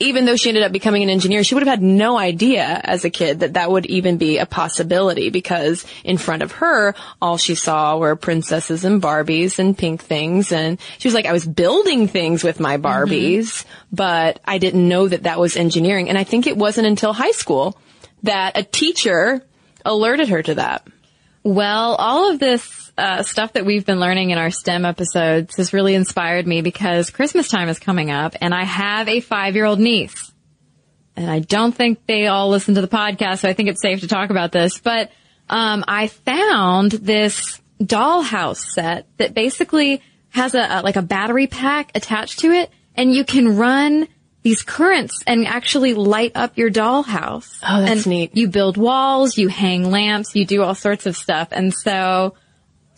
even 0.00 0.24
though 0.24 0.36
she 0.36 0.48
ended 0.48 0.64
up 0.64 0.72
becoming 0.72 1.02
an 1.04 1.10
engineer, 1.10 1.44
she 1.44 1.54
would 1.54 1.62
have 1.62 1.78
had 1.78 1.82
no 1.82 2.18
idea 2.18 2.80
as 2.82 3.04
a 3.04 3.10
kid 3.10 3.40
that 3.40 3.54
that 3.54 3.70
would 3.70 3.86
even 3.86 4.18
be 4.18 4.38
a 4.38 4.46
possibility 4.46 5.30
because 5.30 5.86
in 6.02 6.18
front 6.18 6.42
of 6.42 6.52
her, 6.52 6.94
all 7.22 7.36
she 7.36 7.54
saw 7.54 7.96
were 7.96 8.16
princesses 8.16 8.84
and 8.84 9.00
Barbies 9.00 9.58
and 9.60 9.78
pink 9.78 10.02
things. 10.02 10.50
And 10.50 10.80
she 10.98 11.06
was 11.06 11.14
like, 11.14 11.26
I 11.26 11.32
was 11.32 11.46
building 11.46 12.08
things 12.08 12.42
with 12.42 12.58
my 12.58 12.76
Barbies, 12.76 13.44
mm-hmm. 13.44 13.68
but 13.92 14.40
I 14.44 14.58
didn't 14.58 14.88
know 14.88 15.06
that 15.06 15.22
that 15.22 15.38
was 15.38 15.56
engineering. 15.56 16.08
And 16.08 16.18
I 16.18 16.24
think 16.24 16.48
it 16.48 16.56
wasn't 16.56 16.88
until 16.88 17.12
high 17.12 17.30
school 17.30 17.78
that 18.24 18.58
a 18.58 18.64
teacher 18.64 19.44
alerted 19.84 20.28
her 20.28 20.42
to 20.42 20.56
that. 20.56 20.86
Well, 21.44 21.94
all 21.96 22.30
of 22.30 22.38
this 22.38 22.90
uh, 22.96 23.22
stuff 23.22 23.52
that 23.52 23.66
we've 23.66 23.84
been 23.84 24.00
learning 24.00 24.30
in 24.30 24.38
our 24.38 24.50
STEM 24.50 24.86
episodes 24.86 25.56
has 25.58 25.74
really 25.74 25.94
inspired 25.94 26.46
me 26.46 26.62
because 26.62 27.10
Christmas 27.10 27.48
time 27.48 27.68
is 27.68 27.78
coming 27.78 28.10
up 28.10 28.34
and 28.40 28.54
I 28.54 28.64
have 28.64 29.08
a 29.08 29.20
five 29.20 29.54
year 29.54 29.66
old 29.66 29.78
niece. 29.78 30.32
And 31.16 31.30
I 31.30 31.40
don't 31.40 31.74
think 31.74 32.06
they 32.06 32.28
all 32.28 32.48
listen 32.48 32.74
to 32.76 32.80
the 32.80 32.88
podcast, 32.88 33.40
so 33.40 33.48
I 33.48 33.52
think 33.52 33.68
it's 33.68 33.82
safe 33.82 34.00
to 34.00 34.08
talk 34.08 34.30
about 34.30 34.52
this. 34.52 34.80
But 34.80 35.12
um, 35.48 35.84
I 35.86 36.08
found 36.08 36.92
this 36.92 37.60
dollhouse 37.78 38.64
set 38.72 39.06
that 39.18 39.34
basically 39.34 40.00
has 40.30 40.54
a, 40.54 40.66
a 40.78 40.82
like 40.82 40.96
a 40.96 41.02
battery 41.02 41.46
pack 41.46 41.92
attached 41.94 42.40
to 42.40 42.50
it, 42.50 42.70
and 42.96 43.14
you 43.14 43.24
can 43.24 43.56
run 43.56 44.08
these 44.44 44.62
currents 44.62 45.22
and 45.26 45.46
actually 45.46 45.94
light 45.94 46.32
up 46.34 46.56
your 46.56 46.70
dollhouse. 46.70 47.58
Oh, 47.66 47.80
that's 47.80 48.02
and 48.02 48.06
neat. 48.06 48.36
You 48.36 48.46
build 48.46 48.76
walls, 48.76 49.38
you 49.38 49.48
hang 49.48 49.90
lamps, 49.90 50.36
you 50.36 50.44
do 50.44 50.62
all 50.62 50.74
sorts 50.74 51.06
of 51.06 51.16
stuff. 51.16 51.48
And 51.50 51.72
so 51.72 52.34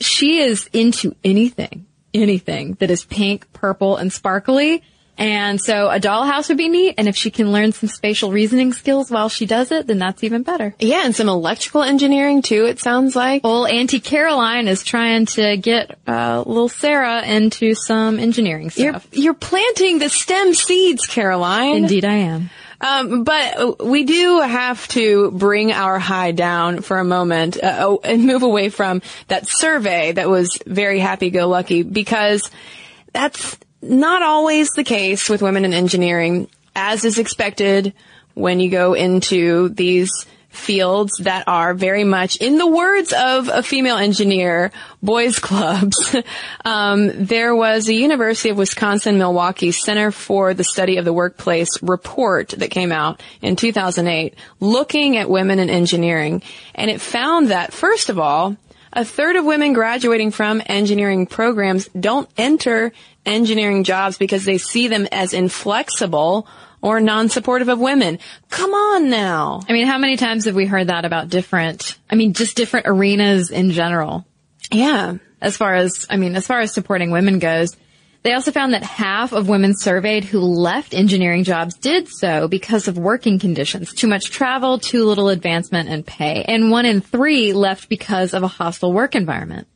she 0.00 0.40
is 0.40 0.68
into 0.72 1.14
anything, 1.24 1.86
anything 2.12 2.74
that 2.80 2.90
is 2.90 3.04
pink, 3.04 3.50
purple, 3.52 3.96
and 3.96 4.12
sparkly. 4.12 4.82
And 5.18 5.60
so 5.60 5.88
a 5.88 5.98
dollhouse 5.98 6.48
would 6.48 6.58
be 6.58 6.68
neat. 6.68 6.94
And 6.98 7.08
if 7.08 7.16
she 7.16 7.30
can 7.30 7.52
learn 7.52 7.72
some 7.72 7.88
spatial 7.88 8.32
reasoning 8.32 8.72
skills 8.72 9.10
while 9.10 9.28
she 9.28 9.46
does 9.46 9.72
it, 9.72 9.86
then 9.86 9.98
that's 9.98 10.22
even 10.24 10.42
better. 10.42 10.74
Yeah, 10.78 11.02
and 11.04 11.16
some 11.16 11.28
electrical 11.28 11.82
engineering 11.82 12.42
too, 12.42 12.66
it 12.66 12.80
sounds 12.80 13.16
like. 13.16 13.44
Well, 13.44 13.66
Auntie 13.66 14.00
Caroline 14.00 14.68
is 14.68 14.82
trying 14.82 15.26
to 15.26 15.56
get 15.56 15.98
uh, 16.06 16.42
little 16.46 16.68
Sarah 16.68 17.22
into 17.22 17.74
some 17.74 18.18
engineering 18.18 18.70
stuff. 18.70 19.08
You're, 19.12 19.22
you're 19.22 19.34
planting 19.34 19.98
the 19.98 20.08
STEM 20.08 20.54
seeds, 20.54 21.06
Caroline. 21.06 21.84
Indeed 21.84 22.04
I 22.04 22.14
am. 22.14 22.50
Um, 22.78 23.24
but 23.24 23.84
we 23.84 24.04
do 24.04 24.40
have 24.40 24.86
to 24.88 25.30
bring 25.30 25.72
our 25.72 25.98
high 25.98 26.32
down 26.32 26.82
for 26.82 26.98
a 26.98 27.04
moment 27.04 27.56
uh, 27.56 27.76
oh, 27.80 28.00
and 28.04 28.26
move 28.26 28.42
away 28.42 28.68
from 28.68 29.00
that 29.28 29.48
survey 29.48 30.12
that 30.12 30.28
was 30.28 30.58
very 30.66 30.98
happy-go-lucky 30.98 31.84
because 31.84 32.50
that's 33.14 33.56
not 33.88 34.22
always 34.22 34.70
the 34.70 34.84
case 34.84 35.28
with 35.28 35.42
women 35.42 35.64
in 35.64 35.72
engineering, 35.72 36.48
as 36.74 37.04
is 37.04 37.18
expected 37.18 37.92
when 38.34 38.60
you 38.60 38.70
go 38.70 38.94
into 38.94 39.70
these 39.70 40.10
fields 40.56 41.18
that 41.18 41.44
are 41.46 41.74
very 41.74 42.04
much, 42.04 42.36
in 42.36 42.58
the 42.58 42.66
words 42.66 43.12
of 43.12 43.48
a 43.48 43.62
female 43.62 43.96
engineer, 43.96 44.72
boys 45.02 45.38
clubs. 45.38 46.16
um, 46.64 47.26
there 47.26 47.54
was 47.54 47.88
a 47.88 47.94
University 47.94 48.48
of 48.48 48.56
Wisconsin 48.56 49.18
Milwaukee 49.18 49.72
Center 49.72 50.10
for 50.10 50.54
the 50.54 50.64
Study 50.64 50.96
of 50.96 51.04
the 51.04 51.12
Workplace 51.12 51.82
report 51.82 52.50
that 52.50 52.70
came 52.70 52.90
out 52.90 53.22
in 53.42 53.56
2008 53.56 54.34
looking 54.60 55.16
at 55.16 55.30
women 55.30 55.58
in 55.58 55.70
engineering. 55.70 56.42
And 56.74 56.90
it 56.90 57.00
found 57.00 57.48
that, 57.48 57.72
first 57.72 58.08
of 58.08 58.18
all, 58.18 58.56
a 58.92 59.04
third 59.04 59.36
of 59.36 59.44
women 59.44 59.74
graduating 59.74 60.30
from 60.30 60.62
engineering 60.66 61.26
programs 61.26 61.88
don't 61.88 62.30
enter 62.38 62.92
engineering 63.26 63.84
jobs 63.84 64.18
because 64.18 64.44
they 64.44 64.58
see 64.58 64.88
them 64.88 65.06
as 65.12 65.32
inflexible 65.32 66.46
or 66.82 67.00
non-supportive 67.00 67.68
of 67.68 67.78
women. 67.78 68.18
Come 68.50 68.72
on 68.72 69.10
now. 69.10 69.60
I 69.68 69.72
mean, 69.72 69.86
how 69.86 69.98
many 69.98 70.16
times 70.16 70.44
have 70.44 70.54
we 70.54 70.66
heard 70.66 70.86
that 70.86 71.04
about 71.04 71.28
different, 71.28 71.98
I 72.08 72.14
mean, 72.14 72.32
just 72.32 72.56
different 72.56 72.86
arenas 72.88 73.50
in 73.50 73.72
general? 73.72 74.24
Yeah. 74.70 75.16
As 75.40 75.56
far 75.56 75.74
as, 75.74 76.06
I 76.08 76.16
mean, 76.16 76.36
as 76.36 76.46
far 76.46 76.60
as 76.60 76.72
supporting 76.72 77.10
women 77.10 77.38
goes, 77.38 77.76
they 78.22 78.32
also 78.32 78.50
found 78.50 78.74
that 78.74 78.82
half 78.82 79.32
of 79.32 79.48
women 79.48 79.76
surveyed 79.76 80.24
who 80.24 80.40
left 80.40 80.94
engineering 80.94 81.44
jobs 81.44 81.76
did 81.76 82.08
so 82.08 82.48
because 82.48 82.88
of 82.88 82.98
working 82.98 83.38
conditions. 83.38 83.92
Too 83.92 84.08
much 84.08 84.30
travel, 84.30 84.80
too 84.80 85.04
little 85.04 85.28
advancement 85.28 85.88
and 85.88 86.04
pay. 86.04 86.42
And 86.42 86.72
one 86.72 86.86
in 86.86 87.00
three 87.00 87.52
left 87.52 87.88
because 87.88 88.34
of 88.34 88.42
a 88.42 88.48
hostile 88.48 88.92
work 88.92 89.14
environment. 89.14 89.68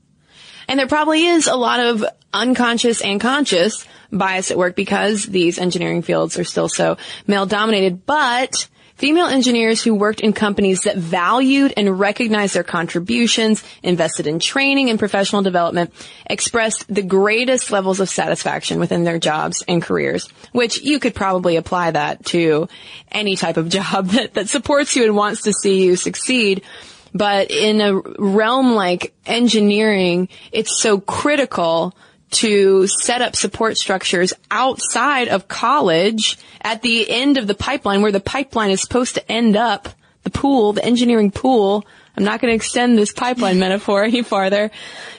And 0.70 0.78
there 0.78 0.86
probably 0.86 1.26
is 1.26 1.48
a 1.48 1.56
lot 1.56 1.80
of 1.80 2.04
unconscious 2.32 3.02
and 3.02 3.20
conscious 3.20 3.84
bias 4.12 4.52
at 4.52 4.56
work 4.56 4.76
because 4.76 5.24
these 5.24 5.58
engineering 5.58 6.02
fields 6.02 6.38
are 6.38 6.44
still 6.44 6.68
so 6.68 6.96
male 7.26 7.44
dominated. 7.44 8.06
But 8.06 8.68
female 8.94 9.26
engineers 9.26 9.82
who 9.82 9.96
worked 9.96 10.20
in 10.20 10.32
companies 10.32 10.82
that 10.82 10.96
valued 10.96 11.74
and 11.76 11.98
recognized 11.98 12.54
their 12.54 12.62
contributions, 12.62 13.64
invested 13.82 14.28
in 14.28 14.38
training 14.38 14.90
and 14.90 14.98
professional 15.00 15.42
development, 15.42 15.92
expressed 16.24 16.84
the 16.86 17.02
greatest 17.02 17.72
levels 17.72 17.98
of 17.98 18.08
satisfaction 18.08 18.78
within 18.78 19.02
their 19.02 19.18
jobs 19.18 19.64
and 19.66 19.82
careers, 19.82 20.28
which 20.52 20.80
you 20.82 21.00
could 21.00 21.16
probably 21.16 21.56
apply 21.56 21.90
that 21.90 22.24
to 22.26 22.68
any 23.10 23.34
type 23.34 23.56
of 23.56 23.68
job 23.70 24.06
that, 24.10 24.34
that 24.34 24.48
supports 24.48 24.94
you 24.94 25.02
and 25.02 25.16
wants 25.16 25.42
to 25.42 25.52
see 25.52 25.82
you 25.82 25.96
succeed. 25.96 26.62
But 27.12 27.50
in 27.50 27.80
a 27.80 27.96
realm 27.96 28.74
like 28.74 29.14
engineering, 29.26 30.28
it's 30.52 30.80
so 30.80 31.00
critical 31.00 31.94
to 32.32 32.86
set 32.86 33.22
up 33.22 33.34
support 33.34 33.76
structures 33.76 34.32
outside 34.50 35.28
of 35.28 35.48
college 35.48 36.38
at 36.60 36.82
the 36.82 37.10
end 37.10 37.36
of 37.36 37.46
the 37.46 37.54
pipeline 37.54 38.02
where 38.02 38.12
the 38.12 38.20
pipeline 38.20 38.70
is 38.70 38.80
supposed 38.80 39.14
to 39.14 39.32
end 39.32 39.56
up 39.56 39.88
the 40.22 40.30
pool, 40.30 40.72
the 40.72 40.84
engineering 40.84 41.30
pool. 41.30 41.84
I'm 42.16 42.24
not 42.24 42.40
going 42.40 42.52
to 42.52 42.56
extend 42.56 42.96
this 42.96 43.12
pipeline 43.12 43.58
metaphor 43.60 44.04
any 44.04 44.22
farther 44.22 44.70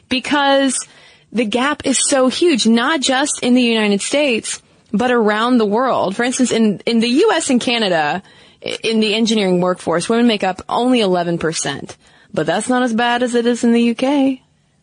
because 0.07 0.77
the 1.31 1.45
gap 1.45 1.85
is 1.85 2.07
so 2.07 2.27
huge, 2.27 2.67
not 2.67 3.01
just 3.01 3.39
in 3.41 3.53
the 3.55 3.61
United 3.61 4.01
States, 4.01 4.61
but 4.91 5.11
around 5.11 5.57
the 5.57 5.65
world. 5.65 6.15
For 6.15 6.23
instance, 6.23 6.51
in, 6.51 6.81
in 6.85 6.99
the 6.99 7.07
US 7.07 7.49
and 7.49 7.59
Canada, 7.59 8.21
in 8.61 8.99
the 8.99 9.15
engineering 9.15 9.61
workforce, 9.61 10.07
women 10.07 10.27
make 10.27 10.43
up 10.43 10.61
only 10.69 10.99
11%. 10.99 11.95
But 12.33 12.45
that's 12.45 12.69
not 12.69 12.83
as 12.83 12.93
bad 12.93 13.23
as 13.23 13.35
it 13.35 13.45
is 13.45 13.63
in 13.63 13.73
the 13.73 13.91
UK. 13.91 14.39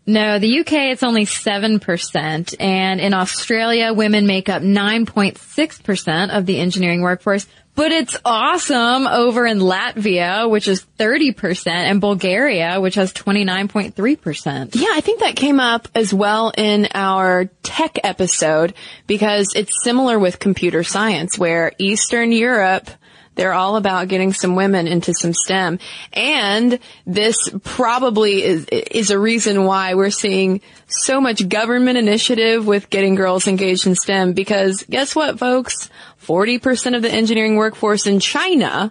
No, 0.08 0.38
the 0.38 0.60
UK 0.60 0.72
it's 0.72 1.02
only 1.02 1.26
7% 1.26 2.54
and 2.58 2.98
in 2.98 3.12
Australia 3.12 3.92
women 3.92 4.26
make 4.26 4.48
up 4.48 4.62
9.6% 4.62 6.30
of 6.30 6.46
the 6.46 6.58
engineering 6.58 7.02
workforce. 7.02 7.46
But 7.74 7.92
it's 7.92 8.16
awesome 8.24 9.06
over 9.06 9.46
in 9.46 9.58
Latvia, 9.58 10.50
which 10.50 10.66
is 10.66 10.84
30%, 10.98 11.68
and 11.68 12.00
Bulgaria, 12.00 12.80
which 12.80 12.96
has 12.96 13.12
29.3%. 13.12 14.74
Yeah, 14.74 14.88
I 14.90 15.00
think 15.00 15.20
that 15.20 15.36
came 15.36 15.60
up 15.60 15.86
as 15.94 16.12
well 16.12 16.52
in 16.56 16.88
our 16.92 17.44
tech 17.62 17.98
episode 18.02 18.74
because 19.06 19.52
it's 19.54 19.84
similar 19.84 20.18
with 20.18 20.40
computer 20.40 20.82
science 20.82 21.38
where 21.38 21.70
Eastern 21.78 22.32
Europe 22.32 22.90
They're 23.38 23.54
all 23.54 23.76
about 23.76 24.08
getting 24.08 24.32
some 24.32 24.56
women 24.56 24.88
into 24.88 25.14
some 25.14 25.32
STEM. 25.32 25.78
And 26.12 26.80
this 27.06 27.36
probably 27.62 28.42
is, 28.42 28.64
is 28.64 29.10
a 29.12 29.18
reason 29.18 29.64
why 29.64 29.94
we're 29.94 30.10
seeing 30.10 30.60
so 30.88 31.20
much 31.20 31.48
government 31.48 31.98
initiative 31.98 32.66
with 32.66 32.90
getting 32.90 33.14
girls 33.14 33.46
engaged 33.46 33.86
in 33.86 33.94
STEM 33.94 34.32
because 34.32 34.82
guess 34.90 35.14
what, 35.14 35.38
folks? 35.38 35.88
40% 36.26 36.96
of 36.96 37.02
the 37.02 37.12
engineering 37.12 37.54
workforce 37.54 38.08
in 38.08 38.18
China 38.18 38.90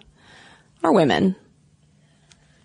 are 0.82 0.94
women. 0.94 1.36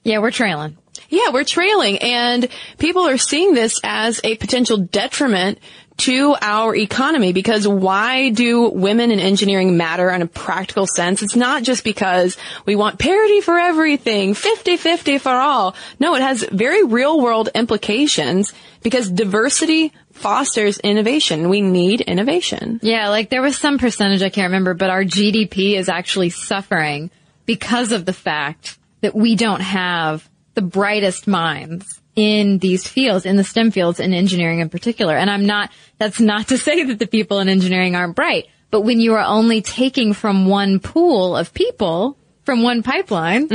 Yeah, 0.04 0.18
we're 0.18 0.30
trailing. 0.30 0.78
Yeah, 1.08 1.30
we're 1.32 1.42
trailing 1.42 1.98
and 1.98 2.46
people 2.78 3.08
are 3.08 3.18
seeing 3.18 3.54
this 3.54 3.80
as 3.82 4.20
a 4.22 4.36
potential 4.36 4.76
detriment 4.76 5.58
to 5.98 6.34
our 6.40 6.74
economy 6.74 7.32
because 7.32 7.66
why 7.66 8.30
do 8.30 8.68
women 8.68 9.10
in 9.10 9.20
engineering 9.20 9.76
matter 9.76 10.10
in 10.10 10.22
a 10.22 10.26
practical 10.26 10.86
sense? 10.86 11.22
It's 11.22 11.36
not 11.36 11.62
just 11.62 11.84
because 11.84 12.36
we 12.66 12.76
want 12.76 12.98
parity 12.98 13.40
for 13.40 13.58
everything, 13.58 14.34
50-50 14.34 15.20
for 15.20 15.30
all. 15.30 15.74
No, 16.00 16.14
it 16.14 16.22
has 16.22 16.42
very 16.42 16.84
real 16.84 17.20
world 17.20 17.48
implications 17.54 18.52
because 18.82 19.08
diversity 19.08 19.92
fosters 20.12 20.78
innovation. 20.78 21.48
We 21.48 21.60
need 21.60 22.00
innovation. 22.00 22.80
Yeah, 22.82 23.08
like 23.08 23.30
there 23.30 23.42
was 23.42 23.56
some 23.56 23.78
percentage 23.78 24.22
I 24.22 24.30
can't 24.30 24.50
remember, 24.50 24.74
but 24.74 24.90
our 24.90 25.04
GDP 25.04 25.76
is 25.76 25.88
actually 25.88 26.30
suffering 26.30 27.10
because 27.46 27.92
of 27.92 28.04
the 28.04 28.12
fact 28.12 28.78
that 29.00 29.14
we 29.14 29.36
don't 29.36 29.62
have 29.62 30.28
the 30.54 30.62
brightest 30.62 31.26
minds 31.26 32.01
in 32.14 32.58
these 32.58 32.86
fields, 32.86 33.24
in 33.24 33.36
the 33.36 33.44
STEM 33.44 33.70
fields, 33.70 34.00
in 34.00 34.12
engineering 34.12 34.60
in 34.60 34.68
particular. 34.68 35.16
And 35.16 35.30
I'm 35.30 35.46
not, 35.46 35.70
that's 35.98 36.20
not 36.20 36.48
to 36.48 36.58
say 36.66 36.84
that 36.84 36.98
the 36.98 37.06
people 37.06 37.40
in 37.40 37.48
engineering 37.48 37.96
aren't 37.96 38.16
bright, 38.16 38.48
but 38.70 38.82
when 38.82 39.00
you 39.00 39.14
are 39.14 39.24
only 39.24 39.62
taking 39.62 40.12
from 40.12 40.46
one 40.46 40.80
pool 40.80 41.36
of 41.36 41.54
people, 41.54 42.18
from 42.44 42.62
one 42.62 42.82
pipeline, 42.82 43.46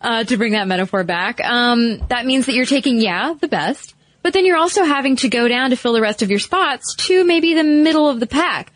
uh, 0.00 0.24
to 0.24 0.36
bring 0.36 0.52
that 0.52 0.68
metaphor 0.68 1.04
back, 1.04 1.40
um, 1.42 1.98
that 2.08 2.24
means 2.24 2.46
that 2.46 2.54
you're 2.54 2.66
taking, 2.66 3.00
yeah, 3.00 3.34
the 3.38 3.48
best, 3.48 3.94
but 4.22 4.32
then 4.32 4.44
you're 4.44 4.56
also 4.56 4.84
having 4.84 5.16
to 5.16 5.28
go 5.28 5.48
down 5.48 5.70
to 5.70 5.76
fill 5.76 5.92
the 5.92 6.00
rest 6.00 6.22
of 6.22 6.30
your 6.30 6.38
spots 6.38 6.94
to 6.96 7.24
maybe 7.24 7.54
the 7.54 7.64
middle 7.64 8.08
of 8.08 8.20
the 8.20 8.26
pack. 8.26 8.72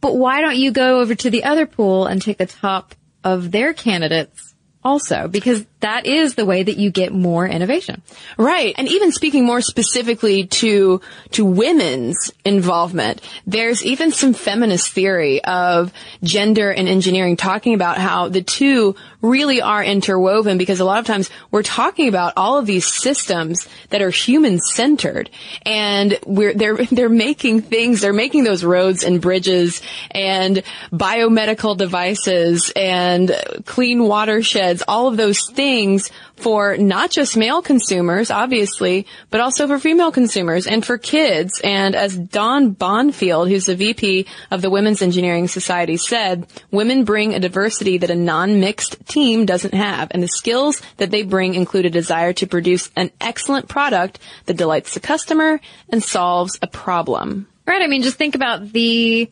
But 0.00 0.16
why 0.16 0.42
don't 0.42 0.56
you 0.56 0.70
go 0.70 1.00
over 1.00 1.14
to 1.14 1.30
the 1.30 1.44
other 1.44 1.66
pool 1.66 2.06
and 2.06 2.20
take 2.20 2.38
the 2.38 2.46
top 2.46 2.94
of 3.22 3.50
their 3.50 3.72
candidates 3.72 4.53
also? 4.84 5.28
Because 5.28 5.64
that 5.84 6.06
is 6.06 6.34
the 6.34 6.46
way 6.46 6.62
that 6.62 6.78
you 6.78 6.90
get 6.90 7.12
more 7.12 7.46
innovation. 7.46 8.00
Right. 8.38 8.74
And 8.78 8.88
even 8.88 9.12
speaking 9.12 9.44
more 9.44 9.60
specifically 9.60 10.46
to, 10.46 11.02
to 11.32 11.44
women's 11.44 12.32
involvement, 12.42 13.20
there's 13.46 13.84
even 13.84 14.10
some 14.10 14.32
feminist 14.32 14.92
theory 14.92 15.44
of 15.44 15.92
gender 16.22 16.70
and 16.70 16.88
engineering 16.88 17.36
talking 17.36 17.74
about 17.74 17.98
how 17.98 18.28
the 18.28 18.42
two 18.42 18.96
really 19.20 19.60
are 19.60 19.82
interwoven 19.82 20.58
because 20.58 20.80
a 20.80 20.84
lot 20.84 21.00
of 21.00 21.06
times 21.06 21.30
we're 21.50 21.62
talking 21.62 22.08
about 22.08 22.34
all 22.36 22.58
of 22.58 22.66
these 22.66 22.86
systems 22.86 23.66
that 23.90 24.02
are 24.02 24.10
human 24.10 24.58
centered 24.60 25.30
and 25.66 26.18
we're, 26.26 26.54
they're, 26.54 26.76
they're 26.92 27.08
making 27.10 27.60
things, 27.60 28.00
they're 28.00 28.12
making 28.14 28.44
those 28.44 28.64
roads 28.64 29.04
and 29.04 29.20
bridges 29.20 29.82
and 30.10 30.62
biomedical 30.90 31.76
devices 31.76 32.72
and 32.74 33.34
clean 33.66 34.04
watersheds, 34.04 34.73
all 34.82 35.08
of 35.08 35.16
those 35.16 35.40
things 35.50 36.10
for 36.36 36.76
not 36.76 37.10
just 37.10 37.36
male 37.36 37.62
consumers, 37.62 38.30
obviously, 38.30 39.06
but 39.30 39.40
also 39.40 39.66
for 39.66 39.78
female 39.78 40.10
consumers 40.10 40.66
and 40.66 40.84
for 40.84 40.98
kids. 40.98 41.60
And 41.62 41.94
as 41.94 42.16
Dawn 42.16 42.74
Bonfield, 42.74 43.48
who's 43.48 43.66
the 43.66 43.76
VP 43.76 44.26
of 44.50 44.62
the 44.62 44.70
Women's 44.70 45.02
Engineering 45.02 45.48
Society 45.48 45.96
said, 45.96 46.46
women 46.70 47.04
bring 47.04 47.34
a 47.34 47.40
diversity 47.40 47.98
that 47.98 48.10
a 48.10 48.14
non-mixed 48.14 49.06
team 49.06 49.46
doesn't 49.46 49.74
have. 49.74 50.08
And 50.10 50.22
the 50.22 50.28
skills 50.28 50.82
that 50.96 51.10
they 51.10 51.22
bring 51.22 51.54
include 51.54 51.86
a 51.86 51.90
desire 51.90 52.32
to 52.34 52.46
produce 52.46 52.90
an 52.96 53.10
excellent 53.20 53.68
product 53.68 54.18
that 54.46 54.56
delights 54.56 54.94
the 54.94 55.00
customer 55.00 55.60
and 55.88 56.02
solves 56.02 56.58
a 56.62 56.66
problem. 56.66 57.46
Right. 57.66 57.80
I 57.80 57.86
mean, 57.86 58.02
just 58.02 58.18
think 58.18 58.34
about 58.34 58.72
the 58.72 59.30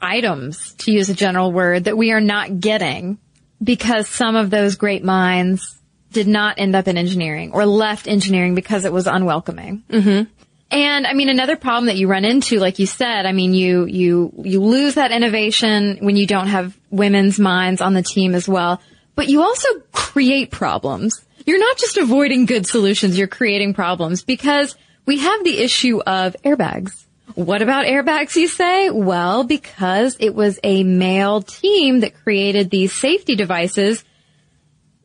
items, 0.00 0.74
to 0.74 0.92
use 0.92 1.10
a 1.10 1.14
general 1.14 1.52
word, 1.52 1.84
that 1.84 1.98
we 1.98 2.12
are 2.12 2.20
not 2.20 2.60
getting 2.60 3.18
because 3.62 4.08
some 4.08 4.36
of 4.36 4.50
those 4.50 4.76
great 4.76 5.04
minds 5.04 5.78
did 6.12 6.26
not 6.26 6.58
end 6.58 6.74
up 6.74 6.88
in 6.88 6.96
engineering 6.96 7.52
or 7.52 7.66
left 7.66 8.08
engineering 8.08 8.54
because 8.54 8.84
it 8.84 8.92
was 8.92 9.06
unwelcoming. 9.06 9.82
Mm-hmm. 9.90 10.30
And 10.70 11.06
I 11.06 11.14
mean, 11.14 11.28
another 11.28 11.56
problem 11.56 11.86
that 11.86 11.96
you 11.96 12.08
run 12.08 12.24
into, 12.24 12.58
like 12.58 12.78
you 12.78 12.86
said, 12.86 13.24
I 13.24 13.32
mean, 13.32 13.54
you, 13.54 13.86
you, 13.86 14.32
you 14.42 14.62
lose 14.62 14.94
that 14.94 15.12
innovation 15.12 15.98
when 16.00 16.16
you 16.16 16.26
don't 16.26 16.48
have 16.48 16.76
women's 16.90 17.38
minds 17.38 17.80
on 17.80 17.94
the 17.94 18.02
team 18.02 18.34
as 18.34 18.46
well, 18.46 18.80
but 19.14 19.28
you 19.28 19.42
also 19.42 19.68
create 19.92 20.50
problems. 20.50 21.24
You're 21.46 21.58
not 21.58 21.78
just 21.78 21.96
avoiding 21.96 22.44
good 22.44 22.66
solutions, 22.66 23.18
you're 23.18 23.28
creating 23.28 23.72
problems 23.72 24.22
because 24.22 24.76
we 25.06 25.18
have 25.18 25.44
the 25.44 25.58
issue 25.58 26.00
of 26.00 26.36
airbags. 26.44 27.06
What 27.34 27.62
about 27.62 27.86
airbags, 27.86 28.36
you 28.36 28.48
say? 28.48 28.90
Well, 28.90 29.44
because 29.44 30.16
it 30.18 30.34
was 30.34 30.58
a 30.64 30.82
male 30.82 31.42
team 31.42 32.00
that 32.00 32.14
created 32.22 32.70
these 32.70 32.92
safety 32.92 33.36
devices 33.36 34.04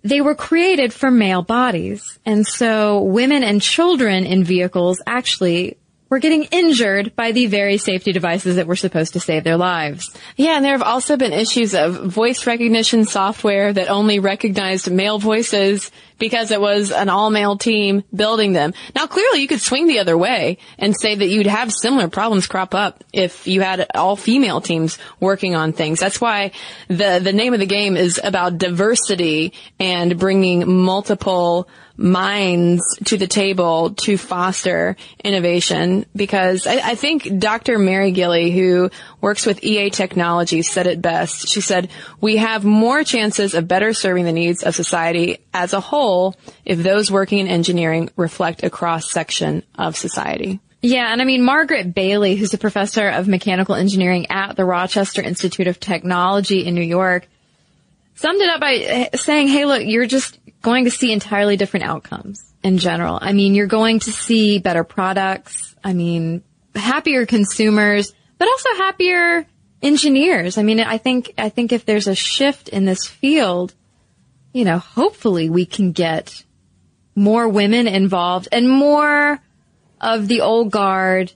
they 0.04 0.22
were 0.22 0.36
created 0.36 0.94
for 0.94 1.10
male 1.10 1.42
bodies. 1.42 2.20
And 2.26 2.46
so 2.46 3.02
women 3.02 3.44
and 3.44 3.62
children 3.62 4.26
in 4.26 4.44
vehicles 4.44 5.02
actually 5.08 5.78
were 6.10 6.20
getting 6.20 6.44
injured 6.44 7.16
by 7.16 7.32
the 7.32 7.48
very 7.48 7.78
safety 7.78 8.12
devices 8.12 8.58
that 8.58 8.68
were 8.68 8.76
supposed 8.76 9.14
to 9.14 9.20
save 9.20 9.44
their 9.44 9.58
lives. 9.58 10.16
Yeah, 10.36 10.58
and 10.58 10.66
there 10.66 10.74
have 10.74 10.84
also 10.84 11.18
been 11.18 11.34
issues 11.34 11.74
of 11.74 11.96
voice 12.04 12.46
recognition 12.46 13.06
software 13.06 13.74
that 13.74 13.90
only 13.90 14.20
recognized 14.20 14.92
male 14.92 15.18
voices 15.18 15.90
because 16.24 16.52
it 16.52 16.62
was 16.62 16.90
an 16.90 17.10
all-male 17.10 17.58
team 17.58 18.02
building 18.16 18.54
them. 18.54 18.74
Now 18.96 19.08
clearly 19.08 19.42
you 19.42 19.48
could 19.50 19.60
swing 19.60 19.88
the 19.88 20.00
other 20.00 20.18
way 20.18 20.58
and 20.80 20.96
say 20.96 21.16
that 21.16 21.28
you'd 21.28 21.48
have 21.48 21.74
similar 21.74 22.08
problems 22.08 22.48
crop 22.48 22.74
up 22.74 23.04
if 23.12 23.46
you 23.46 23.60
had 23.60 23.86
all-female 23.94 24.62
teams 24.62 24.98
working 25.20 25.54
on 25.54 25.74
things. 25.74 26.00
That's 26.00 26.22
why 26.22 26.52
the, 26.88 27.20
the 27.22 27.34
name 27.34 27.54
of 27.54 27.60
the 27.60 27.66
game 27.66 27.98
is 27.98 28.22
about 28.24 28.58
diversity 28.58 29.52
and 29.82 30.18
bringing 30.18 30.66
multiple 30.66 31.68
minds 31.96 32.84
to 33.06 33.18
the 33.18 33.28
table 33.28 33.92
to 33.92 34.18
foster 34.18 34.96
innovation 35.24 36.06
because 36.16 36.66
I, 36.66 36.92
I, 36.92 36.96
think 36.96 37.40
Dr. 37.40 37.78
Mary 37.78 38.12
Gilly, 38.12 38.50
who 38.50 38.90
works 39.22 39.46
with 39.46 39.64
EA 39.64 39.92
Technology, 39.92 40.64
said 40.64 40.88
it 40.88 41.02
best. 41.02 41.48
She 41.50 41.62
said, 41.62 41.92
we 42.20 42.38
have 42.38 42.66
more 42.66 43.04
chances 43.04 43.54
of 43.54 43.68
better 43.68 43.94
serving 43.94 44.26
the 44.26 44.32
needs 44.32 44.64
of 44.64 44.74
society 44.74 45.38
as 45.54 45.74
a 45.74 45.80
whole 45.80 46.13
if 46.66 46.82
those 46.82 47.12
working 47.12 47.40
in 47.40 47.48
engineering 47.48 48.10
reflect 48.16 48.64
a 48.64 48.70
cross 48.70 49.12
section 49.12 49.64
of 49.76 49.96
society. 49.96 50.60
Yeah, 50.82 51.12
and 51.12 51.22
I 51.22 51.26
mean, 51.26 51.44
Margaret 51.44 51.94
Bailey, 51.94 52.36
who's 52.36 52.54
a 52.54 52.58
professor 52.58 53.08
of 53.08 53.28
mechanical 53.28 53.74
engineering 53.74 54.28
at 54.30 54.58
the 54.58 54.66
Rochester 54.66 55.22
Institute 55.22 55.68
of 55.68 55.80
Technology 55.80 56.66
in 56.66 56.76
New 56.76 56.82
York, 56.84 57.28
summed 58.16 58.42
it 58.42 58.50
up 58.50 58.60
by 58.60 58.74
eh, 58.74 59.10
saying, 59.16 59.48
hey, 59.48 59.64
look, 59.64 59.82
you're 59.86 60.06
just 60.06 60.38
going 60.62 60.84
to 60.84 60.92
see 60.92 61.14
entirely 61.14 61.56
different 61.56 61.86
outcomes 61.86 62.44
in 62.64 62.80
general. 62.80 63.18
I 63.22 63.32
mean, 63.32 63.56
you're 63.56 63.68
going 63.68 64.00
to 64.00 64.12
see 64.12 64.60
better 64.60 64.84
products. 64.84 65.74
I 65.84 65.94
mean, 65.94 66.44
happier 66.76 67.26
consumers, 67.26 68.14
but 68.38 68.50
also 68.50 68.70
happier 68.76 69.46
engineers. 69.82 70.58
I 70.58 70.64
mean, 70.64 70.80
I 70.82 70.98
think, 70.98 71.34
I 71.38 71.50
think 71.50 71.72
if 71.72 71.86
there's 71.86 72.08
a 72.08 72.16
shift 72.16 72.70
in 72.70 72.84
this 72.84 73.08
field, 73.08 73.74
you 74.54 74.64
know, 74.64 74.78
hopefully 74.78 75.50
we 75.50 75.66
can 75.66 75.92
get 75.92 76.44
more 77.16 77.48
women 77.48 77.88
involved 77.88 78.48
and 78.52 78.70
more 78.70 79.40
of 80.00 80.28
the 80.28 80.42
old 80.42 80.72
guard 80.72 81.32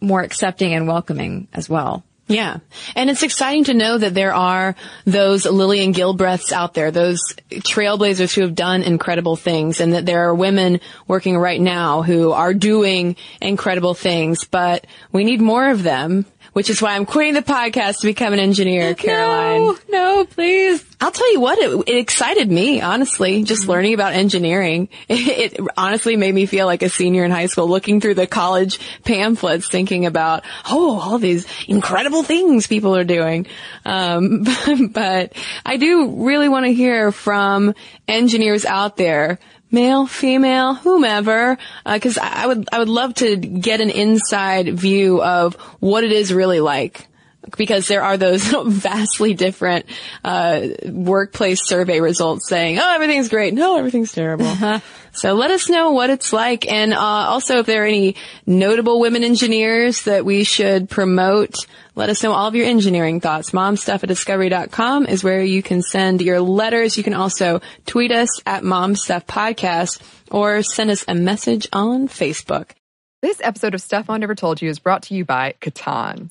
more 0.00 0.22
accepting 0.22 0.72
and 0.72 0.88
welcoming 0.88 1.48
as 1.52 1.68
well. 1.68 2.04
Yeah. 2.26 2.58
And 2.94 3.10
it's 3.10 3.24
exciting 3.24 3.64
to 3.64 3.74
know 3.74 3.98
that 3.98 4.14
there 4.14 4.32
are 4.32 4.76
those 5.04 5.46
Lillian 5.46 5.92
Gilbreths 5.92 6.52
out 6.52 6.74
there, 6.74 6.92
those 6.92 7.20
trailblazers 7.50 8.32
who 8.32 8.42
have 8.42 8.54
done 8.54 8.82
incredible 8.82 9.34
things 9.34 9.80
and 9.80 9.94
that 9.94 10.06
there 10.06 10.28
are 10.28 10.34
women 10.34 10.80
working 11.08 11.36
right 11.36 11.60
now 11.60 12.02
who 12.02 12.30
are 12.30 12.54
doing 12.54 13.16
incredible 13.42 13.94
things, 13.94 14.44
but 14.44 14.86
we 15.10 15.24
need 15.24 15.40
more 15.40 15.70
of 15.70 15.82
them 15.82 16.24
which 16.52 16.70
is 16.70 16.82
why 16.82 16.94
I'm 16.94 17.06
quitting 17.06 17.34
the 17.34 17.42
podcast 17.42 18.00
to 18.00 18.06
become 18.06 18.32
an 18.32 18.38
engineer, 18.38 18.94
Caroline. 18.94 19.58
No, 19.58 19.78
no, 19.88 20.24
please. 20.24 20.84
I'll 21.00 21.10
tell 21.10 21.32
you 21.32 21.40
what, 21.40 21.58
it, 21.58 21.88
it 21.88 21.96
excited 21.96 22.50
me, 22.50 22.80
honestly, 22.80 23.44
just 23.44 23.62
mm-hmm. 23.62 23.70
learning 23.70 23.94
about 23.94 24.12
engineering. 24.12 24.88
It, 25.08 25.52
it, 25.58 25.66
honestly 25.76 26.16
made 26.16 26.34
me 26.34 26.46
feel 26.46 26.66
like 26.66 26.82
a 26.82 26.88
senior 26.88 27.24
in 27.24 27.30
high 27.30 27.46
school 27.46 27.68
looking 27.68 28.00
through 28.00 28.14
the 28.14 28.26
college 28.26 28.78
pamphlets 29.04 29.68
thinking 29.68 30.06
about, 30.06 30.44
oh, 30.68 31.00
all 31.00 31.18
these 31.18 31.46
incredible 31.68 32.22
things 32.22 32.66
people 32.66 32.96
are 32.96 33.04
doing. 33.04 33.46
Um, 33.84 34.44
but 34.92 35.32
I 35.64 35.76
do 35.76 36.24
really 36.24 36.48
want 36.48 36.66
to 36.66 36.72
hear 36.72 37.12
from 37.12 37.74
engineers 38.08 38.64
out 38.64 38.96
there 38.96 39.38
male, 39.70 40.06
female, 40.06 40.74
whomever, 40.74 41.58
because 41.84 42.18
uh, 42.18 42.22
I 42.22 42.46
would 42.46 42.68
I 42.72 42.78
would 42.78 42.88
love 42.88 43.14
to 43.16 43.36
get 43.36 43.80
an 43.80 43.90
inside 43.90 44.78
view 44.78 45.22
of 45.22 45.54
what 45.80 46.04
it 46.04 46.12
is 46.12 46.32
really 46.32 46.60
like 46.60 47.06
because 47.56 47.88
there 47.88 48.02
are 48.02 48.16
those 48.16 48.44
vastly 48.66 49.34
different 49.34 49.86
uh, 50.24 50.68
workplace 50.86 51.66
survey 51.66 52.00
results 52.00 52.48
saying, 52.48 52.78
"Oh, 52.78 52.94
everything's 52.94 53.28
great." 53.28 53.54
No, 53.54 53.78
everything's 53.78 54.12
terrible. 54.12 54.50
so 55.12 55.34
let 55.34 55.50
us 55.50 55.68
know 55.68 55.92
what 55.92 56.10
it's 56.10 56.32
like, 56.32 56.70
and 56.70 56.92
uh, 56.92 56.98
also 56.98 57.58
if 57.58 57.66
there 57.66 57.84
are 57.84 57.86
any 57.86 58.16
notable 58.46 59.00
women 59.00 59.24
engineers 59.24 60.02
that 60.02 60.24
we 60.24 60.44
should 60.44 60.88
promote. 60.88 61.54
Let 61.96 62.08
us 62.08 62.22
know 62.22 62.32
all 62.32 62.46
of 62.46 62.54
your 62.54 62.66
engineering 62.66 63.20
thoughts. 63.20 63.50
Momstuff 63.50 64.02
at 64.02 64.08
discovery.com 64.08 65.06
is 65.06 65.24
where 65.24 65.42
you 65.42 65.62
can 65.62 65.82
send 65.82 66.22
your 66.22 66.40
letters. 66.40 66.96
You 66.96 67.02
can 67.02 67.14
also 67.14 67.60
tweet 67.84 68.12
us 68.12 68.28
at 68.46 68.62
Momstuff 68.62 69.26
Podcast 69.26 70.00
or 70.30 70.62
send 70.62 70.90
us 70.90 71.04
a 71.08 71.14
message 71.14 71.68
on 71.72 72.08
Facebook. 72.08 72.70
This 73.22 73.40
episode 73.42 73.74
of 73.74 73.82
Stuff 73.82 74.08
Mom 74.08 74.20
Never 74.20 74.34
Told 74.34 74.62
You 74.62 74.70
is 74.70 74.78
brought 74.78 75.02
to 75.04 75.14
you 75.14 75.26
by 75.26 75.56
Catan. 75.60 76.30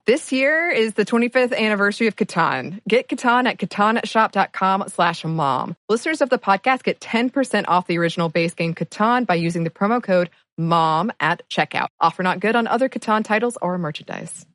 This 0.11 0.33
year 0.33 0.69
is 0.69 0.93
the 0.93 1.05
25th 1.05 1.57
anniversary 1.57 2.07
of 2.07 2.17
Catan. 2.17 2.81
Get 2.85 3.07
Catan 3.07 3.47
at 3.47 3.59
catanshop.com 3.59 4.89
slash 4.89 5.23
mom. 5.23 5.77
Listeners 5.87 6.19
of 6.19 6.29
the 6.29 6.37
podcast 6.37 6.83
get 6.83 6.99
10% 6.99 7.63
off 7.69 7.87
the 7.87 7.97
original 7.97 8.27
base 8.27 8.53
game 8.53 8.75
Catan 8.75 9.25
by 9.25 9.35
using 9.35 9.63
the 9.63 9.69
promo 9.69 10.03
code 10.03 10.29
MOM 10.57 11.13
at 11.21 11.47
checkout. 11.47 11.87
Offer 12.01 12.23
not 12.23 12.41
good 12.41 12.57
on 12.57 12.67
other 12.67 12.89
Catan 12.89 13.23
titles 13.23 13.57
or 13.61 13.77
merchandise. 13.77 14.45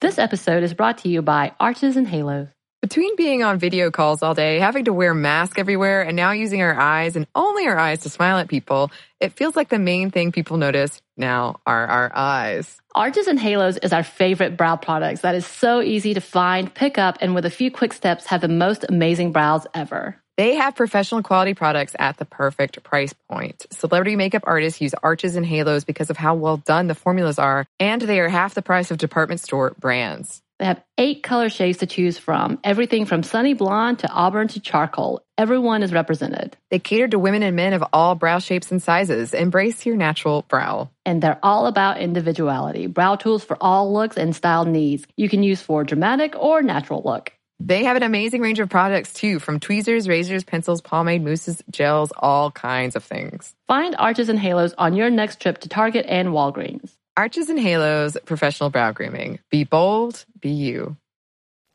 This 0.00 0.18
episode 0.18 0.62
is 0.62 0.72
brought 0.72 0.96
to 1.00 1.10
you 1.10 1.20
by 1.20 1.52
Arches 1.60 1.98
and 1.98 2.08
Halos. 2.08 2.48
Between 2.80 3.14
being 3.14 3.44
on 3.44 3.60
video 3.60 3.92
calls 3.92 4.24
all 4.24 4.34
day, 4.34 4.58
having 4.58 4.86
to 4.86 4.92
wear 4.92 5.14
masks 5.14 5.56
everywhere, 5.56 6.02
and 6.02 6.16
now 6.16 6.32
using 6.32 6.62
our 6.62 6.74
eyes 6.74 7.14
and 7.14 7.28
only 7.34 7.66
our 7.66 7.78
eyes 7.78 8.00
to 8.00 8.08
smile 8.08 8.38
at 8.38 8.48
people, 8.48 8.90
it 9.20 9.34
feels 9.34 9.54
like 9.54 9.68
the 9.68 9.78
main 9.78 10.10
thing 10.10 10.32
people 10.32 10.56
notice 10.56 11.00
now 11.16 11.60
are 11.64 11.86
our 11.86 12.10
eyes. 12.12 12.81
Arches 12.94 13.26
and 13.26 13.40
Halos 13.40 13.78
is 13.78 13.94
our 13.94 14.02
favorite 14.02 14.58
brow 14.58 14.76
products 14.76 15.22
that 15.22 15.34
is 15.34 15.46
so 15.46 15.80
easy 15.80 16.12
to 16.12 16.20
find, 16.20 16.72
pick 16.74 16.98
up, 16.98 17.16
and 17.22 17.34
with 17.34 17.46
a 17.46 17.50
few 17.50 17.70
quick 17.70 17.94
steps 17.94 18.26
have 18.26 18.42
the 18.42 18.48
most 18.48 18.84
amazing 18.86 19.32
brows 19.32 19.66
ever. 19.72 20.16
They 20.36 20.56
have 20.56 20.76
professional 20.76 21.22
quality 21.22 21.54
products 21.54 21.96
at 21.98 22.18
the 22.18 22.26
perfect 22.26 22.82
price 22.82 23.14
point. 23.30 23.64
Celebrity 23.70 24.14
makeup 24.16 24.42
artists 24.46 24.80
use 24.80 24.92
arches 25.02 25.36
and 25.36 25.46
halos 25.46 25.84
because 25.84 26.10
of 26.10 26.18
how 26.18 26.34
well 26.34 26.58
done 26.58 26.86
the 26.86 26.94
formulas 26.94 27.38
are, 27.38 27.66
and 27.80 28.02
they 28.02 28.20
are 28.20 28.28
half 28.28 28.52
the 28.52 28.60
price 28.60 28.90
of 28.90 28.98
department 28.98 29.40
store 29.40 29.74
brands. 29.78 30.42
They 30.58 30.66
have 30.66 30.84
eight 30.98 31.22
color 31.22 31.48
shades 31.48 31.78
to 31.78 31.86
choose 31.86 32.18
from, 32.18 32.58
everything 32.62 33.06
from 33.06 33.22
sunny 33.22 33.54
blonde 33.54 34.00
to 34.00 34.08
auburn 34.10 34.48
to 34.48 34.60
charcoal. 34.60 35.24
Everyone 35.42 35.82
is 35.82 35.92
represented. 35.92 36.56
They 36.70 36.78
cater 36.78 37.08
to 37.08 37.18
women 37.18 37.42
and 37.42 37.56
men 37.56 37.72
of 37.72 37.82
all 37.92 38.14
brow 38.14 38.38
shapes 38.38 38.70
and 38.70 38.80
sizes. 38.80 39.34
Embrace 39.34 39.84
your 39.84 39.96
natural 39.96 40.42
brow. 40.46 40.88
And 41.04 41.20
they're 41.20 41.40
all 41.42 41.66
about 41.66 41.98
individuality. 41.98 42.86
Brow 42.86 43.16
tools 43.16 43.42
for 43.42 43.56
all 43.60 43.92
looks 43.92 44.16
and 44.16 44.36
style 44.36 44.64
needs. 44.64 45.04
You 45.16 45.28
can 45.28 45.42
use 45.42 45.60
for 45.60 45.82
dramatic 45.82 46.36
or 46.38 46.62
natural 46.62 47.02
look. 47.04 47.32
They 47.58 47.82
have 47.82 47.96
an 47.96 48.04
amazing 48.04 48.40
range 48.40 48.60
of 48.60 48.70
products 48.70 49.14
too, 49.14 49.40
from 49.40 49.58
tweezers, 49.58 50.06
razors, 50.06 50.44
pencils, 50.44 50.80
pomade, 50.80 51.24
mousses, 51.24 51.60
gels, 51.68 52.12
all 52.16 52.52
kinds 52.52 52.94
of 52.94 53.02
things. 53.02 53.52
Find 53.66 53.96
Arches 53.98 54.28
and 54.28 54.38
Halos 54.38 54.74
on 54.78 54.94
your 54.94 55.10
next 55.10 55.40
trip 55.40 55.58
to 55.62 55.68
Target 55.68 56.06
and 56.08 56.28
Walgreens. 56.28 56.92
Arches 57.16 57.50
and 57.50 57.58
Halos 57.58 58.16
Professional 58.26 58.70
Brow 58.70 58.92
Grooming. 58.92 59.40
Be 59.50 59.64
bold, 59.64 60.24
be 60.40 60.50
you. 60.50 60.96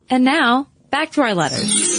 And 0.08 0.24
now, 0.24 0.68
back 0.88 1.10
to 1.12 1.20
our 1.20 1.34
letters. 1.34 1.97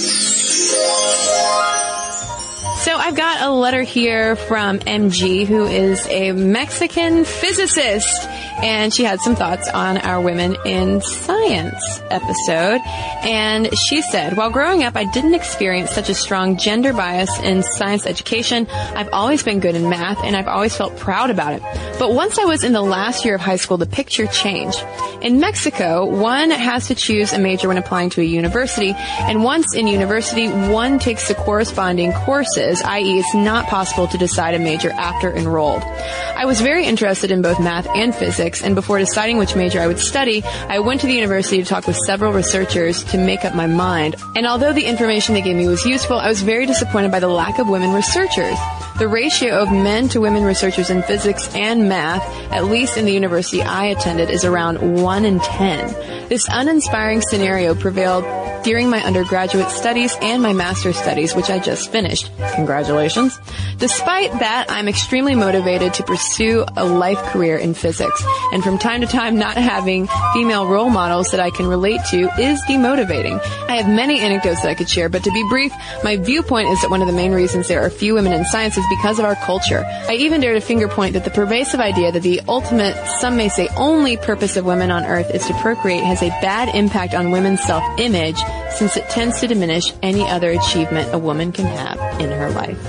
So 2.89 2.97
I've 2.97 3.15
got 3.15 3.43
a 3.43 3.51
letter 3.51 3.83
here 3.83 4.35
from 4.35 4.79
MG, 4.79 5.45
who 5.45 5.67
is 5.67 6.07
a 6.07 6.31
Mexican 6.31 7.23
physicist, 7.23 8.27
and 8.63 8.93
she 8.93 9.03
had 9.03 9.19
some 9.21 9.35
thoughts 9.35 9.69
on 9.69 9.97
our 9.97 10.21
Women 10.21 10.55
in 10.65 11.01
Science 11.01 12.01
episode. 12.09 12.81
And 13.23 13.75
she 13.77 14.01
said, 14.01 14.35
while 14.35 14.49
growing 14.49 14.83
up, 14.83 14.95
I 14.95 15.05
didn't 15.05 15.33
experience 15.33 15.91
such 15.91 16.09
a 16.09 16.13
strong 16.13 16.57
gender 16.57 16.93
bias 16.93 17.39
in 17.39 17.63
science 17.63 18.05
education. 18.05 18.67
I've 18.69 19.09
always 19.13 19.43
been 19.43 19.59
good 19.59 19.75
in 19.75 19.89
math, 19.89 20.23
and 20.23 20.35
I've 20.35 20.47
always 20.47 20.75
felt 20.75 20.97
proud 20.97 21.29
about 21.29 21.53
it. 21.53 21.61
But 21.99 22.13
once 22.13 22.37
I 22.37 22.45
was 22.45 22.63
in 22.63 22.73
the 22.73 22.81
last 22.81 23.25
year 23.25 23.35
of 23.35 23.41
high 23.41 23.57
school, 23.57 23.77
the 23.77 23.85
picture 23.85 24.27
changed. 24.27 24.83
In 25.21 25.39
Mexico, 25.39 26.05
one 26.05 26.49
has 26.49 26.87
to 26.87 26.95
choose 26.95 27.33
a 27.33 27.39
major 27.39 27.67
when 27.67 27.77
applying 27.77 28.09
to 28.11 28.21
a 28.21 28.25
university, 28.25 28.93
and 28.95 29.43
once 29.43 29.75
in 29.75 29.87
university, 29.87 30.47
one 30.47 30.97
takes 30.99 31.27
the 31.27 31.35
corresponding 31.35 32.11
courses 32.13 32.81
i.e. 32.83 33.19
it's 33.19 33.33
not 33.33 33.67
possible 33.67 34.07
to 34.07 34.17
decide 34.17 34.53
a 34.55 34.59
major 34.59 34.91
after 34.91 35.31
enrolled. 35.35 35.83
I 35.83 36.45
was 36.45 36.61
very 36.61 36.85
interested 36.85 37.31
in 37.31 37.41
both 37.41 37.59
math 37.59 37.87
and 37.95 38.13
physics, 38.15 38.48
and 38.63 38.75
before 38.75 38.97
deciding 38.97 39.37
which 39.37 39.55
major 39.55 39.79
I 39.79 39.87
would 39.87 39.99
study, 39.99 40.43
I 40.43 40.79
went 40.79 41.01
to 41.01 41.07
the 41.07 41.13
university 41.13 41.61
to 41.61 41.65
talk 41.67 41.87
with 41.87 41.95
several 41.95 42.33
researchers 42.33 43.03
to 43.05 43.17
make 43.17 43.45
up 43.45 43.55
my 43.55 43.67
mind. 43.67 44.15
And 44.35 44.45
although 44.47 44.73
the 44.73 44.85
information 44.85 45.35
they 45.35 45.41
gave 45.41 45.55
me 45.55 45.67
was 45.67 45.85
useful, 45.85 46.17
I 46.17 46.27
was 46.27 46.41
very 46.41 46.65
disappointed 46.65 47.11
by 47.11 47.19
the 47.19 47.27
lack 47.27 47.59
of 47.59 47.69
women 47.69 47.93
researchers. 47.93 48.57
The 48.97 49.07
ratio 49.07 49.59
of 49.59 49.71
men 49.71 50.09
to 50.09 50.19
women 50.19 50.43
researchers 50.43 50.89
in 50.89 51.03
physics 51.03 51.53
and 51.55 51.87
math, 51.87 52.21
at 52.51 52.65
least 52.65 52.97
in 52.97 53.05
the 53.05 53.13
university 53.13 53.61
I 53.61 53.85
attended, 53.85 54.29
is 54.29 54.43
around 54.43 55.01
1 55.01 55.25
in 55.25 55.39
10. 55.39 56.27
This 56.27 56.45
uninspiring 56.51 57.21
scenario 57.21 57.75
prevailed 57.75 58.25
during 58.63 58.89
my 58.89 59.03
undergraduate 59.03 59.69
studies 59.69 60.15
and 60.21 60.41
my 60.41 60.53
master's 60.53 60.97
studies, 60.97 61.35
which 61.35 61.49
I 61.49 61.59
just 61.59 61.91
finished. 61.91 62.29
Congratulations. 62.55 63.39
Despite 63.77 64.31
that, 64.39 64.65
I'm 64.69 64.87
extremely 64.87 65.35
motivated 65.35 65.93
to 65.95 66.03
pursue 66.03 66.65
a 66.75 66.85
life 66.85 67.19
career 67.31 67.57
in 67.57 67.73
physics. 67.73 68.23
And 68.51 68.63
from 68.63 68.77
time 68.77 69.01
to 69.01 69.07
time, 69.07 69.37
not 69.37 69.55
having 69.55 70.07
female 70.33 70.67
role 70.67 70.89
models 70.89 71.31
that 71.31 71.39
I 71.39 71.49
can 71.49 71.67
relate 71.67 72.01
to 72.11 72.29
is 72.39 72.61
demotivating. 72.63 73.39
I 73.69 73.77
have 73.77 73.87
many 73.87 74.19
anecdotes 74.19 74.61
that 74.61 74.69
I 74.69 74.75
could 74.75 74.89
share, 74.89 75.09
but 75.09 75.23
to 75.23 75.31
be 75.31 75.43
brief, 75.49 75.73
my 76.03 76.17
viewpoint 76.17 76.69
is 76.69 76.81
that 76.81 76.89
one 76.89 77.01
of 77.01 77.07
the 77.07 77.13
main 77.13 77.31
reasons 77.31 77.67
there 77.67 77.81
are 77.81 77.89
few 77.89 78.15
women 78.15 78.33
in 78.33 78.45
science 78.45 78.77
is 78.77 78.85
because 78.89 79.19
of 79.19 79.25
our 79.25 79.35
culture. 79.35 79.85
I 80.07 80.13
even 80.13 80.41
dare 80.41 80.53
to 80.53 80.61
finger 80.61 80.87
point 80.87 81.13
that 81.13 81.23
the 81.23 81.31
pervasive 81.31 81.79
idea 81.79 82.11
that 82.11 82.23
the 82.23 82.41
ultimate, 82.47 82.95
some 83.19 83.37
may 83.37 83.49
say 83.49 83.69
only 83.77 84.17
purpose 84.17 84.57
of 84.57 84.65
women 84.65 84.91
on 84.91 85.05
earth 85.05 85.33
is 85.33 85.45
to 85.47 85.53
procreate 85.55 86.03
has 86.03 86.21
a 86.21 86.29
bad 86.41 86.73
impact 86.75 87.13
on 87.13 87.31
women's 87.31 87.61
self-image 87.63 88.39
since 88.71 88.97
it 88.97 89.09
tends 89.09 89.39
to 89.39 89.47
diminish 89.47 89.93
any 90.01 90.27
other 90.27 90.51
achievement 90.51 91.13
a 91.13 91.17
woman 91.17 91.51
can 91.51 91.65
have 91.65 92.21
in 92.21 92.29
her 92.31 92.49
life. 92.51 92.79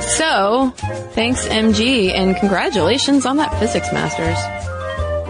So, 0.00 0.70
thanks 1.12 1.46
MG 1.46 2.12
and 2.12 2.36
congratulations 2.36 3.26
on 3.26 3.36
that 3.38 3.58
physics 3.58 3.92
masters. 3.92 4.38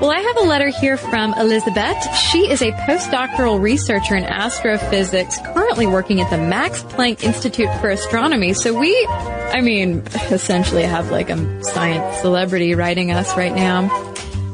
Well, 0.01 0.12
I 0.12 0.20
have 0.20 0.36
a 0.36 0.42
letter 0.42 0.68
here 0.68 0.96
from 0.96 1.34
Elizabeth. 1.34 1.96
She 2.14 2.49
is 2.49 2.62
a 2.62 2.70
postdoctoral 2.70 3.61
researcher 3.61 4.14
in 4.14 4.24
astrophysics, 4.24 5.38
currently 5.38 5.88
working 5.88 6.20
at 6.20 6.30
the 6.30 6.38
Max 6.38 6.84
Planck 6.84 7.24
Institute 7.24 7.68
for 7.80 7.90
Astronomy. 7.90 8.53
So 8.53 8.78
we, 8.78 8.94
I 9.09 9.61
mean, 9.61 10.05
essentially 10.30 10.84
have 10.84 11.11
like 11.11 11.30
a 11.30 11.64
science 11.64 12.20
celebrity 12.20 12.76
writing 12.76 13.11
us 13.11 13.36
right 13.36 13.53
now. 13.53 13.88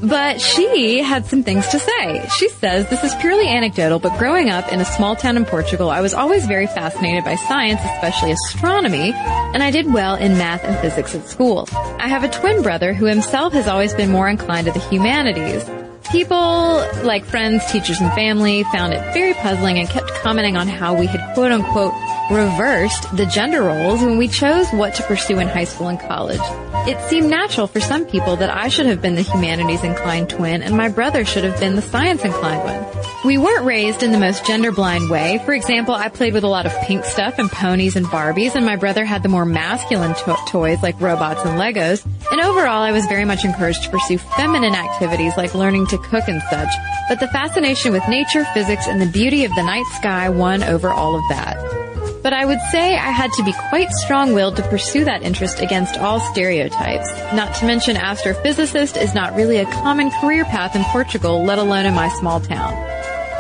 But 0.09 0.41
she 0.41 1.03
had 1.03 1.25
some 1.25 1.43
things 1.43 1.67
to 1.69 1.79
say. 1.79 2.29
She 2.37 2.49
says, 2.51 2.89
this 2.91 3.03
is 3.03 3.15
purely 3.17 3.49
anecdotal, 3.49 3.99
but 3.99 4.19
growing 4.19 4.51
up 4.51 4.71
in 4.71 4.81
a 4.81 4.85
small 4.85 5.17
town 5.17 5.37
in 5.37 5.47
Portugal, 5.47 5.89
I 5.89 6.03
was 6.03 6.13
always 6.13 6.47
very 6.47 6.67
fascinated 6.67 7.25
by 7.25 7.37
science, 7.37 7.81
especially 7.83 8.33
astronomy, 8.33 9.13
and 9.15 9.63
I 9.63 9.71
did 9.71 9.93
well 9.93 10.17
in 10.17 10.37
math 10.37 10.63
and 10.65 10.77
physics 10.79 11.15
at 11.15 11.27
school. 11.27 11.69
I 11.73 12.09
have 12.09 12.23
a 12.23 12.29
twin 12.29 12.63
brother 12.63 12.93
who 12.93 13.07
himself 13.07 13.55
has 13.55 13.67
always 13.67 13.95
been 13.95 14.11
more 14.11 14.29
inclined 14.29 14.67
to 14.67 14.73
the 14.73 14.81
humanities. 14.81 15.65
People 16.11 16.87
like 17.03 17.25
friends, 17.25 17.65
teachers, 17.73 18.01
and 18.01 18.13
family 18.13 18.63
found 18.65 18.93
it 18.93 19.15
very 19.15 19.33
puzzling 19.35 19.79
and 19.79 19.89
kept 19.89 20.13
commenting 20.17 20.57
on 20.57 20.69
how 20.69 20.95
we 20.95 21.07
had 21.07 21.35
quote 21.35 21.51
unquote 21.51 21.95
reversed 22.31 23.15
the 23.17 23.27
gender 23.27 23.63
roles 23.63 24.01
when 24.01 24.17
we 24.17 24.29
chose 24.29 24.69
what 24.71 24.95
to 24.95 25.03
pursue 25.03 25.39
in 25.39 25.49
high 25.49 25.65
school 25.65 25.89
and 25.89 26.01
college. 26.01 26.41
It 26.89 27.01
seemed 27.09 27.29
natural 27.29 27.67
for 27.67 27.81
some 27.81 28.07
people 28.07 28.37
that 28.37 28.51
I 28.51 28.69
should 28.69 28.87
have 28.87 29.03
been 29.03 29.15
the 29.15 29.23
humanities 29.23 29.85
inclined 29.85 30.31
twin 30.31 30.63
and 30.63 30.77
my 30.77 30.89
brother 30.89 31.25
should 31.25 31.45
have 31.45 31.59
been 31.61 31.77
the 31.77 31.83
science 31.83 32.25
inclined 32.25 32.65
one. 32.65 33.05
We 33.25 33.39
weren't 33.39 33.65
raised 33.65 34.03
in 34.03 34.13
the 34.13 34.19
most 34.19 34.47
gender 34.47 34.71
blind 34.73 35.09
way. 35.11 35.41
For 35.45 35.55
example, 35.55 35.95
I 35.95 36.09
played 36.09 36.35
with 36.35 36.45
a 36.45 36.49
lot 36.49 36.67
of 36.67 36.79
pink 36.83 37.05
stuff 37.05 37.39
and 37.39 37.51
ponies 37.51 37.97
and 37.97 38.07
Barbies 38.07 38.55
and 38.55 38.67
my 38.67 38.77
brother 38.77 39.05
had 39.05 39.23
the 39.23 39.29
more 39.29 39.47
masculine 39.47 40.15
to- 40.15 40.37
toys 40.49 40.83
like 40.83 41.01
robots 41.01 41.45
and 41.45 41.59
Legos. 41.59 42.05
And 42.31 42.41
overall, 42.41 42.83
I 42.83 42.93
was 42.93 43.07
very 43.07 43.25
much 43.25 43.45
encouraged 43.45 43.85
to 43.85 43.91
pursue 43.91 44.19
feminine 44.19 44.75
activities 44.75 45.37
like 45.37 45.55
learning 45.55 45.87
to 45.89 45.99
cook 45.99 46.29
and 46.29 46.43
such. 46.51 46.69
But 47.09 47.21
the 47.21 47.29
fascination 47.29 47.93
with 47.93 48.07
nature, 48.09 48.45
physics, 48.55 48.87
and 48.87 49.01
the 49.01 49.07
beauty 49.07 49.45
of 49.45 49.55
the 49.55 49.63
night 49.63 49.87
sky 49.97 50.31
won 50.31 50.63
over 50.63 50.91
all 50.91 51.17
of 51.17 51.23
that. 51.29 51.84
But 52.25 52.33
I 52.33 52.47
would 52.47 52.61
say 52.73 52.97
I 52.97 53.11
had 53.11 53.31
to 53.33 53.45
be 53.45 53.53
quite 53.69 53.91
strong-willed 53.91 54.57
to 54.57 54.63
pursue 54.63 55.05
that 55.05 55.23
interest 55.23 55.61
against 55.61 55.99
all 55.99 56.21
stereotypes. 56.21 57.13
Not 57.35 57.55
to 57.57 57.67
mention 57.67 57.97
astrophysicist 57.97 58.99
is 58.99 59.15
not 59.15 59.37
really 59.37 59.59
a 59.59 59.67
common 59.67 60.11
career 60.11 60.47
path 60.47 60.75
in 60.75 60.85
Portugal, 60.85 61.45
let 61.45 61.59
alone 61.59 61.85
in 61.85 61.93
my 61.93 62.09
small 62.09 62.41
town. 62.41 62.73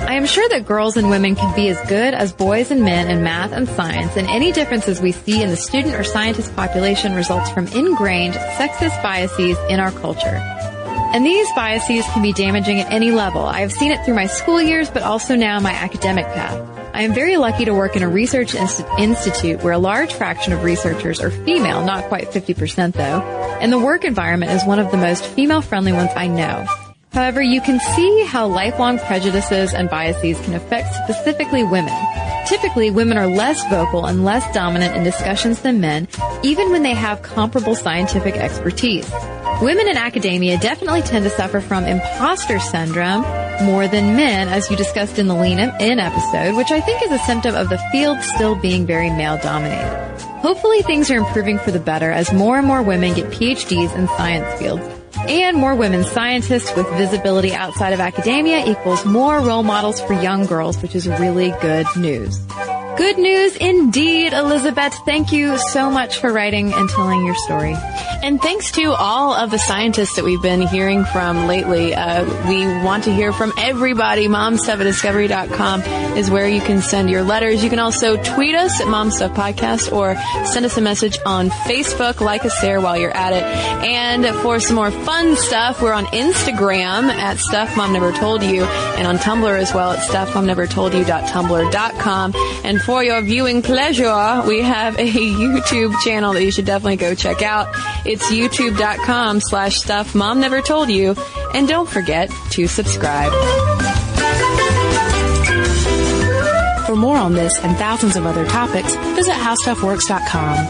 I 0.06 0.16
am 0.16 0.26
sure 0.26 0.46
that 0.50 0.66
girls 0.66 0.98
and 0.98 1.08
women 1.08 1.34
can 1.34 1.56
be 1.56 1.68
as 1.68 1.80
good 1.88 2.12
as 2.12 2.34
boys 2.34 2.70
and 2.70 2.82
men 2.82 3.08
in 3.08 3.24
math 3.24 3.52
and 3.52 3.66
science, 3.66 4.18
and 4.18 4.28
any 4.28 4.52
differences 4.52 5.00
we 5.00 5.12
see 5.12 5.42
in 5.42 5.48
the 5.48 5.56
student 5.56 5.94
or 5.94 6.04
scientist 6.04 6.54
population 6.54 7.14
results 7.14 7.48
from 7.48 7.66
ingrained 7.68 8.34
sexist 8.34 9.02
biases 9.02 9.56
in 9.70 9.80
our 9.80 9.92
culture. 9.92 10.42
And 11.14 11.24
these 11.24 11.48
biases 11.56 12.04
can 12.12 12.22
be 12.22 12.34
damaging 12.34 12.80
at 12.80 12.92
any 12.92 13.12
level. 13.12 13.46
I 13.46 13.60
have 13.60 13.72
seen 13.72 13.92
it 13.92 14.04
through 14.04 14.16
my 14.16 14.26
school 14.26 14.60
years, 14.60 14.90
but 14.90 15.02
also 15.02 15.36
now 15.36 15.58
my 15.58 15.72
academic 15.72 16.26
path. 16.26 16.73
I 16.94 17.02
am 17.02 17.12
very 17.12 17.36
lucky 17.36 17.64
to 17.64 17.74
work 17.74 17.96
in 17.96 18.04
a 18.04 18.08
research 18.08 18.54
inst- 18.54 18.84
institute 19.00 19.64
where 19.64 19.72
a 19.72 19.78
large 19.78 20.12
fraction 20.14 20.52
of 20.52 20.62
researchers 20.62 21.20
are 21.20 21.28
female, 21.28 21.84
not 21.84 22.04
quite 22.04 22.30
50% 22.30 22.92
though, 22.92 23.20
and 23.60 23.72
the 23.72 23.80
work 23.80 24.04
environment 24.04 24.52
is 24.52 24.64
one 24.64 24.78
of 24.78 24.92
the 24.92 24.96
most 24.96 25.24
female 25.24 25.60
friendly 25.60 25.92
ones 25.92 26.12
I 26.14 26.28
know. 26.28 26.64
However, 27.10 27.42
you 27.42 27.60
can 27.60 27.80
see 27.80 28.24
how 28.26 28.46
lifelong 28.46 29.00
prejudices 29.00 29.74
and 29.74 29.90
biases 29.90 30.40
can 30.42 30.54
affect 30.54 30.94
specifically 30.94 31.64
women. 31.64 31.92
Typically, 32.46 32.92
women 32.92 33.18
are 33.18 33.26
less 33.26 33.68
vocal 33.68 34.06
and 34.06 34.24
less 34.24 34.54
dominant 34.54 34.94
in 34.94 35.02
discussions 35.02 35.62
than 35.62 35.80
men, 35.80 36.06
even 36.44 36.70
when 36.70 36.84
they 36.84 36.94
have 36.94 37.22
comparable 37.22 37.74
scientific 37.74 38.36
expertise. 38.36 39.10
Women 39.60 39.88
in 39.88 39.96
academia 39.96 40.58
definitely 40.58 41.02
tend 41.02 41.24
to 41.24 41.30
suffer 41.30 41.60
from 41.60 41.86
imposter 41.86 42.60
syndrome 42.60 43.24
more 43.62 43.86
than 43.88 44.16
men, 44.16 44.48
as 44.48 44.70
you 44.70 44.76
discussed 44.76 45.18
in 45.18 45.28
the 45.28 45.34
Lean 45.34 45.58
In 45.58 45.98
episode, 45.98 46.56
which 46.56 46.70
I 46.70 46.80
think 46.80 47.02
is 47.02 47.12
a 47.12 47.18
symptom 47.18 47.54
of 47.54 47.68
the 47.68 47.78
field 47.92 48.20
still 48.22 48.54
being 48.54 48.86
very 48.86 49.10
male 49.10 49.38
dominated. 49.38 50.18
Hopefully 50.40 50.82
things 50.82 51.10
are 51.10 51.16
improving 51.16 51.58
for 51.58 51.70
the 51.70 51.80
better 51.80 52.10
as 52.10 52.32
more 52.32 52.58
and 52.58 52.66
more 52.66 52.82
women 52.82 53.14
get 53.14 53.30
PhDs 53.30 53.94
in 53.96 54.08
science 54.08 54.58
fields. 54.58 54.82
And 55.28 55.56
more 55.56 55.74
women 55.74 56.04
scientists 56.04 56.74
with 56.76 56.86
visibility 56.98 57.54
outside 57.54 57.92
of 57.92 58.00
academia 58.00 58.64
equals 58.66 59.06
more 59.06 59.40
role 59.40 59.62
models 59.62 60.00
for 60.02 60.12
young 60.12 60.44
girls, 60.46 60.80
which 60.82 60.94
is 60.94 61.08
really 61.08 61.50
good 61.62 61.86
news. 61.96 62.38
Good 62.96 63.18
news 63.18 63.56
indeed, 63.56 64.32
Elizabeth. 64.32 64.94
Thank 65.04 65.32
you 65.32 65.58
so 65.72 65.90
much 65.90 66.18
for 66.18 66.32
writing 66.32 66.72
and 66.72 66.88
telling 66.88 67.26
your 67.26 67.34
story. 67.34 67.74
And 68.22 68.40
thanks 68.40 68.70
to 68.72 68.92
all 68.92 69.34
of 69.34 69.50
the 69.50 69.58
scientists 69.58 70.14
that 70.16 70.24
we've 70.24 70.40
been 70.40 70.62
hearing 70.62 71.04
from 71.04 71.46
lately. 71.46 71.94
Uh, 71.94 72.24
we 72.48 72.64
want 72.84 73.04
to 73.04 73.12
hear 73.12 73.32
from 73.32 73.52
everybody. 73.58 74.28
Momstuff 74.28 74.80
at 74.80 74.84
discovery.com 74.84 75.82
is 76.16 76.30
where 76.30 76.48
you 76.48 76.60
can 76.60 76.80
send 76.80 77.10
your 77.10 77.22
letters. 77.22 77.62
You 77.64 77.68
can 77.68 77.80
also 77.80 78.16
tweet 78.16 78.54
us 78.54 78.80
at 78.80 78.86
Momstuff 78.86 79.34
Podcast 79.34 79.92
or 79.92 80.14
send 80.46 80.64
us 80.64 80.76
a 80.78 80.80
message 80.80 81.18
on 81.26 81.50
Facebook. 81.50 82.20
Like 82.20 82.44
us 82.44 82.58
there 82.60 82.80
while 82.80 82.96
you're 82.96 83.10
at 83.10 83.32
it. 83.32 83.42
And 83.42 84.24
for 84.40 84.60
some 84.60 84.76
more 84.76 84.92
fun 84.92 85.34
stuff, 85.36 85.82
we're 85.82 85.92
on 85.92 86.06
Instagram 86.06 87.10
at 87.10 87.38
Stuff 87.38 87.76
Mom 87.76 87.92
Never 87.92 88.12
Told 88.12 88.42
You 88.44 88.62
and 88.64 89.04
on 89.06 89.18
Tumblr 89.18 89.58
as 89.58 89.74
well 89.74 89.90
at 89.90 89.98
stuffmomnevertoldyou.tumblr.com. 89.98 92.34
And 92.64 92.80
for 92.84 93.02
your 93.02 93.22
viewing 93.22 93.62
pleasure, 93.62 94.42
we 94.46 94.60
have 94.60 94.98
a 94.98 95.10
YouTube 95.10 95.98
channel 96.00 96.34
that 96.34 96.44
you 96.44 96.50
should 96.50 96.66
definitely 96.66 96.96
go 96.96 97.14
check 97.14 97.42
out. 97.42 97.68
It's 98.04 98.30
youtube.com 98.30 99.40
slash 99.40 99.76
stuff 99.76 100.14
mom 100.14 100.40
never 100.40 100.60
told 100.60 100.90
you. 100.90 101.14
And 101.54 101.66
don't 101.66 101.88
forget 101.88 102.30
to 102.50 102.66
subscribe. 102.66 103.32
For 106.86 106.96
more 106.96 107.16
on 107.16 107.32
this 107.32 107.58
and 107.60 107.76
thousands 107.76 108.16
of 108.16 108.26
other 108.26 108.46
topics, 108.46 108.94
visit 109.16 109.34
howstuffworks.com. 109.34 110.68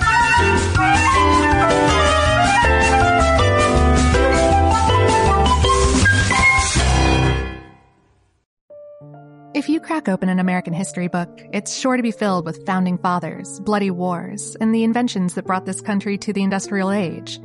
If 9.64 9.70
you 9.70 9.80
crack 9.80 10.10
open 10.10 10.28
an 10.28 10.40
American 10.40 10.74
history 10.74 11.08
book, 11.08 11.40
it's 11.50 11.74
sure 11.74 11.96
to 11.96 12.02
be 12.02 12.10
filled 12.10 12.44
with 12.44 12.66
founding 12.66 12.98
fathers, 12.98 13.60
bloody 13.60 13.90
wars, 13.90 14.54
and 14.60 14.74
the 14.74 14.84
inventions 14.84 15.32
that 15.34 15.46
brought 15.46 15.64
this 15.64 15.80
country 15.80 16.18
to 16.18 16.34
the 16.34 16.42
industrial 16.42 16.92
age. 16.92 17.40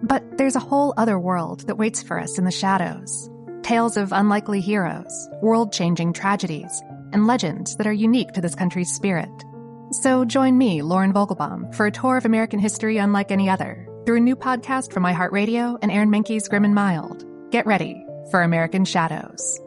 But 0.00 0.38
there's 0.38 0.54
a 0.54 0.60
whole 0.60 0.94
other 0.96 1.18
world 1.18 1.66
that 1.66 1.76
waits 1.76 2.00
for 2.00 2.20
us 2.20 2.38
in 2.38 2.44
the 2.44 2.52
shadows. 2.52 3.28
Tales 3.62 3.96
of 3.96 4.12
unlikely 4.12 4.60
heroes, 4.60 5.28
world-changing 5.42 6.12
tragedies, 6.12 6.80
and 7.12 7.26
legends 7.26 7.74
that 7.78 7.88
are 7.88 7.92
unique 7.92 8.30
to 8.34 8.40
this 8.40 8.54
country's 8.54 8.92
spirit. 8.92 9.44
So 9.90 10.24
join 10.24 10.56
me, 10.56 10.82
Lauren 10.82 11.12
Vogelbaum, 11.12 11.74
for 11.74 11.86
a 11.86 11.90
tour 11.90 12.16
of 12.16 12.24
American 12.24 12.60
history 12.60 12.98
unlike 12.98 13.32
any 13.32 13.50
other 13.50 13.84
through 14.06 14.18
a 14.18 14.20
new 14.20 14.36
podcast 14.36 14.92
from 14.92 15.02
iHeartRadio 15.02 15.78
and 15.82 15.90
Aaron 15.90 16.08
Mahnke's 16.08 16.46
Grim 16.46 16.64
and 16.64 16.76
Mild. 16.76 17.24
Get 17.50 17.66
ready 17.66 18.06
for 18.30 18.42
American 18.42 18.84
Shadows. 18.84 19.60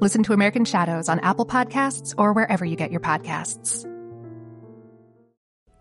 Listen 0.00 0.22
to 0.22 0.32
American 0.32 0.64
Shadows 0.64 1.08
on 1.08 1.18
Apple 1.20 1.44
Podcasts 1.44 2.14
or 2.16 2.32
wherever 2.32 2.64
you 2.64 2.76
get 2.76 2.92
your 2.92 3.00
podcasts. 3.00 3.84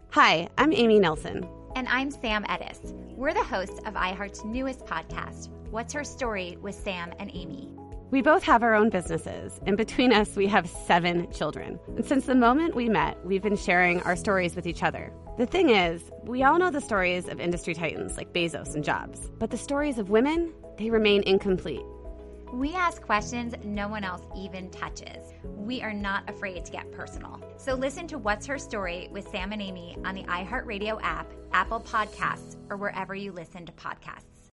Hi, 0.10 0.48
I'm 0.58 0.74
Amy 0.74 1.00
Nelson. 1.00 1.48
And 1.76 1.88
I'm 1.88 2.10
Sam 2.10 2.44
Ennis. 2.50 2.80
We're 3.16 3.36
the 3.36 3.44
hosts 3.44 3.78
of 3.86 3.94
iHeart's 3.94 4.44
newest 4.44 4.88
podcast, 4.88 5.50
What's 5.70 5.94
Her 5.94 6.04
Story 6.04 6.58
with 6.64 6.74
Sam 6.74 7.14
and 7.20 7.30
Amy. 7.36 7.72
We 8.10 8.24
both 8.24 8.42
have 8.42 8.64
our 8.64 8.74
own 8.74 8.90
businesses, 8.90 9.60
and 9.68 9.78
between 9.78 10.12
us, 10.12 10.36
we 10.36 10.48
have 10.48 10.68
seven 10.68 11.32
children. 11.32 11.78
And 11.96 12.04
since 12.06 12.26
the 12.26 12.34
moment 12.34 12.74
we 12.74 12.90
met, 12.90 13.24
we've 13.24 13.44
been 13.44 13.58
sharing 13.58 14.02
our 14.02 14.16
stories 14.16 14.56
with 14.56 14.66
each 14.66 14.82
other. 14.82 15.14
The 15.38 15.46
thing 15.46 15.70
is, 15.70 16.02
we 16.24 16.42
all 16.42 16.58
know 16.58 16.72
the 16.72 16.82
stories 16.82 17.28
of 17.28 17.40
industry 17.40 17.76
titans 17.76 18.18
like 18.18 18.34
Bezos 18.34 18.74
and 18.74 18.84
Jobs, 18.84 19.30
but 19.38 19.52
the 19.52 19.58
stories 19.58 20.00
of 20.00 20.10
women, 20.10 20.52
they 20.80 20.90
remain 20.90 21.22
incomplete. 21.28 21.84
We 22.54 22.74
ask 22.74 23.02
questions 23.02 23.54
no 23.64 23.90
one 23.90 24.06
else 24.06 24.22
even 24.36 24.70
touches. 24.70 25.34
We 25.44 25.82
are 25.82 25.94
not 25.94 26.30
afraid 26.30 26.64
to 26.64 26.72
get 26.72 26.92
personal. 26.94 27.42
So 27.58 27.74
listen 27.74 28.08
to 28.08 28.18
What's 28.18 28.46
Her 28.46 28.58
Story 28.58 29.10
with 29.12 29.28
Sam 29.28 29.52
and 29.52 29.62
Amy 29.62 29.98
on 30.06 30.16
the 30.16 30.24
iHeartRadio 30.24 31.00
app, 31.04 31.32
Apple 31.52 31.82
Podcasts, 31.82 32.56
or 32.70 32.78
wherever 32.78 33.14
you 33.14 33.34
listen 33.34 33.66
to 33.66 33.74
podcasts. 33.74 34.37